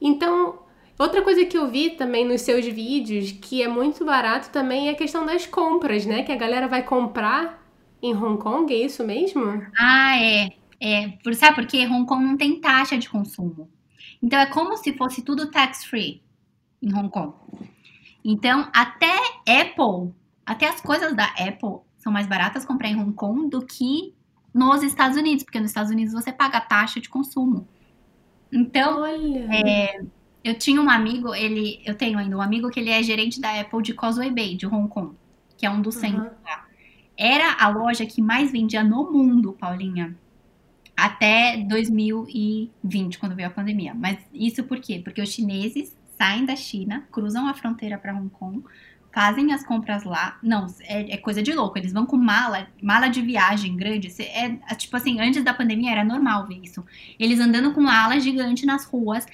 Então, 0.00 0.58
outra 0.98 1.22
coisa 1.22 1.44
que 1.44 1.56
eu 1.56 1.68
vi 1.68 1.90
também 1.90 2.24
nos 2.26 2.42
seus 2.42 2.64
vídeos, 2.66 3.32
que 3.32 3.62
é 3.62 3.68
muito 3.68 4.04
barato 4.04 4.50
também, 4.50 4.88
é 4.88 4.92
a 4.92 4.96
questão 4.96 5.24
das 5.24 5.46
compras, 5.46 6.04
né? 6.06 6.22
Que 6.22 6.32
a 6.32 6.36
galera 6.36 6.68
vai 6.68 6.82
comprar 6.82 7.64
em 8.02 8.14
Hong 8.14 8.38
Kong, 8.42 8.72
é 8.72 8.84
isso 8.84 9.04
mesmo? 9.04 9.66
Ah, 9.78 10.18
é. 10.20 10.48
É, 10.78 11.08
por, 11.24 11.34
sabe 11.34 11.54
por 11.56 11.66
quê? 11.66 11.86
Hong 11.86 12.04
Kong 12.06 12.22
não 12.24 12.36
tem 12.36 12.60
taxa 12.60 12.98
de 12.98 13.08
consumo. 13.08 13.70
Então 14.22 14.38
é 14.38 14.46
como 14.46 14.76
se 14.76 14.92
fosse 14.92 15.22
tudo 15.22 15.50
tax-free 15.50 16.22
em 16.82 16.94
Hong 16.94 17.08
Kong. 17.08 17.32
Então, 18.24 18.68
até 18.74 19.14
Apple, 19.48 20.12
até 20.44 20.68
as 20.68 20.80
coisas 20.80 21.14
da 21.16 21.24
Apple 21.38 21.80
são 22.06 22.12
mais 22.12 22.28
baratas 22.28 22.64
comprar 22.64 22.88
em 22.88 22.96
Hong 22.96 23.12
Kong 23.14 23.50
do 23.50 23.66
que 23.66 24.14
nos 24.54 24.84
Estados 24.84 25.16
Unidos, 25.16 25.42
porque 25.42 25.58
nos 25.58 25.70
Estados 25.70 25.90
Unidos 25.90 26.14
você 26.14 26.30
paga 26.32 26.60
taxa 26.60 27.00
de 27.00 27.08
consumo. 27.08 27.66
Então, 28.52 29.00
Olha! 29.00 30.06
eu 30.44 30.56
tinha 30.56 30.80
um 30.80 30.88
amigo, 30.88 31.34
ele, 31.34 31.82
eu 31.84 31.96
tenho 31.96 32.16
ainda 32.16 32.36
um 32.36 32.40
amigo 32.40 32.70
que 32.70 32.78
ele 32.78 32.90
é 32.90 33.02
gerente 33.02 33.40
da 33.40 33.60
Apple 33.60 33.82
de 33.82 33.92
Causeway 33.92 34.30
Bay, 34.30 34.54
de 34.54 34.68
Hong 34.68 34.88
Kong, 34.88 35.16
que 35.58 35.66
é 35.66 35.70
um 35.70 35.82
dos 35.82 35.96
Uhum. 35.96 36.00
centros 36.02 36.30
lá. 36.44 36.64
Era 37.16 37.54
a 37.58 37.66
loja 37.68 38.06
que 38.06 38.22
mais 38.22 38.52
vendia 38.52 38.84
no 38.84 39.10
mundo, 39.10 39.52
Paulinha. 39.52 40.16
Até 40.96 41.56
2020, 41.56 43.18
quando 43.18 43.34
veio 43.34 43.48
a 43.48 43.50
pandemia. 43.50 43.94
Mas 43.94 44.16
isso 44.32 44.62
por 44.62 44.78
quê? 44.78 45.00
Porque 45.02 45.20
os 45.20 45.28
chineses 45.28 45.92
saem 46.16 46.46
da 46.46 46.54
China, 46.54 47.04
cruzam 47.10 47.48
a 47.48 47.54
fronteira 47.54 47.98
para 47.98 48.14
Hong 48.14 48.30
Kong, 48.30 48.62
fazem 49.16 49.50
as 49.50 49.64
compras 49.64 50.04
lá. 50.04 50.38
Não, 50.42 50.66
é, 50.82 51.14
é 51.14 51.16
coisa 51.16 51.42
de 51.42 51.50
louco. 51.50 51.78
Eles 51.78 51.90
vão 51.90 52.04
com 52.04 52.18
mala, 52.18 52.66
mala 52.82 53.08
de 53.08 53.22
viagem 53.22 53.74
grande. 53.74 54.12
É, 54.20 54.44
é, 54.44 54.74
tipo 54.74 54.94
assim, 54.94 55.18
antes 55.18 55.42
da 55.42 55.54
pandemia 55.54 55.90
era 55.90 56.04
normal 56.04 56.46
ver 56.46 56.60
isso. 56.62 56.84
Eles 57.18 57.40
andando 57.40 57.72
com 57.72 57.80
mala 57.80 58.20
gigante 58.20 58.66
nas 58.66 58.84
ruas, 58.84 59.26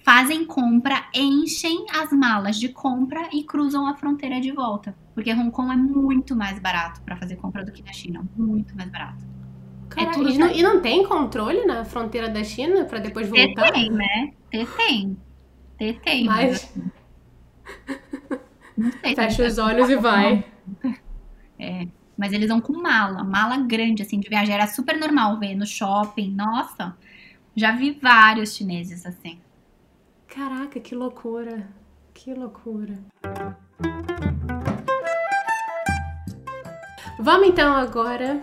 fazem 0.00 0.44
compra, 0.44 1.06
enchem 1.14 1.86
as 1.88 2.10
malas 2.10 2.58
de 2.58 2.70
compra 2.70 3.28
e 3.32 3.44
cruzam 3.44 3.86
a 3.86 3.94
fronteira 3.94 4.40
de 4.40 4.50
volta. 4.50 4.92
Porque 5.14 5.32
Hong 5.32 5.52
Kong 5.52 5.72
é 5.72 5.76
muito 5.76 6.34
mais 6.34 6.58
barato 6.58 7.00
para 7.02 7.16
fazer 7.16 7.36
compra 7.36 7.64
do 7.64 7.70
que 7.70 7.84
na 7.84 7.92
China. 7.92 8.28
Muito 8.36 8.76
mais 8.76 8.90
barato. 8.90 9.24
Caraca, 9.88 10.14
tudo 10.14 10.30
e, 10.30 10.36
não, 10.36 10.50
e 10.50 10.62
não 10.64 10.82
tem 10.82 11.06
controle 11.06 11.64
na 11.64 11.84
fronteira 11.84 12.28
da 12.28 12.42
China 12.42 12.86
pra 12.86 12.98
depois 12.98 13.28
voltar? 13.28 13.70
tem, 13.70 13.88
né? 13.88 14.32
Tem. 15.78 15.96
Tem. 16.02 16.24
Mas 16.24 16.74
não 18.78 18.90
sei 18.92 19.10
se 19.10 19.14
fecha 19.16 19.42
eles- 19.42 19.52
os 19.54 19.58
olhos 19.58 19.90
e 19.90 19.96
vai. 19.96 20.44
Mas 22.16 22.32
eles 22.32 22.48
vão 22.48 22.60
com 22.60 22.72
mala, 22.80 23.22
mala 23.22 23.58
grande, 23.58 24.02
assim, 24.02 24.18
de 24.18 24.28
viagem. 24.28 24.54
Era 24.54 24.66
super 24.66 24.98
normal 24.98 25.38
ver 25.38 25.54
no 25.54 25.66
shopping. 25.66 26.32
Nossa, 26.34 26.96
já 27.54 27.72
vi 27.72 27.92
vários 28.00 28.54
chineses 28.56 29.04
assim. 29.06 29.38
Caraca, 30.26 30.80
que 30.80 30.94
loucura. 30.94 31.68
Que 32.14 32.34
loucura. 32.34 32.98
Vamos 37.20 37.48
então 37.48 37.72
agora 37.74 38.40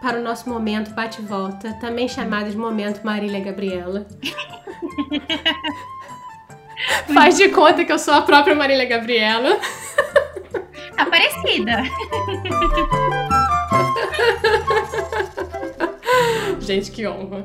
para 0.00 0.18
o 0.18 0.22
nosso 0.22 0.48
momento 0.48 0.92
bate-volta, 0.94 1.74
também 1.74 2.08
chamado 2.08 2.50
de 2.50 2.56
momento 2.56 3.04
Marília 3.04 3.40
Gabriela. 3.40 4.06
Faz 7.12 7.36
de 7.36 7.48
conta 7.48 7.84
que 7.84 7.92
eu 7.92 7.98
sou 7.98 8.14
a 8.14 8.22
própria 8.22 8.54
Marília 8.54 8.86
Gabriela. 8.86 9.58
Tá 10.94 11.06
parecida. 11.06 11.82
Gente, 16.60 16.90
que 16.90 17.06
honra. 17.06 17.44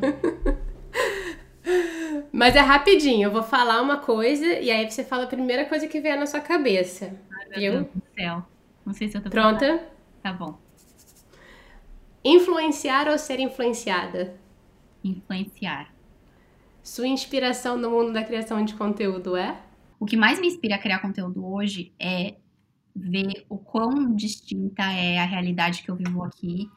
Mas 2.32 2.56
é 2.56 2.60
rapidinho, 2.60 3.28
eu 3.28 3.32
vou 3.32 3.44
falar 3.44 3.82
uma 3.82 3.98
coisa 3.98 4.46
e 4.46 4.70
aí 4.70 4.90
você 4.90 5.04
fala 5.04 5.24
a 5.24 5.28
primeira 5.28 5.66
coisa 5.66 5.88
que 5.88 6.02
vier 6.02 6.20
na 6.20 6.26
sua 6.26 6.42
cabeça. 6.42 7.18
Meu 7.50 7.60
Viu? 7.60 7.72
Deus 7.72 7.86
do 7.86 8.04
céu. 8.16 8.46
Não 8.86 8.94
sei 8.94 9.08
se 9.08 9.18
eu 9.18 9.24
tô 9.24 9.30
Pronta? 9.30 9.82
Tá 10.22 10.34
bom. 10.34 10.58
Influenciar 12.24 13.08
ou 13.08 13.18
ser 13.18 13.40
influenciada? 13.40 14.36
Influenciar. 15.04 15.90
Sua 16.88 17.06
inspiração 17.06 17.78
no 17.78 17.92
mundo 17.92 18.14
da 18.14 18.24
criação 18.24 18.64
de 18.64 18.74
conteúdo 18.74 19.36
é? 19.36 19.62
O 20.00 20.06
que 20.06 20.16
mais 20.16 20.40
me 20.40 20.48
inspira 20.48 20.76
a 20.76 20.80
criar 20.80 21.00
conteúdo 21.00 21.46
hoje 21.46 21.92
é 22.00 22.36
ver 22.96 23.46
o 23.50 23.58
quão 23.58 24.16
distinta 24.16 24.84
é 24.84 25.20
a 25.20 25.26
realidade 25.26 25.84
que 25.84 25.92
eu 25.92 25.98
vivo 25.98 26.24
aqui 26.24 26.72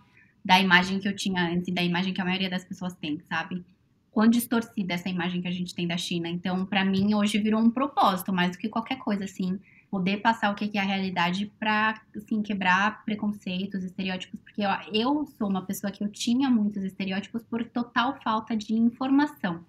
da 0.45 0.59
imagem 0.59 0.99
que 0.99 1.07
eu 1.07 1.15
tinha 1.15 1.53
antes 1.53 1.69
e 1.69 1.73
da 1.73 1.81
imagem 1.81 2.13
que 2.13 2.21
a 2.21 2.25
maioria 2.25 2.51
das 2.51 2.65
pessoas 2.65 2.93
tem, 2.97 3.21
sabe? 3.29 3.65
Quão 4.11 4.27
distorcida 4.27 4.95
essa 4.95 5.09
imagem 5.09 5.43
que 5.43 5.47
a 5.47 5.53
gente 5.53 5.73
tem 5.73 5.87
da 5.87 5.97
China. 5.97 6.29
Então, 6.29 6.67
pra 6.67 6.85
mim, 6.85 7.15
hoje 7.15 7.39
virou 7.39 7.61
um 7.61 7.71
propósito, 7.71 8.33
mais 8.33 8.51
do 8.51 8.59
que 8.59 8.69
qualquer 8.69 8.99
coisa, 8.99 9.23
assim. 9.23 9.61
Poder 9.89 10.17
passar 10.17 10.51
o 10.51 10.57
que 10.57 10.77
é 10.77 10.81
a 10.81 10.85
realidade 10.85 11.53
pra, 11.57 12.03
assim, 12.17 12.43
quebrar 12.43 13.05
preconceitos, 13.05 13.85
estereótipos. 13.85 14.41
Porque 14.41 14.63
eu, 14.63 14.71
eu 14.93 15.25
sou 15.39 15.49
uma 15.49 15.65
pessoa 15.65 15.93
que 15.93 16.03
eu 16.03 16.09
tinha 16.09 16.51
muitos 16.51 16.83
estereótipos 16.83 17.45
por 17.45 17.65
total 17.65 18.19
falta 18.25 18.57
de 18.57 18.75
informação. 18.75 19.65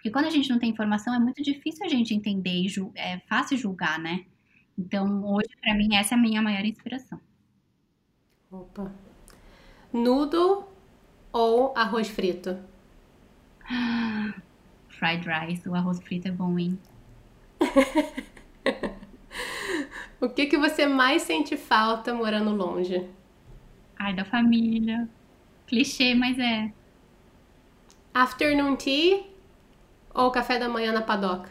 Porque 0.00 0.10
quando 0.10 0.24
a 0.24 0.30
gente 0.30 0.48
não 0.48 0.58
tem 0.58 0.70
informação, 0.70 1.14
é 1.14 1.18
muito 1.18 1.42
difícil 1.42 1.84
a 1.84 1.88
gente 1.90 2.14
entender 2.14 2.62
e 2.62 2.68
é 2.94 3.18
fácil 3.28 3.58
julgar, 3.58 3.98
né? 3.98 4.24
Então, 4.78 5.22
hoje, 5.26 5.50
pra 5.60 5.74
mim, 5.74 5.94
essa 5.94 6.14
é 6.14 6.16
a 6.16 6.20
minha 6.20 6.40
maior 6.40 6.64
inspiração. 6.64 7.20
Opa. 8.50 8.90
Noodle 9.92 10.64
ou 11.30 11.76
arroz 11.76 12.08
frito? 12.08 12.58
Fried 14.88 15.28
rice, 15.28 15.68
o 15.68 15.74
arroz 15.74 16.00
frito 16.00 16.28
é 16.28 16.30
bom, 16.30 16.58
hein? 16.58 16.78
O 20.18 20.28
que, 20.28 20.46
que 20.46 20.58
você 20.58 20.86
mais 20.86 21.22
sente 21.22 21.56
falta 21.56 22.12
morando 22.12 22.50
longe? 22.50 23.08
Ai, 23.98 24.14
da 24.14 24.22
família. 24.22 25.08
Clichê, 25.66 26.14
mas 26.14 26.38
é. 26.38 26.70
Afternoon 28.12 28.76
tea 28.76 29.30
ou 30.14 30.30
café 30.30 30.58
da 30.58 30.68
manhã 30.68 30.92
na 30.92 31.02
padoca? 31.02 31.50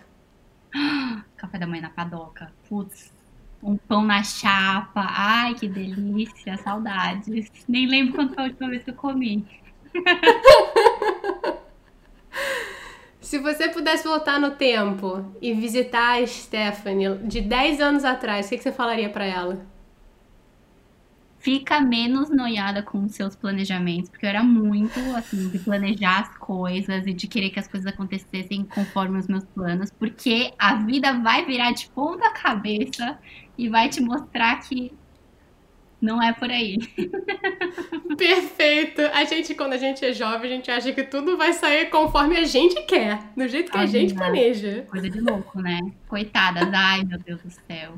Café 1.38 1.58
da 1.58 1.68
manhã 1.68 1.84
na 1.84 1.90
padoca. 1.90 2.52
Putz. 2.68 3.12
Um 3.62 3.78
pão 3.78 4.04
na 4.04 4.24
chapa. 4.24 5.06
Ai, 5.10 5.56
que 5.56 5.68
delícia. 5.68 6.58
Saudades. 6.58 7.52
Nem 7.68 7.88
lembro 7.88 8.14
quando 8.16 8.34
foi 8.36 8.44
a 8.44 8.48
última 8.48 8.70
vez 8.70 8.84
que 8.84 8.92
eu 8.92 8.96
comi. 8.96 9.46
Se 13.22 13.38
você 13.38 13.70
pudesse 13.70 14.08
voltar 14.08 14.40
no 14.40 14.52
tempo 14.52 15.24
e 15.42 15.54
visitar 15.54 16.20
a 16.20 16.26
Stephanie 16.26 17.18
de 17.20 17.42
10 17.42 17.80
anos 17.80 18.04
atrás, 18.04 18.48
o 18.48 18.50
que, 18.50 18.58
que 18.58 18.64
você 18.64 18.72
falaria 18.72 19.10
pra 19.10 19.24
ela? 19.24 19.66
Fica 21.42 21.80
menos 21.80 22.30
noiada 22.30 22.84
com 22.84 23.06
os 23.06 23.14
seus 23.14 23.36
planejamentos, 23.36 24.10
porque 24.10 24.26
eu 24.26 24.30
era 24.30 24.44
muito, 24.44 25.00
assim, 25.16 25.50
de 25.50 25.60
planejar 25.60 26.20
as 26.22 26.38
coisas 26.38 27.08
e 27.08 27.14
de 27.14 27.28
querer 27.28 27.50
que 27.50 27.60
as 27.60 27.68
coisas 27.68 27.88
acontecessem 27.88 28.66
conforme 28.66 29.18
os 29.18 29.28
meus 29.28 29.46
planos, 29.46 29.90
porque 29.92 30.54
a 30.60 30.76
vida 30.76 31.14
vai 31.20 31.46
virar 31.46 31.72
de 31.72 31.90
ponta 31.92 32.30
cabeça 32.34 33.18
e 33.58 33.70
vai 33.70 33.90
te 33.90 34.02
mostrar 34.02 34.58
que 34.62 34.92
Não 36.02 36.22
é 36.22 36.32
por 36.32 36.50
aí. 36.50 36.78
Perfeito. 38.18 39.02
A 39.14 39.26
gente, 39.26 39.54
quando 39.54 39.74
a 39.74 39.78
gente 39.78 40.04
é 40.06 40.14
jovem, 40.14 40.52
a 40.52 40.56
gente 40.56 40.72
acha 40.72 40.94
que 40.94 41.04
tudo 41.04 41.38
vai 41.38 41.52
sair 41.54 41.90
conforme 41.90 42.38
a 42.38 42.46
gente 42.46 42.82
quer, 42.86 43.32
do 43.36 43.48
jeito 43.48 43.72
que 43.72 43.78
a 43.78 43.86
gente 43.86 44.14
planeja. 44.14 44.86
Coisa 44.90 45.10
de 45.10 45.20
louco, 45.20 45.62
né? 45.62 45.80
Coitadas. 46.08 46.70
Ai, 46.74 47.04
meu 47.04 47.20
Deus 47.20 47.42
do 47.44 47.50
céu. 47.52 47.98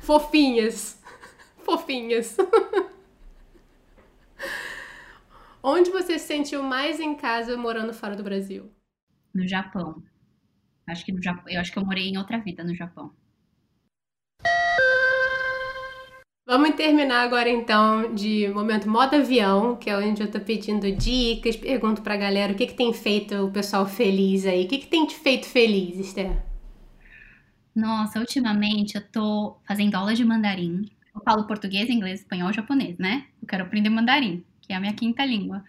Fofinhas. 0.00 1.01
Fofinhas. 1.64 2.36
Onde 5.62 5.90
você 5.90 6.18
se 6.18 6.26
sentiu 6.26 6.62
mais 6.62 6.98
em 6.98 7.14
casa 7.14 7.56
morando 7.56 7.94
fora 7.94 8.16
do 8.16 8.22
Brasil? 8.22 8.70
No 9.32 9.46
Japão. 9.46 10.02
Acho 10.86 11.04
que 11.04 11.12
no 11.12 11.22
Japão. 11.22 11.44
Eu 11.48 11.60
acho 11.60 11.72
que 11.72 11.78
eu 11.78 11.84
morei 11.84 12.08
em 12.08 12.18
outra 12.18 12.38
vida 12.38 12.64
no 12.64 12.74
Japão. 12.74 13.14
Vamos 16.44 16.74
terminar 16.74 17.22
agora 17.22 17.48
então 17.48 18.14
de 18.14 18.48
momento 18.48 18.88
modo 18.88 19.14
avião, 19.14 19.76
que 19.76 19.88
é 19.88 19.96
onde 19.96 20.22
eu 20.22 20.30
tô 20.30 20.40
pedindo 20.40 20.90
dicas, 20.92 21.56
pergunto 21.56 22.02
pra 22.02 22.16
galera 22.16 22.52
o 22.52 22.56
que, 22.56 22.66
que 22.66 22.74
tem 22.74 22.92
feito 22.92 23.34
o 23.46 23.50
pessoal 23.52 23.86
feliz 23.86 24.44
aí. 24.44 24.64
O 24.64 24.68
que, 24.68 24.78
que 24.78 24.86
tem 24.88 25.06
te 25.06 25.14
feito 25.14 25.46
feliz, 25.46 25.98
Esther? 25.98 26.42
Nossa, 27.74 28.18
ultimamente 28.18 28.96
eu 28.96 29.06
tô 29.10 29.56
fazendo 29.66 29.94
aula 29.94 30.14
de 30.14 30.24
mandarim. 30.24 30.90
Eu 31.14 31.20
falo 31.22 31.46
português, 31.46 31.88
inglês, 31.90 32.20
espanhol 32.20 32.50
e 32.50 32.54
japonês, 32.54 32.98
né? 32.98 33.26
Eu 33.40 33.46
quero 33.46 33.64
aprender 33.64 33.90
mandarim, 33.90 34.44
que 34.60 34.72
é 34.72 34.76
a 34.76 34.80
minha 34.80 34.94
quinta 34.94 35.24
língua. 35.24 35.64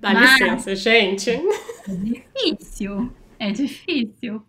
Dá 0.00 0.14
Mas... 0.14 0.40
licença, 0.40 0.74
gente. 0.74 1.30
É 1.30 1.94
difícil. 1.94 3.12
É 3.38 3.50
difícil. 3.50 4.42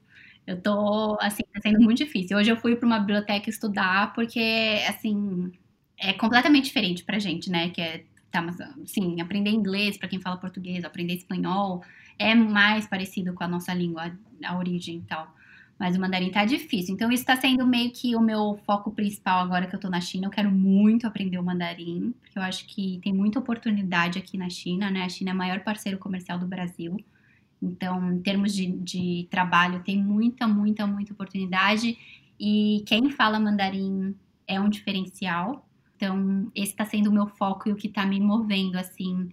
Eu 0.45 0.59
tô, 0.59 1.17
assim, 1.21 1.43
tá 1.53 1.59
sendo 1.61 1.79
muito 1.81 1.99
difícil. 1.99 2.37
Hoje 2.37 2.49
eu 2.49 2.57
fui 2.57 2.75
para 2.75 2.87
uma 2.87 2.99
biblioteca 2.99 3.49
estudar 3.49 4.13
porque, 4.13 4.83
assim, 4.87 5.51
é 5.97 6.13
completamente 6.13 6.65
diferente 6.65 7.03
pra 7.03 7.19
gente, 7.19 7.51
né? 7.51 7.69
Que 7.69 7.81
é, 7.81 8.03
tá, 8.31 8.41
mas, 8.41 8.59
assim, 8.61 9.21
aprender 9.21 9.51
inglês 9.51 9.97
para 9.97 10.07
quem 10.07 10.19
fala 10.19 10.37
português, 10.37 10.83
aprender 10.83 11.13
espanhol, 11.13 11.83
é 12.17 12.33
mais 12.33 12.87
parecido 12.87 13.33
com 13.33 13.43
a 13.43 13.47
nossa 13.47 13.73
língua, 13.73 14.11
a 14.43 14.57
origem 14.57 14.97
e 14.97 15.01
tal. 15.01 15.31
Mas 15.79 15.95
o 15.95 16.01
mandarim 16.01 16.29
tá 16.29 16.43
difícil. 16.43 16.93
Então, 16.93 17.09
isso 17.09 17.23
tá 17.23 17.37
sendo 17.37 17.65
meio 17.65 17.89
que 17.91 18.13
o 18.13 18.19
meu 18.19 18.59
foco 18.65 18.91
principal 18.91 19.39
agora 19.39 19.65
que 19.65 19.73
eu 19.73 19.79
tô 19.79 19.89
na 19.89 20.01
China. 20.01 20.27
Eu 20.27 20.31
quero 20.31 20.51
muito 20.51 21.07
aprender 21.07 21.37
o 21.37 21.43
mandarim, 21.43 22.13
porque 22.19 22.37
eu 22.37 22.43
acho 22.43 22.67
que 22.67 22.99
tem 23.01 23.13
muita 23.13 23.39
oportunidade 23.39 24.19
aqui 24.19 24.37
na 24.37 24.49
China, 24.49 24.91
né? 24.91 25.03
A 25.03 25.09
China 25.09 25.31
é 25.31 25.33
o 25.33 25.37
maior 25.37 25.61
parceiro 25.61 25.97
comercial 25.97 26.37
do 26.37 26.45
Brasil. 26.45 26.97
Então, 27.61 28.11
em 28.11 28.21
termos 28.21 28.53
de, 28.53 28.67
de 28.67 29.27
trabalho, 29.31 29.81
tem 29.81 30.03
muita, 30.03 30.45
muita, 30.47 30.85
muita 30.85 31.13
oportunidade. 31.13 31.97
E 32.37 32.83
quem 32.85 33.09
fala 33.09 33.39
mandarim 33.39 34.13
é 34.45 34.59
um 34.59 34.69
diferencial. 34.69 35.65
Então, 35.95 36.51
esse 36.53 36.71
está 36.71 36.85
sendo 36.85 37.09
o 37.09 37.13
meu 37.13 37.27
foco 37.27 37.69
e 37.69 37.71
o 37.71 37.75
que 37.75 37.87
está 37.87 38.05
me 38.05 38.19
movendo, 38.19 38.77
assim, 38.77 39.29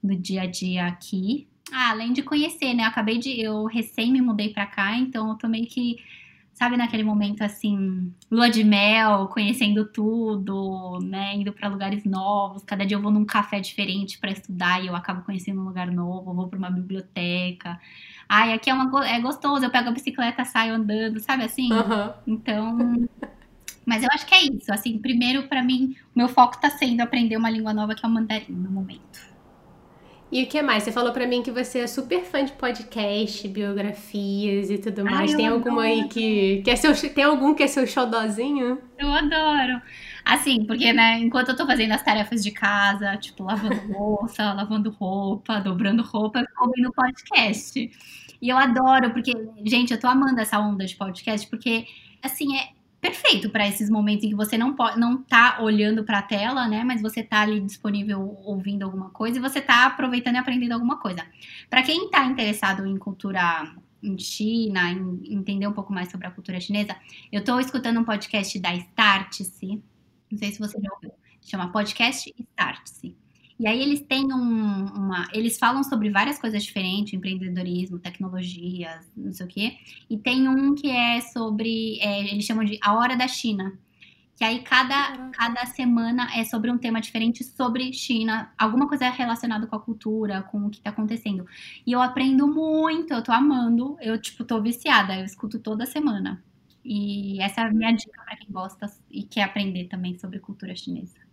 no 0.00 0.14
dia 0.14 0.42
a 0.42 0.46
dia 0.46 0.86
aqui. 0.86 1.48
Ah, 1.72 1.90
além 1.90 2.12
de 2.12 2.22
conhecer, 2.22 2.74
né? 2.74 2.84
Eu 2.84 2.88
acabei 2.88 3.18
de. 3.18 3.40
Eu 3.40 3.64
recém 3.66 4.12
me 4.12 4.20
mudei 4.20 4.50
pra 4.50 4.66
cá, 4.66 4.96
então 4.96 5.28
eu 5.30 5.36
tô 5.36 5.48
meio 5.48 5.66
que. 5.66 5.96
Sabe, 6.54 6.76
naquele 6.76 7.04
momento 7.04 7.42
assim, 7.42 8.12
lua 8.28 8.50
de 8.50 8.64
mel, 8.64 9.28
conhecendo 9.28 9.84
tudo, 9.84 10.98
né? 11.04 11.36
Indo 11.36 11.52
para 11.52 11.68
lugares 11.68 12.04
novos. 12.04 12.64
Cada 12.64 12.84
dia 12.84 12.96
eu 12.96 13.00
vou 13.00 13.12
num 13.12 13.24
café 13.24 13.60
diferente 13.60 14.18
para 14.18 14.32
estudar 14.32 14.82
e 14.82 14.88
eu 14.88 14.96
acabo 14.96 15.22
conhecendo 15.22 15.60
um 15.60 15.64
lugar 15.64 15.88
novo. 15.88 16.34
vou 16.34 16.48
para 16.48 16.58
uma 16.58 16.70
biblioteca. 16.70 17.78
Ai, 18.28 18.52
aqui 18.52 18.70
é, 18.70 18.74
uma, 18.74 19.06
é 19.06 19.20
gostoso. 19.20 19.64
Eu 19.64 19.70
pego 19.70 19.88
a 19.88 19.92
bicicleta, 19.92 20.44
saio 20.44 20.74
andando, 20.74 21.20
sabe 21.20 21.44
assim? 21.44 21.72
Uhum. 21.72 22.12
Então, 22.26 23.08
mas 23.86 24.02
eu 24.02 24.08
acho 24.12 24.26
que 24.26 24.34
é 24.34 24.42
isso. 24.42 24.72
Assim, 24.72 24.98
primeiro, 24.98 25.44
para 25.44 25.62
mim, 25.62 25.94
o 26.14 26.18
meu 26.18 26.28
foco 26.28 26.60
tá 26.60 26.68
sendo 26.70 27.00
aprender 27.02 27.36
uma 27.36 27.48
língua 27.48 27.72
nova 27.72 27.94
que 27.94 28.04
é 28.04 28.08
o 28.08 28.12
mandarim 28.12 28.52
no 28.52 28.70
momento. 28.70 29.27
E 30.30 30.42
o 30.42 30.46
que 30.46 30.60
mais? 30.60 30.82
Você 30.82 30.92
falou 30.92 31.12
para 31.12 31.26
mim 31.26 31.42
que 31.42 31.50
você 31.50 31.80
é 31.80 31.86
super 31.86 32.22
fã 32.22 32.44
de 32.44 32.52
podcast, 32.52 33.48
biografias 33.48 34.70
e 34.70 34.76
tudo 34.76 35.04
mais. 35.04 35.30
Ai, 35.30 35.36
tem 35.36 35.46
alguma 35.48 35.82
aí 35.82 36.06
que, 36.08 36.60
que 36.62 36.70
é 36.70 36.76
seu. 36.76 36.94
Tem 37.10 37.24
algum 37.24 37.54
que 37.54 37.62
é 37.62 37.66
seu 37.66 37.86
xodózinho? 37.86 38.78
Eu 38.98 39.10
adoro. 39.10 39.80
Assim, 40.24 40.66
porque, 40.66 40.92
né, 40.92 41.18
enquanto 41.18 41.48
eu 41.48 41.56
tô 41.56 41.66
fazendo 41.66 41.92
as 41.92 42.02
tarefas 42.02 42.42
de 42.42 42.50
casa, 42.50 43.16
tipo, 43.16 43.44
lavando 43.44 43.80
louça, 43.90 44.52
lavando 44.52 44.90
roupa, 44.90 45.58
dobrando 45.60 46.02
roupa, 46.02 46.40
eu 46.40 46.46
ouvindo 46.60 46.92
podcast. 46.92 47.90
E 48.40 48.48
eu 48.48 48.58
adoro, 48.58 49.10
porque, 49.10 49.32
gente, 49.64 49.94
eu 49.94 49.98
tô 49.98 50.06
amando 50.06 50.38
essa 50.40 50.58
onda 50.60 50.84
de 50.84 50.94
podcast, 50.94 51.48
porque, 51.48 51.86
assim, 52.22 52.54
é, 52.58 52.68
perfeito 53.00 53.50
para 53.50 53.66
esses 53.66 53.88
momentos 53.88 54.24
em 54.24 54.30
que 54.30 54.34
você 54.34 54.58
não 54.58 54.74
pode, 54.74 54.98
não 54.98 55.22
tá 55.22 55.58
olhando 55.60 56.04
para 56.04 56.18
a 56.18 56.22
tela, 56.22 56.66
né, 56.66 56.82
mas 56.84 57.00
você 57.00 57.22
tá 57.22 57.40
ali 57.42 57.60
disponível 57.60 58.36
ouvindo 58.44 58.82
alguma 58.82 59.10
coisa 59.10 59.38
e 59.38 59.40
você 59.40 59.60
tá 59.60 59.86
aproveitando 59.86 60.34
e 60.34 60.38
aprendendo 60.38 60.72
alguma 60.72 60.98
coisa. 60.98 61.24
Para 61.70 61.82
quem 61.82 62.10
tá 62.10 62.24
interessado 62.24 62.86
em 62.86 62.96
cultura 62.96 63.74
em 64.02 64.18
China, 64.18 64.90
em 64.90 65.34
entender 65.34 65.66
um 65.66 65.72
pouco 65.72 65.92
mais 65.92 66.10
sobre 66.10 66.26
a 66.26 66.30
cultura 66.30 66.60
chinesa, 66.60 66.96
eu 67.32 67.42
tô 67.42 67.58
escutando 67.58 68.00
um 68.00 68.04
podcast 68.04 68.58
da 68.58 68.74
Startse, 68.74 69.82
não 70.30 70.38
sei 70.38 70.52
se 70.52 70.58
você 70.58 70.78
já 70.80 70.92
ouviu, 70.92 71.12
chama 71.42 71.72
Podcast 71.72 72.32
Startse. 72.52 73.16
E 73.58 73.66
aí 73.66 73.82
eles 73.82 74.00
têm 74.02 74.32
um, 74.32 74.84
uma. 74.86 75.26
Eles 75.32 75.58
falam 75.58 75.82
sobre 75.82 76.10
várias 76.10 76.38
coisas 76.38 76.62
diferentes, 76.62 77.12
empreendedorismo, 77.12 77.98
tecnologias, 77.98 79.10
não 79.16 79.32
sei 79.32 79.46
o 79.46 79.48
quê. 79.48 79.78
E 80.08 80.16
tem 80.16 80.48
um 80.48 80.74
que 80.74 80.88
é 80.90 81.20
sobre. 81.20 81.98
É, 82.00 82.32
eles 82.32 82.44
chamam 82.44 82.64
de 82.64 82.78
A 82.82 82.94
Hora 82.94 83.16
da 83.16 83.26
China. 83.26 83.76
Que 84.36 84.44
aí 84.44 84.62
cada, 84.62 85.30
cada 85.32 85.66
semana 85.66 86.28
é 86.36 86.44
sobre 86.44 86.70
um 86.70 86.78
tema 86.78 87.00
diferente 87.00 87.42
sobre 87.42 87.92
China, 87.92 88.52
alguma 88.56 88.86
coisa 88.88 89.10
relacionada 89.10 89.66
com 89.66 89.74
a 89.74 89.80
cultura, 89.80 90.42
com 90.44 90.66
o 90.66 90.70
que 90.70 90.80
tá 90.80 90.90
acontecendo. 90.90 91.44
E 91.84 91.90
eu 91.92 92.00
aprendo 92.00 92.46
muito, 92.46 93.12
eu 93.12 93.22
tô 93.22 93.32
amando, 93.32 93.96
eu, 94.00 94.16
tipo, 94.20 94.44
tô 94.44 94.62
viciada, 94.62 95.18
eu 95.18 95.24
escuto 95.24 95.58
toda 95.58 95.86
semana. 95.86 96.42
E 96.84 97.40
essa 97.42 97.62
é 97.62 97.64
a 97.64 97.70
minha 97.72 97.90
dica 97.92 98.22
para 98.24 98.36
quem 98.36 98.50
gosta 98.50 98.86
e 99.10 99.24
quer 99.24 99.42
aprender 99.42 99.86
também 99.88 100.16
sobre 100.18 100.38
cultura 100.38 100.74
chinesa. 100.76 101.27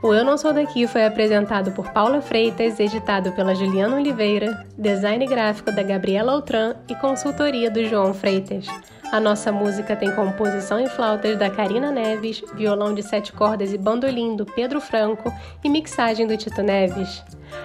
O 0.07 0.15
Eu 0.15 0.25
Não 0.25 0.39
Sou 0.39 0.53
Daqui 0.53 0.87
foi 0.87 1.05
apresentado 1.05 1.73
por 1.73 1.91
Paula 1.91 2.23
Freitas, 2.23 2.79
editado 2.79 3.33
pela 3.33 3.57
Juliana 3.57 3.97
Oliveira, 3.97 4.65
design 4.79 5.27
gráfico 5.27 5.73
da 5.73 5.83
Gabriela 5.83 6.31
Outran 6.31 6.77
e 6.89 6.95
consultoria 6.95 7.69
do 7.69 7.85
João 7.85 8.15
Freitas. 8.15 8.69
A 9.11 9.19
nossa 9.19 9.51
música 9.51 9.97
tem 9.97 10.13
composição 10.13 10.79
em 10.79 10.87
flautas 10.87 11.37
da 11.37 11.51
Karina 11.51 11.91
Neves, 11.91 12.41
violão 12.55 12.95
de 12.95 13.03
sete 13.03 13.33
cordas 13.33 13.73
e 13.73 13.79
bandolim 13.79 14.37
do 14.37 14.47
Pedro 14.47 14.81
Franco 14.81 15.29
e 15.65 15.69
mixagem 15.69 16.25
do 16.25 16.37
Tito 16.37 16.63
Neves. 16.63 17.25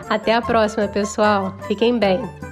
Até 0.10 0.34
a 0.34 0.42
próxima, 0.42 0.88
pessoal. 0.88 1.56
Fiquem 1.68 2.00
bem! 2.00 2.51